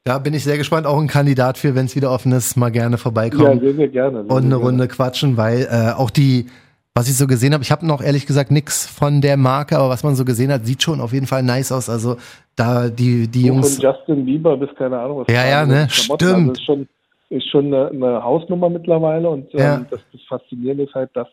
Da 0.07 0.19
bin 0.19 0.35
ich 0.35 0.43
sehr 0.43 0.57
gespannt, 0.59 0.85
auch 0.85 0.99
ein 1.01 1.07
Kandidat 1.07 1.57
für, 1.57 1.73
wenn 1.73 1.87
es 1.87 1.95
wieder 1.95 2.11
offen 2.11 2.31
ist, 2.31 2.55
mal 2.57 2.69
gerne 2.69 2.95
Ja, 2.95 2.97
vorbeikommen 2.97 3.59
sehr, 3.59 3.73
sehr 3.73 3.87
gerne. 3.87 4.23
Sehr, 4.23 4.31
und 4.31 4.37
eine 4.43 4.49
gerne. 4.49 4.63
Runde 4.63 4.87
quatschen, 4.87 5.35
weil 5.35 5.67
äh, 5.71 5.93
auch 5.97 6.11
die, 6.11 6.45
was 6.93 7.09
ich 7.09 7.17
so 7.17 7.25
gesehen 7.25 7.53
habe, 7.53 7.63
ich 7.63 7.71
habe 7.71 7.87
noch 7.87 8.03
ehrlich 8.03 8.27
gesagt 8.27 8.51
nichts 8.51 8.85
von 8.85 9.21
der 9.21 9.35
Marke, 9.35 9.77
aber 9.79 9.89
was 9.89 10.03
man 10.03 10.15
so 10.15 10.23
gesehen 10.23 10.51
hat, 10.51 10.63
sieht 10.65 10.83
schon 10.83 11.01
auf 11.01 11.11
jeden 11.11 11.25
Fall 11.25 11.41
nice 11.41 11.71
aus. 11.71 11.89
Also 11.89 12.17
da 12.55 12.87
die, 12.89 13.27
die 13.27 13.47
Von 13.47 13.55
Jungs. 13.55 13.81
Justin 13.81 14.25
Bieber 14.25 14.55
bis 14.57 14.69
keine 14.77 14.99
Ahnung 14.99 15.21
was. 15.21 15.33
Ja, 15.33 15.43
ja, 15.43 15.61
andere 15.63 15.79
ne, 15.81 15.87
Klamotten. 15.87 16.25
stimmt. 16.25 16.49
Also 16.49 16.61
schon, 16.63 16.87
ist 17.29 17.49
schon 17.49 17.73
eine, 17.73 17.89
eine 17.89 18.23
Hausnummer 18.23 18.69
mittlerweile 18.69 19.29
und 19.29 19.53
ähm, 19.53 19.59
Ja. 19.59 19.85
das, 19.89 19.99
das 20.11 20.21
Faszinierende 20.27 20.83
ist 20.83 20.93
halt, 20.93 21.09
das 21.13 21.27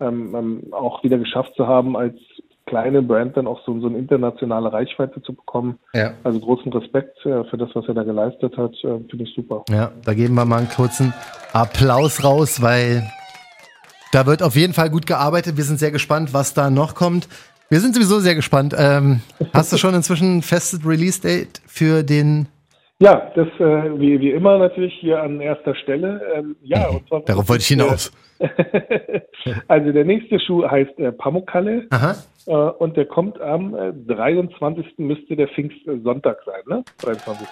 ähm, 0.00 0.34
ähm, 0.34 0.74
auch 0.74 1.02
wieder 1.04 1.18
geschafft 1.18 1.54
zu 1.56 1.66
haben, 1.66 1.96
als 1.96 2.14
kleine 2.66 3.02
Brand 3.02 3.36
dann 3.36 3.46
auch 3.46 3.60
so, 3.66 3.78
so 3.80 3.86
eine 3.88 3.98
internationale 3.98 4.72
Reichweite 4.72 5.20
zu 5.22 5.34
bekommen. 5.34 5.78
Ja. 5.92 6.14
Also 6.24 6.40
großen 6.40 6.72
Respekt 6.72 7.18
äh, 7.26 7.44
für 7.44 7.58
das, 7.58 7.70
was 7.74 7.86
er 7.88 7.94
da 7.94 8.02
geleistet 8.02 8.56
hat, 8.56 8.72
äh, 8.84 8.98
finde 9.10 9.24
ich 9.24 9.34
super. 9.34 9.64
Ja, 9.68 9.92
da 10.04 10.14
geben 10.14 10.34
wir 10.34 10.44
mal 10.44 10.58
einen 10.58 10.68
kurzen 10.68 11.12
Applaus 11.52 12.24
raus, 12.24 12.62
weil 12.62 13.04
da 14.12 14.26
wird 14.26 14.42
auf 14.42 14.56
jeden 14.56 14.72
Fall 14.72 14.90
gut 14.90 15.06
gearbeitet. 15.06 15.56
Wir 15.56 15.64
sind 15.64 15.78
sehr 15.78 15.90
gespannt, 15.90 16.32
was 16.32 16.54
da 16.54 16.70
noch 16.70 16.94
kommt. 16.94 17.28
Wir 17.68 17.80
sind 17.80 17.94
sowieso 17.94 18.20
sehr 18.20 18.34
gespannt. 18.34 18.74
Ähm, 18.78 19.20
hast 19.52 19.72
du 19.72 19.76
schon 19.76 19.94
inzwischen 19.94 20.38
ein 20.38 20.42
festes 20.42 20.86
Release-Date 20.86 21.60
für 21.66 22.02
den? 22.02 22.46
Ja, 23.00 23.32
das 23.34 23.48
äh, 23.58 23.98
wie, 23.98 24.20
wie 24.20 24.30
immer 24.30 24.58
natürlich 24.58 24.94
hier 25.00 25.20
an 25.20 25.40
erster 25.40 25.74
Stelle. 25.74 26.20
Ähm, 26.34 26.56
ja, 26.62 26.88
und 26.88 27.06
zwar 27.08 27.20
Darauf 27.22 27.48
wollte 27.48 27.62
ich 27.62 27.68
hinaus. 27.68 28.12
also 29.68 29.92
der 29.92 30.04
nächste 30.04 30.38
Schuh 30.38 30.68
heißt 30.68 30.98
äh, 30.98 31.10
Pamukkale. 31.12 31.88
Äh, 32.46 32.52
und 32.52 32.96
der 32.96 33.06
kommt 33.06 33.40
am 33.40 33.74
äh, 33.74 33.92
23. 33.92 34.98
müsste 34.98 35.34
der 35.34 35.48
Pfingstsonntag 35.48 36.38
sein, 36.46 36.62
ne? 36.66 36.84
23. 37.02 37.48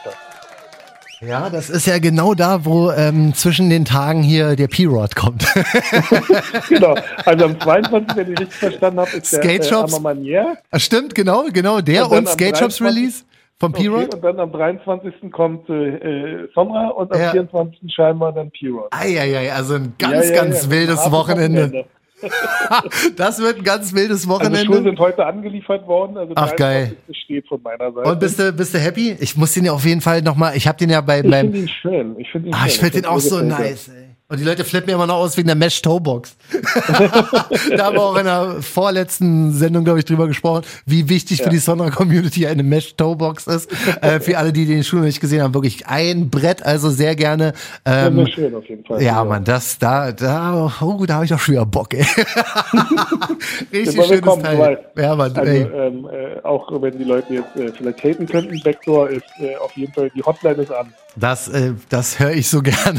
Ja, 1.22 1.51
das 1.51 1.70
ist 1.70 1.86
ja 1.86 1.99
genau 1.99 2.34
da, 2.34 2.64
wo 2.64 2.90
ähm, 2.90 3.32
zwischen 3.34 3.70
den 3.70 3.84
Tagen 3.84 4.22
hier 4.22 4.57
der 4.57 4.66
P-Rod 4.66 5.14
kommt. 5.14 5.45
genau. 6.68 6.97
Also 7.24 7.45
am 7.45 7.61
22. 7.61 8.16
wenn 8.16 8.32
ich 8.32 8.40
richtig 8.40 8.59
verstanden 8.59 9.01
habe, 9.01 9.11
ist 9.11 9.32
der 9.32 9.40
Skate 9.40 9.61
äh, 9.61 9.68
Shops. 9.68 9.95
Ammermanier. 9.95 10.59
Ah, 10.72 10.80
Stimmt, 10.80 11.14
genau, 11.14 11.45
genau. 11.53 11.80
Der 11.80 12.11
Und 12.11 12.18
und 12.18 12.28
Skate 12.28 12.59
Shops 12.59 12.78
23. 12.78 13.24
Vom 13.63 13.73
Okay, 13.75 13.89
und 14.13 14.25
dann 14.25 14.41
am 14.41 14.51
23. 14.51 15.31
kommt 15.31 15.69
äh, 15.71 15.73
äh, 15.95 16.49
Sonra 16.53 16.89
und 16.89 17.13
am 17.13 17.21
Ja. 17.21 17.31
24. 17.31 17.79
scheinbar 17.95 18.33
dann 18.33 18.51
P-Rod. 18.51 18.89
Eieiei, 18.91 19.53
also 19.53 19.75
ein 19.75 19.95
ganz, 20.01 20.29
Ja, 20.31 20.35
ja, 20.35 20.43
ganz 20.43 20.69
wildes 20.69 20.97
Hartes 20.99 21.13
Wochenende. 21.13 21.85
Das 23.17 23.41
wird 23.41 23.59
ein 23.59 23.65
ganz 23.65 23.93
wildes 23.95 24.29
Also 24.29 24.43
Schuhe 24.43 24.57
Wochenende. 24.69 24.83
sind 24.83 24.99
heute 24.99 25.27
angeliefert 25.27 25.87
worden. 25.87 26.17
Also 26.17 26.33
Ach, 26.37 26.55
geil. 26.57 26.97
23. 27.07 27.17
steht 27.25 27.47
von 27.49 27.63
meiner 27.63 27.93
Seite. 27.93 28.11
Und 28.11 28.19
bist 28.21 28.39
du, 28.39 28.53
bist 28.53 28.75
du 28.75 28.79
happy? 28.79 29.17
Ich 29.21 29.37
muss 29.37 29.55
den 29.55 29.65
ja 29.65 29.73
auf 29.73 29.85
jeden 29.85 30.01
Fall 30.01 30.23
nochmal, 30.23 30.57
ich 30.57 30.67
habe 30.67 30.79
den 30.79 30.91
ja 30.91 31.01
bei 31.01 31.19
ich 31.19 31.23
finde 31.31 31.59
ihn 31.59 31.69
schön. 31.69 32.19
Ich 32.19 32.31
finde 32.31 32.49
ihn 32.49 32.55
ah, 32.55 32.59
schön. 32.59 32.67
ich 32.69 32.79
finde 32.79 33.01
den 33.01 33.07
auch 33.07 33.19
so 33.21 33.37
gefällt 33.41 33.59
nice, 33.59 33.89
ey. 33.89 34.12
Und 34.33 34.39
die 34.39 34.45
Leute 34.45 34.64
flippen 34.64 34.87
mir 34.87 34.95
immer 34.95 35.07
noch 35.07 35.16
aus 35.16 35.37
wegen 35.37 35.49
der 35.49 35.57
Mesh 35.57 35.83
Toebox. 35.83 36.37
da 37.76 37.85
haben 37.85 37.97
wir 37.97 38.03
auch 38.03 38.16
in 38.16 38.24
der 38.24 38.62
vorletzten 38.62 39.53
Sendung, 39.53 39.85
glaube 39.85 39.99
ich, 39.99 40.07
drüber 40.07 40.26
gesprochen, 40.26 40.62
wie 40.87 41.07
wichtig 41.11 41.37
für 41.39 41.45
Ja. 41.45 41.51
die 41.51 41.59
Sonra 41.59 41.91
Community 41.91 42.47
eine 42.47 42.62
Mesh 42.62 42.95
Toebox 42.97 43.47
ist. 43.47 43.70
äh, 44.01 44.20
für 44.20 44.39
alle, 44.39 44.55
die 44.55 44.64
den 44.64 44.85
Schuh 44.85 44.97
noch 44.97 45.03
nicht 45.05 45.20
gesehen 45.20 45.43
haben, 45.43 45.53
wirklich 45.53 45.87
ein 45.87 46.30
Brett, 46.30 46.64
also 46.64 46.89
sehr 46.89 47.14
gerne. 47.14 47.53
Ja, 47.87 48.07
Ähm, 48.07 48.16
sehr 48.16 48.28
schön 48.28 48.55
auf 48.55 48.64
jeden 48.66 48.85
Fall. 48.87 49.03
ja, 49.03 49.22
Mann, 49.22 49.45
das, 49.45 49.78
da, 49.78 50.12
da, 50.12 50.72
oh, 50.80 51.05
da 51.05 51.14
habe 51.16 51.26
ich 51.26 51.35
auch 51.35 51.39
schon 51.39 51.53
wieder 51.57 51.66
Bock, 51.66 51.93
ey. 51.93 52.01
Richtig 53.72 53.97
wir 53.97 54.05
schönes 54.05 54.22
kommen, 54.22 54.43
Teil. 54.43 54.57
soweit. 54.57 54.78
Ja, 54.97 55.14
Mann, 55.14 55.37
Also, 55.37 55.51
ähm, 55.53 56.09
äh, 56.11 56.41
auch 56.43 56.70
wenn 56.80 56.97
die 56.97 57.05
Leute 57.05 57.35
jetzt 57.35 57.55
äh, 57.57 57.70
vielleicht 57.76 58.03
haten 58.03 58.26
könnten, 58.26 58.59
Backdoor 58.62 59.11
ist 59.11 59.24
äh, 59.41 59.57
auf 59.57 59.76
jeden 59.76 59.93
Fall, 59.93 60.11
die 60.16 60.22
Hotline 60.22 60.62
ist 60.62 60.72
an. 60.72 60.93
Das, 61.14 61.47
äh, 61.49 61.74
das 61.91 62.18
höre 62.18 62.30
ich 62.33 62.49
so 62.49 62.62
gern. 62.62 62.99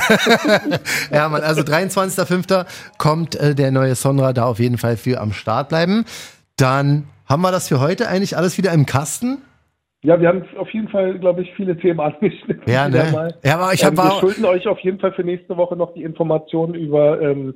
ja, 1.11 1.22
Mann, 1.29 1.41
also 1.43 1.61
23.05. 1.61 2.65
kommt 2.97 3.35
äh, 3.35 3.55
der 3.55 3.71
neue 3.71 3.95
Sonra 3.95 4.33
da 4.33 4.45
auf 4.45 4.59
jeden 4.59 4.77
Fall 4.77 4.97
für 4.97 5.19
am 5.19 5.33
Start 5.33 5.69
bleiben. 5.69 6.05
Dann 6.57 7.05
haben 7.25 7.41
wir 7.41 7.51
das 7.51 7.67
für 7.67 7.79
heute 7.79 8.07
eigentlich 8.07 8.37
alles 8.37 8.57
wieder 8.57 8.73
im 8.73 8.85
Kasten. 8.85 9.41
Ja, 10.03 10.19
wir 10.19 10.27
haben 10.27 10.43
auf 10.57 10.69
jeden 10.71 10.89
Fall, 10.89 11.17
glaube 11.17 11.41
ich, 11.41 11.53
viele 11.55 11.77
Themen 11.77 11.99
angeschnitten. 11.99 12.71
Ja, 12.71 12.89
ne? 12.89 13.09
mal. 13.11 13.33
Ja, 13.43 13.55
aber 13.55 13.73
ich 13.73 13.83
ähm, 13.83 13.97
wir 13.97 14.19
schulden 14.19 14.45
euch 14.45 14.67
auf 14.67 14.79
jeden 14.79 14.99
Fall 14.99 15.13
für 15.13 15.23
nächste 15.23 15.57
Woche 15.57 15.75
noch 15.75 15.93
die 15.93 16.03
Informationen 16.03 16.75
über 16.75 17.21
ähm, 17.21 17.55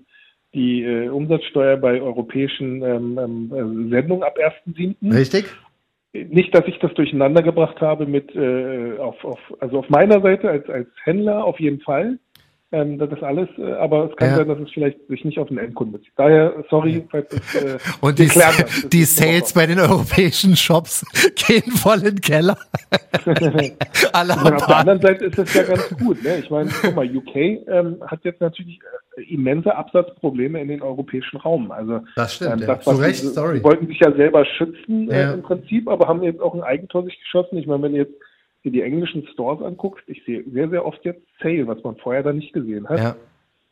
die 0.53 0.83
äh, 0.83 1.09
Umsatzsteuer 1.09 1.77
bei 1.77 2.01
europäischen 2.01 2.81
ähm, 2.81 3.19
ähm, 3.19 3.51
äh, 3.51 3.89
Sendungen 3.89 4.23
ab 4.23 4.37
1.7. 4.37 5.13
Richtig? 5.13 5.45
Nicht, 6.13 6.55
dass 6.55 6.65
ich 6.67 6.79
das 6.79 6.93
durcheinander 6.93 7.43
gebracht 7.43 7.79
habe 7.81 8.07
mit 8.07 8.33
äh, 8.33 8.97
auf, 8.97 9.23
auf 9.23 9.39
also 9.59 9.79
auf 9.79 9.89
meiner 9.89 10.21
Seite 10.21 10.49
als 10.49 10.67
als 10.69 10.87
Händler 11.03 11.43
auf 11.43 11.59
jeden 11.59 11.81
Fall. 11.81 12.17
Ähm, 12.73 12.97
das 12.97 13.09
ist 13.11 13.23
alles, 13.23 13.47
äh, 13.57 13.71
aber 13.75 14.09
es 14.11 14.15
kann 14.17 14.31
Ja. 14.31 14.35
sein, 14.37 14.47
dass 14.49 14.59
es 14.59 14.69
vielleicht 14.71 14.97
sich 15.07 15.23
nicht 15.23 15.39
auf 15.39 15.47
den 15.47 15.57
Endkunden 15.57 15.93
bezieht. 15.93 16.11
Daher, 16.17 16.65
sorry, 16.69 17.01
falls 17.09 17.31
es, 17.31 17.55
äh, 17.63 17.77
Und 18.01 18.19
die, 18.19 18.27
das. 18.27 18.57
Das 18.57 18.89
die 18.89 19.03
Sales 19.05 19.53
bei 19.53 19.65
den 19.65 19.79
europäischen 19.79 20.57
Shops 20.57 21.05
gehen 21.47 21.71
voll 21.71 21.99
in 21.99 22.15
den 22.15 22.19
Keller. 22.21 22.57
Auf 23.25 24.65
der 24.67 24.77
anderen 24.77 25.01
Seite 25.01 25.25
ist 25.25 25.39
es 25.39 25.53
ja 25.53 25.63
ganz 25.63 25.89
gut. 25.97 26.21
Ne? 26.23 26.39
Ich 26.39 26.49
meine, 26.49 26.69
guck 26.81 26.95
mal, 26.95 27.05
UK 27.15 27.35
ähm, 27.35 27.97
hat 28.05 28.19
jetzt 28.23 28.41
natürlich 28.41 28.79
äh, 29.17 29.21
immense 29.33 29.73
Absatzprobleme 29.75 30.59
in 30.61 30.67
den 30.67 30.81
europäischen 30.81 31.37
Raum. 31.37 31.71
Also 31.71 32.01
Das 32.15 32.35
stimmt, 32.35 32.53
ähm, 32.53 32.59
ja. 32.59 32.75
das, 32.75 32.83
Zu 32.83 32.91
was 32.91 33.01
Recht, 33.01 33.19
sie, 33.21 33.27
sorry. 33.27 33.63
wollten 33.63 33.87
sich 33.87 33.99
ja 33.99 34.11
selber 34.11 34.45
schützen 34.45 35.09
äh, 35.09 35.21
Ja. 35.21 35.33
im 35.33 35.41
Prinzip, 35.41 35.87
aber 35.87 36.07
haben 36.07 36.21
jetzt 36.23 36.41
auch 36.41 36.53
ein 36.53 36.63
Eigentor 36.63 37.03
sich 37.05 37.17
geschossen. 37.19 37.57
Ich 37.57 37.67
meine, 37.67 37.83
wenn 37.83 37.95
jetzt 37.95 38.13
dir 38.63 38.71
die 38.71 38.81
englischen 38.81 39.25
Stores 39.33 39.61
anguckst, 39.61 40.03
ich 40.07 40.23
sehe 40.25 40.43
sehr, 40.51 40.69
sehr 40.69 40.85
oft 40.85 41.03
jetzt 41.03 41.21
Sale, 41.41 41.67
was 41.67 41.83
man 41.83 41.95
vorher 41.97 42.23
da 42.23 42.33
nicht 42.33 42.53
gesehen 42.53 42.87
hat, 42.89 42.99
ja. 42.99 43.15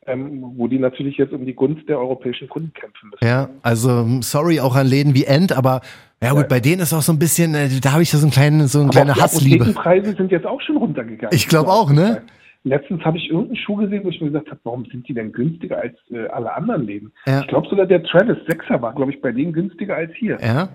ähm, 0.08 0.54
wo 0.56 0.68
die 0.68 0.80
natürlich 0.80 1.18
jetzt 1.18 1.34
um 1.34 1.46
die 1.46 1.56
Gunst 1.56 1.88
der 1.90 2.00
europäischen 2.00 2.48
Kunden 2.48 2.74
kämpfen 2.74 3.10
müssen. 3.10 3.26
Ja, 3.26 3.50
also 3.62 4.06
sorry 4.22 4.60
auch 4.60 4.76
an 4.76 4.88
Läden 4.88 5.14
wie 5.16 5.26
End, 5.26 5.56
aber 5.58 5.82
ja 6.22 6.32
gut, 6.32 6.42
Ja. 6.42 6.48
bei 6.48 6.60
denen 6.60 6.82
ist 6.82 6.94
auch 6.94 7.02
so 7.02 7.12
ein 7.12 7.20
bisschen, 7.20 7.56
äh, 7.56 7.68
da 7.82 7.92
habe 7.94 8.04
ich 8.04 8.10
so, 8.10 8.18
einen 8.22 8.32
kleinen, 8.32 8.68
so 8.68 8.80
eine 8.80 8.86
Aber 8.88 8.94
kleine 8.94 9.12
auch 9.12 9.16
die 9.16 9.22
Hassliebe. 9.22 9.64
Apothekenpreise 9.66 10.14
sind 10.16 10.32
jetzt 10.32 10.46
auch 10.46 10.62
schon 10.62 10.78
runtergegangen. 10.78 11.36
Ich 11.36 11.48
glaub 11.48 11.68
auch, 11.68 11.92
ne? 11.92 12.22
Letztens 12.64 13.04
habe 13.06 13.18
ich 13.18 13.30
irgendeinen 13.30 13.58
Schuh 13.58 13.76
gesehen, 13.76 14.04
wo 14.04 14.10
ich 14.10 14.20
mir 14.22 14.28
gesagt 14.32 14.50
habe, 14.50 14.60
warum 14.64 14.86
sind 14.86 15.08
die 15.08 15.14
denn 15.14 15.32
günstiger 15.32 15.78
als 15.78 15.96
äh, 16.10 16.26
alle 16.30 16.52
anderen 16.56 16.88
Läden? 16.88 17.12
Ja. 17.28 17.42
Ich 17.42 17.48
glaube 17.48 17.68
sogar 17.70 17.86
der 17.86 18.02
Travis 18.02 18.38
6er 18.48 18.82
war, 18.82 18.96
glaube 18.96 19.12
ich, 19.12 19.22
bei 19.22 19.32
denen 19.32 19.54
günstiger 19.54 19.96
als 19.96 20.12
hier. 20.16 20.40
Ja, 20.42 20.70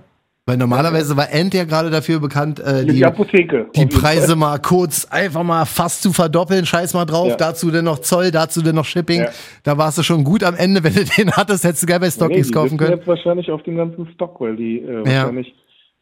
weil 0.47 0.57
normalerweise 0.57 1.17
war 1.17 1.31
End 1.33 1.55
ja 1.55 1.65
gerade 1.65 1.91
dafür 1.91 2.19
bekannt, 2.19 2.59
äh, 2.61 2.85
die, 2.85 2.95
die, 2.95 3.05
Apotheke. 3.05 3.67
die 3.77 3.87
Preise 3.87 4.35
mal 4.37 4.59
kurz 4.59 5.05
einfach 5.11 5.43
mal 5.43 5.65
fast 5.65 6.03
zu 6.03 6.13
verdoppeln, 6.13 6.67
scheiß 6.67 6.95
mal 6.95 7.05
drauf, 7.05 7.29
Ja. 7.29 7.37
dazu 7.37 7.71
dann 7.71 7.85
noch 7.85 8.01
Zoll, 8.01 8.31
dazu 8.31 8.61
dann 8.63 8.75
noch 8.75 8.85
Shipping. 8.85 9.21
Ja. 9.21 9.29
Da 9.63 9.79
warst 9.79 9.99
du 9.99 10.03
schon 10.03 10.25
gut 10.25 10.43
am 10.43 10.57
Ende, 10.57 10.83
wenn 10.83 10.95
du 10.95 11.05
den 11.05 11.31
hattest, 11.33 11.65
hättest 11.65 11.83
du 11.85 11.87
geil 11.87 12.01
bei 12.01 12.07
Nee, 12.07 12.11
StockX 12.13 12.47
die 12.49 12.53
kaufen 12.53 12.79
können. 12.79 12.97
jetzt 12.99 13.07
wahrscheinlich 13.07 13.51
auf 13.51 13.63
dem 13.63 13.77
ganzen 13.77 14.09
Stock, 14.15 14.41
weil 14.41 14.57
die 14.57 14.79
äh, 14.81 15.05
wahrscheinlich 15.05 15.55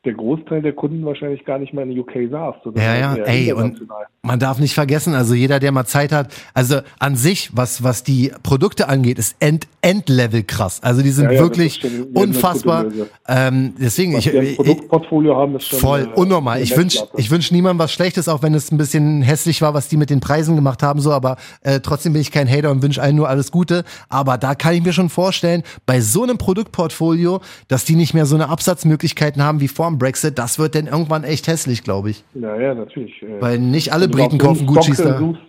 der 0.05 0.15
Großteil 0.15 0.63
der 0.63 0.73
Kunden 0.73 1.05
wahrscheinlich 1.05 1.45
gar 1.45 1.59
nicht 1.59 1.75
mehr 1.75 1.85
in 1.85 1.99
UK 1.99 2.31
saß. 2.31 2.55
Ja, 2.77 2.97
ja, 2.97 3.15
ey, 3.17 3.53
und. 3.53 3.81
Man 4.29 4.39
darf 4.39 4.59
nicht 4.59 4.75
vergessen, 4.75 5.15
also 5.15 5.35
jeder, 5.35 5.59
der 5.59 5.73
mal 5.73 5.87
Zeit 5.87 6.13
hat, 6.13 6.33
also 6.55 6.81
an 6.99 7.17
sich, 7.17 7.51
was, 7.55 7.83
was 7.83 8.05
die 8.05 8.31
Produkte 8.43 8.89
angeht, 8.89 9.19
ist 9.19 9.37
End, 9.41 9.67
Endlevel 9.81 10.43
krass. 10.43 10.81
Also 10.83 11.03
die 11.03 11.11
sind 11.11 11.27
Ja, 11.27 11.33
ja, 11.33 11.41
wirklich 11.41 11.81
unfassbar. 12.15 12.87
Ähm, 13.27 13.75
deswegen, 13.81 14.15
Was 14.15 14.27
ich, 14.27 14.35
ich, 14.35 14.57
Produktportfolio 14.57 15.35
haben, 15.35 15.57
ist 15.57 15.69
schon 15.69 15.79
Voll, 15.79 16.03
äh, 16.03 16.19
unnormal. 16.19 16.61
Ich 16.61 16.77
wünsche 16.77 16.99
Messlatte. 16.99 17.21
ich 17.21 17.31
wünsch 17.31 17.51
niemandem 17.51 17.79
was 17.79 17.93
Schlechtes, 17.93 18.29
auch 18.29 18.43
wenn 18.43 18.53
es 18.55 18.71
ein 18.71 18.77
bisschen 18.77 19.23
hässlich 19.23 19.63
war, 19.63 19.73
was 19.73 19.89
die 19.89 19.97
mit 19.97 20.11
den 20.11 20.21
Preisen 20.21 20.57
gemacht 20.57 20.83
haben, 20.83 21.01
so, 21.01 21.13
aber 21.13 21.37
äh, 21.63 21.81
trotzdem 21.81 22.13
bin 22.13 22.21
ich 22.21 22.31
kein 22.31 22.49
Hater 22.49 22.71
und 22.71 22.83
wünsche 22.83 23.01
allen 23.01 23.17
nur 23.17 23.29
alles 23.31 23.51
Gute. 23.51 23.85
Aber 24.11 24.37
da 24.37 24.55
kann 24.55 24.75
ich 24.75 24.83
mir 24.83 24.93
schon 24.93 25.09
vorstellen, 25.09 25.63
bei 25.87 26.03
so 26.03 26.23
einem 26.23 26.37
Produktportfolio, 26.37 27.41
dass 27.69 27.87
die 27.87 27.97
nicht 27.97 28.13
mehr 28.13 28.27
so 28.27 28.35
eine 28.35 28.51
Absatzmöglichkeiten 28.51 29.43
haben 29.43 29.61
wie 29.61 29.69
vor 29.69 29.89
dem 29.89 29.99
Brexit, 29.99 30.39
das 30.39 30.59
wird 30.59 30.75
dann 30.75 30.87
irgendwann 30.87 31.25
echt 31.25 31.47
hässlich, 31.47 31.83
glaube 31.83 32.11
ich. 32.11 32.25
Ja, 32.35 32.55
ja, 32.61 32.75
natürlich. 32.75 33.23
äh, 33.23 33.41
Weil 33.41 33.59
nicht 33.59 33.93
alle 33.93 34.09
Briten 34.19 34.39
kaufen 34.39 34.67
Gucci's 34.67 34.97
da. 34.99 35.19
Suchst, 35.19 35.41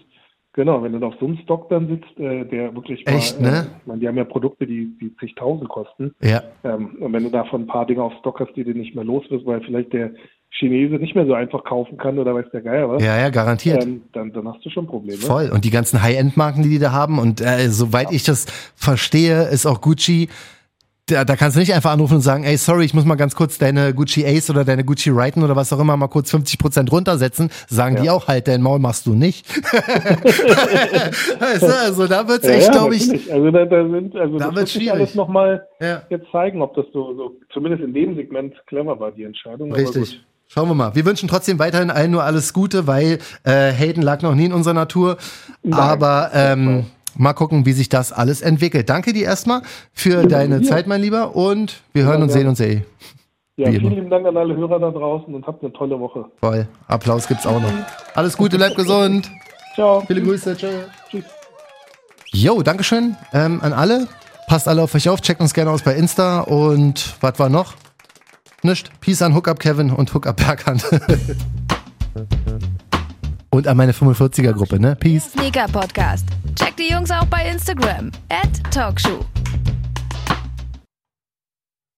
Genau, 0.53 0.82
wenn 0.82 0.91
du 0.99 1.05
auf 1.05 1.13
so 1.20 1.28
einem 1.28 1.38
Stock 1.38 1.70
dann 1.70 1.88
sitzt, 1.88 2.20
äh, 2.20 2.43
der 2.43 2.74
wirklich 2.74 3.07
Echt, 3.07 3.39
mal, 3.39 3.51
ne? 3.51 3.57
äh, 3.57 3.61
ich 3.82 3.88
meine, 3.88 3.99
die 4.01 4.07
haben 4.07 4.17
ja 4.17 4.24
Produkte, 4.26 4.65
die, 4.65 4.97
die 4.99 5.15
zigtausend 5.17 5.70
kosten. 5.70 6.13
Ja. 6.22 6.41
Ähm, 6.63 6.97
und 6.99 7.13
wenn 7.13 7.24
du 7.24 7.30
davon 7.30 7.61
ein 7.61 7.67
paar 7.67 7.86
Dinge 7.86 8.01
auf 8.03 8.13
Stock 8.20 8.39
hast, 8.39 8.53
die 8.55 8.63
du 8.63 8.72
nicht 8.72 8.95
mehr 8.95 9.03
los 9.05 9.24
wirst, 9.30 9.45
weil 9.45 9.61
vielleicht 9.61 9.93
der 9.93 10.11
Chinese 10.49 10.95
nicht 10.95 11.13
mehr 11.15 11.28
so 11.28 11.34
einfach 11.34 11.63
kaufen 11.63 11.97
kann 11.97 12.17
oder 12.17 12.34
weiß 12.34 12.47
der 12.51 12.61
Geier 12.61 12.89
was, 12.89 13.03
Ja, 13.03 13.17
ja, 13.17 13.30
garantiert. 13.30 13.84
ähm, 13.86 14.01
dann, 14.11 14.34
dann 14.34 14.47
hast 14.47 14.65
du 14.65 14.72
schon 14.72 14.88
Probleme. 14.88 15.20
Voll. 15.20 15.49
Und 15.53 15.65
die 15.65 15.70
ganzen 15.70 16.01
High-End-Marken, 16.01 16.63
die 16.63 16.70
die 16.70 16.80
da 16.80 16.91
haben. 16.91 17.20
Und 17.20 17.41
äh, 17.41 17.70
soweit 17.70 18.11
ich 18.11 18.24
das 18.24 18.45
verstehe, 18.76 19.43
ist 19.49 19.67
auch 19.67 19.82
Gucci. 19.82 20.30
Da, 21.10 21.26
da 21.26 21.36
kannst 21.36 21.55
du 21.55 21.60
nicht 21.60 21.74
einfach 21.74 21.91
anrufen 21.91 22.16
und 22.16 22.22
sagen, 22.22 22.43
ey, 22.43 22.57
sorry, 22.57 22.86
ich 22.86 22.93
muss 22.93 23.05
mal 23.05 23.16
ganz 23.16 23.36
kurz 23.36 23.57
deine 23.57 23.93
Gucci 23.93 24.26
Ace 24.26 24.49
oder 24.49 24.64
deine 24.66 24.84
Gucci 24.84 25.10
Righten 25.10 25.43
oder 25.43 25.55
was 25.55 25.72
auch 25.74 25.80
immer 25.80 25.97
mal 25.97 26.07
kurz 26.07 26.30
50 26.32 26.60
Prozent 26.60 26.91
runtersetzen. 26.91 27.49
Sagen 27.68 27.97
die 28.01 28.10
auch 28.10 28.28
halt, 28.28 28.47
dein 28.47 28.62
Maul 28.62 28.80
machst 28.80 29.05
du 29.05 29.14
nicht. 29.16 29.45
weißt 31.39 31.62
du, 31.64 31.68
also 31.68 32.07
da 32.07 32.28
wird's 32.28 32.45
Ja, 32.47 32.53
echt, 32.53 32.68
ja, 32.68 32.72
glaube 32.74 32.95
ich. 32.95 33.32
Also 33.32 33.51
da, 33.51 33.66
da 33.66 33.89
sind, 33.89 34.16
also 34.16 34.38
Da 34.38 34.47
das 34.47 34.55
wird 34.55 34.70
schwierig. 34.70 34.91
alles 34.91 35.16
nochmal 35.16 35.68
Ja. 35.82 36.03
jetzt 36.10 36.26
zeigen, 36.32 36.62
ob 36.62 36.76
das 36.76 36.86
so, 36.93 37.16
so, 37.16 37.32
zumindest 37.53 37.84
in 37.84 37.93
dem 37.93 38.16
Segment 38.16 38.53
clever 38.68 38.99
war, 38.99 39.12
die 39.12 39.24
Entscheidung. 39.24 39.70
Aber 39.72 39.80
Richtig. 39.82 40.10
gut. 40.12 40.26
Schauen 40.51 40.68
wir 40.68 40.74
mal. 40.74 40.95
Wir 40.95 41.05
wünschen 41.05 41.30
trotzdem 41.30 41.60
weiterhin 41.60 41.91
allen 41.91 42.10
nur 42.10 42.24
alles 42.24 42.53
Gute, 42.53 42.88
weil 42.88 43.20
äh, 43.43 43.72
Hayden 43.72 44.01
lag 44.01 44.24
noch 44.24 44.34
nie 44.34 44.45
in 44.45 44.53
unserer 44.53 44.74
Natur. 44.74 45.18
Aber 45.70 46.32
ähm, 46.34 46.86
mal 47.20 47.34
gucken, 47.34 47.65
wie 47.65 47.74
sich 47.74 47.89
das 47.89 48.11
alles 48.11 48.41
entwickelt. 48.41 48.89
Danke 48.89 49.13
dir 49.13 49.26
erstmal 49.26 49.61
für 49.93 50.26
deine. 50.26 50.61
Zeit, 50.61 50.88
mein 50.88 51.01
Lieber. 51.01 51.36
Und 51.36 51.82
wir 51.93 52.03
hören 52.03 52.22
und 52.22 52.30
gerne. 52.30 52.32
sehen 52.32 52.47
uns 52.47 52.59
eh. 52.61 52.84
Ja, 53.57 53.70
vielen 53.70 53.82
immer. 53.82 53.89
lieben 53.95 54.09
Dank 54.09 54.26
an 54.26 54.38
alle 54.38 54.55
Hörer 54.55 54.80
da 54.80 54.89
draußen 54.89 55.34
und 55.36 55.45
habt 55.45 55.61
eine 55.61 55.74
tolle 55.74 55.99
Woche. 55.99 56.26
Voll. 56.39 56.67
Applaus 56.88 57.28
gibt's 57.28 57.45
auch 57.45 57.61
noch. 57.61 57.72
Alles 58.15 58.38
Gute, 58.38 58.57
bleibt 58.57 58.78
gesund. 58.78 59.30
Ciao. 59.76 60.01
Viele 60.07 60.22
Grüße. 60.22 60.55
Tschö. 60.55 60.67
Tschüss. 61.09 61.26
Jo, 62.32 62.61
Dankeschön 62.61 63.17
ähm, 63.34 63.59
an 63.61 63.74
alle. 63.74 64.07
Passt 64.47 64.67
alle 64.67 64.82
auf 64.82 64.95
euch 64.95 65.09
auf. 65.09 65.22
Checkt 65.22 65.41
uns 65.41 65.53
gerne 65.53 65.72
aus 65.72 65.84
bei 65.84 65.95
Insta. 65.95 66.41
Und 66.41 67.15
was 67.20 67.38
war 67.38 67.49
noch? 67.49 67.74
Nicht. 68.63 68.91
Peace 69.01 69.22
an 69.22 69.36
Hookup 69.36 69.59
Kevin 69.59 69.91
und 69.91 70.13
Hookup 70.13 70.38
Berghand. 70.38 70.86
und 73.50 73.68
an 73.68 73.78
meine 73.78 73.91
45er 73.91 74.54
Gruppe, 74.54 74.80
ne? 74.80 74.95
Peace. 74.95 75.32
Sneaker 75.32 75.68
Podcast. 75.68 76.26
Checkt 76.56 76.80
die 76.80 76.91
Jungs 76.91 77.12
auch 77.12 77.26
bei 77.26 77.47
Instagram. 77.50 78.12
At 78.30 78.72
Talkshow. 78.72 79.26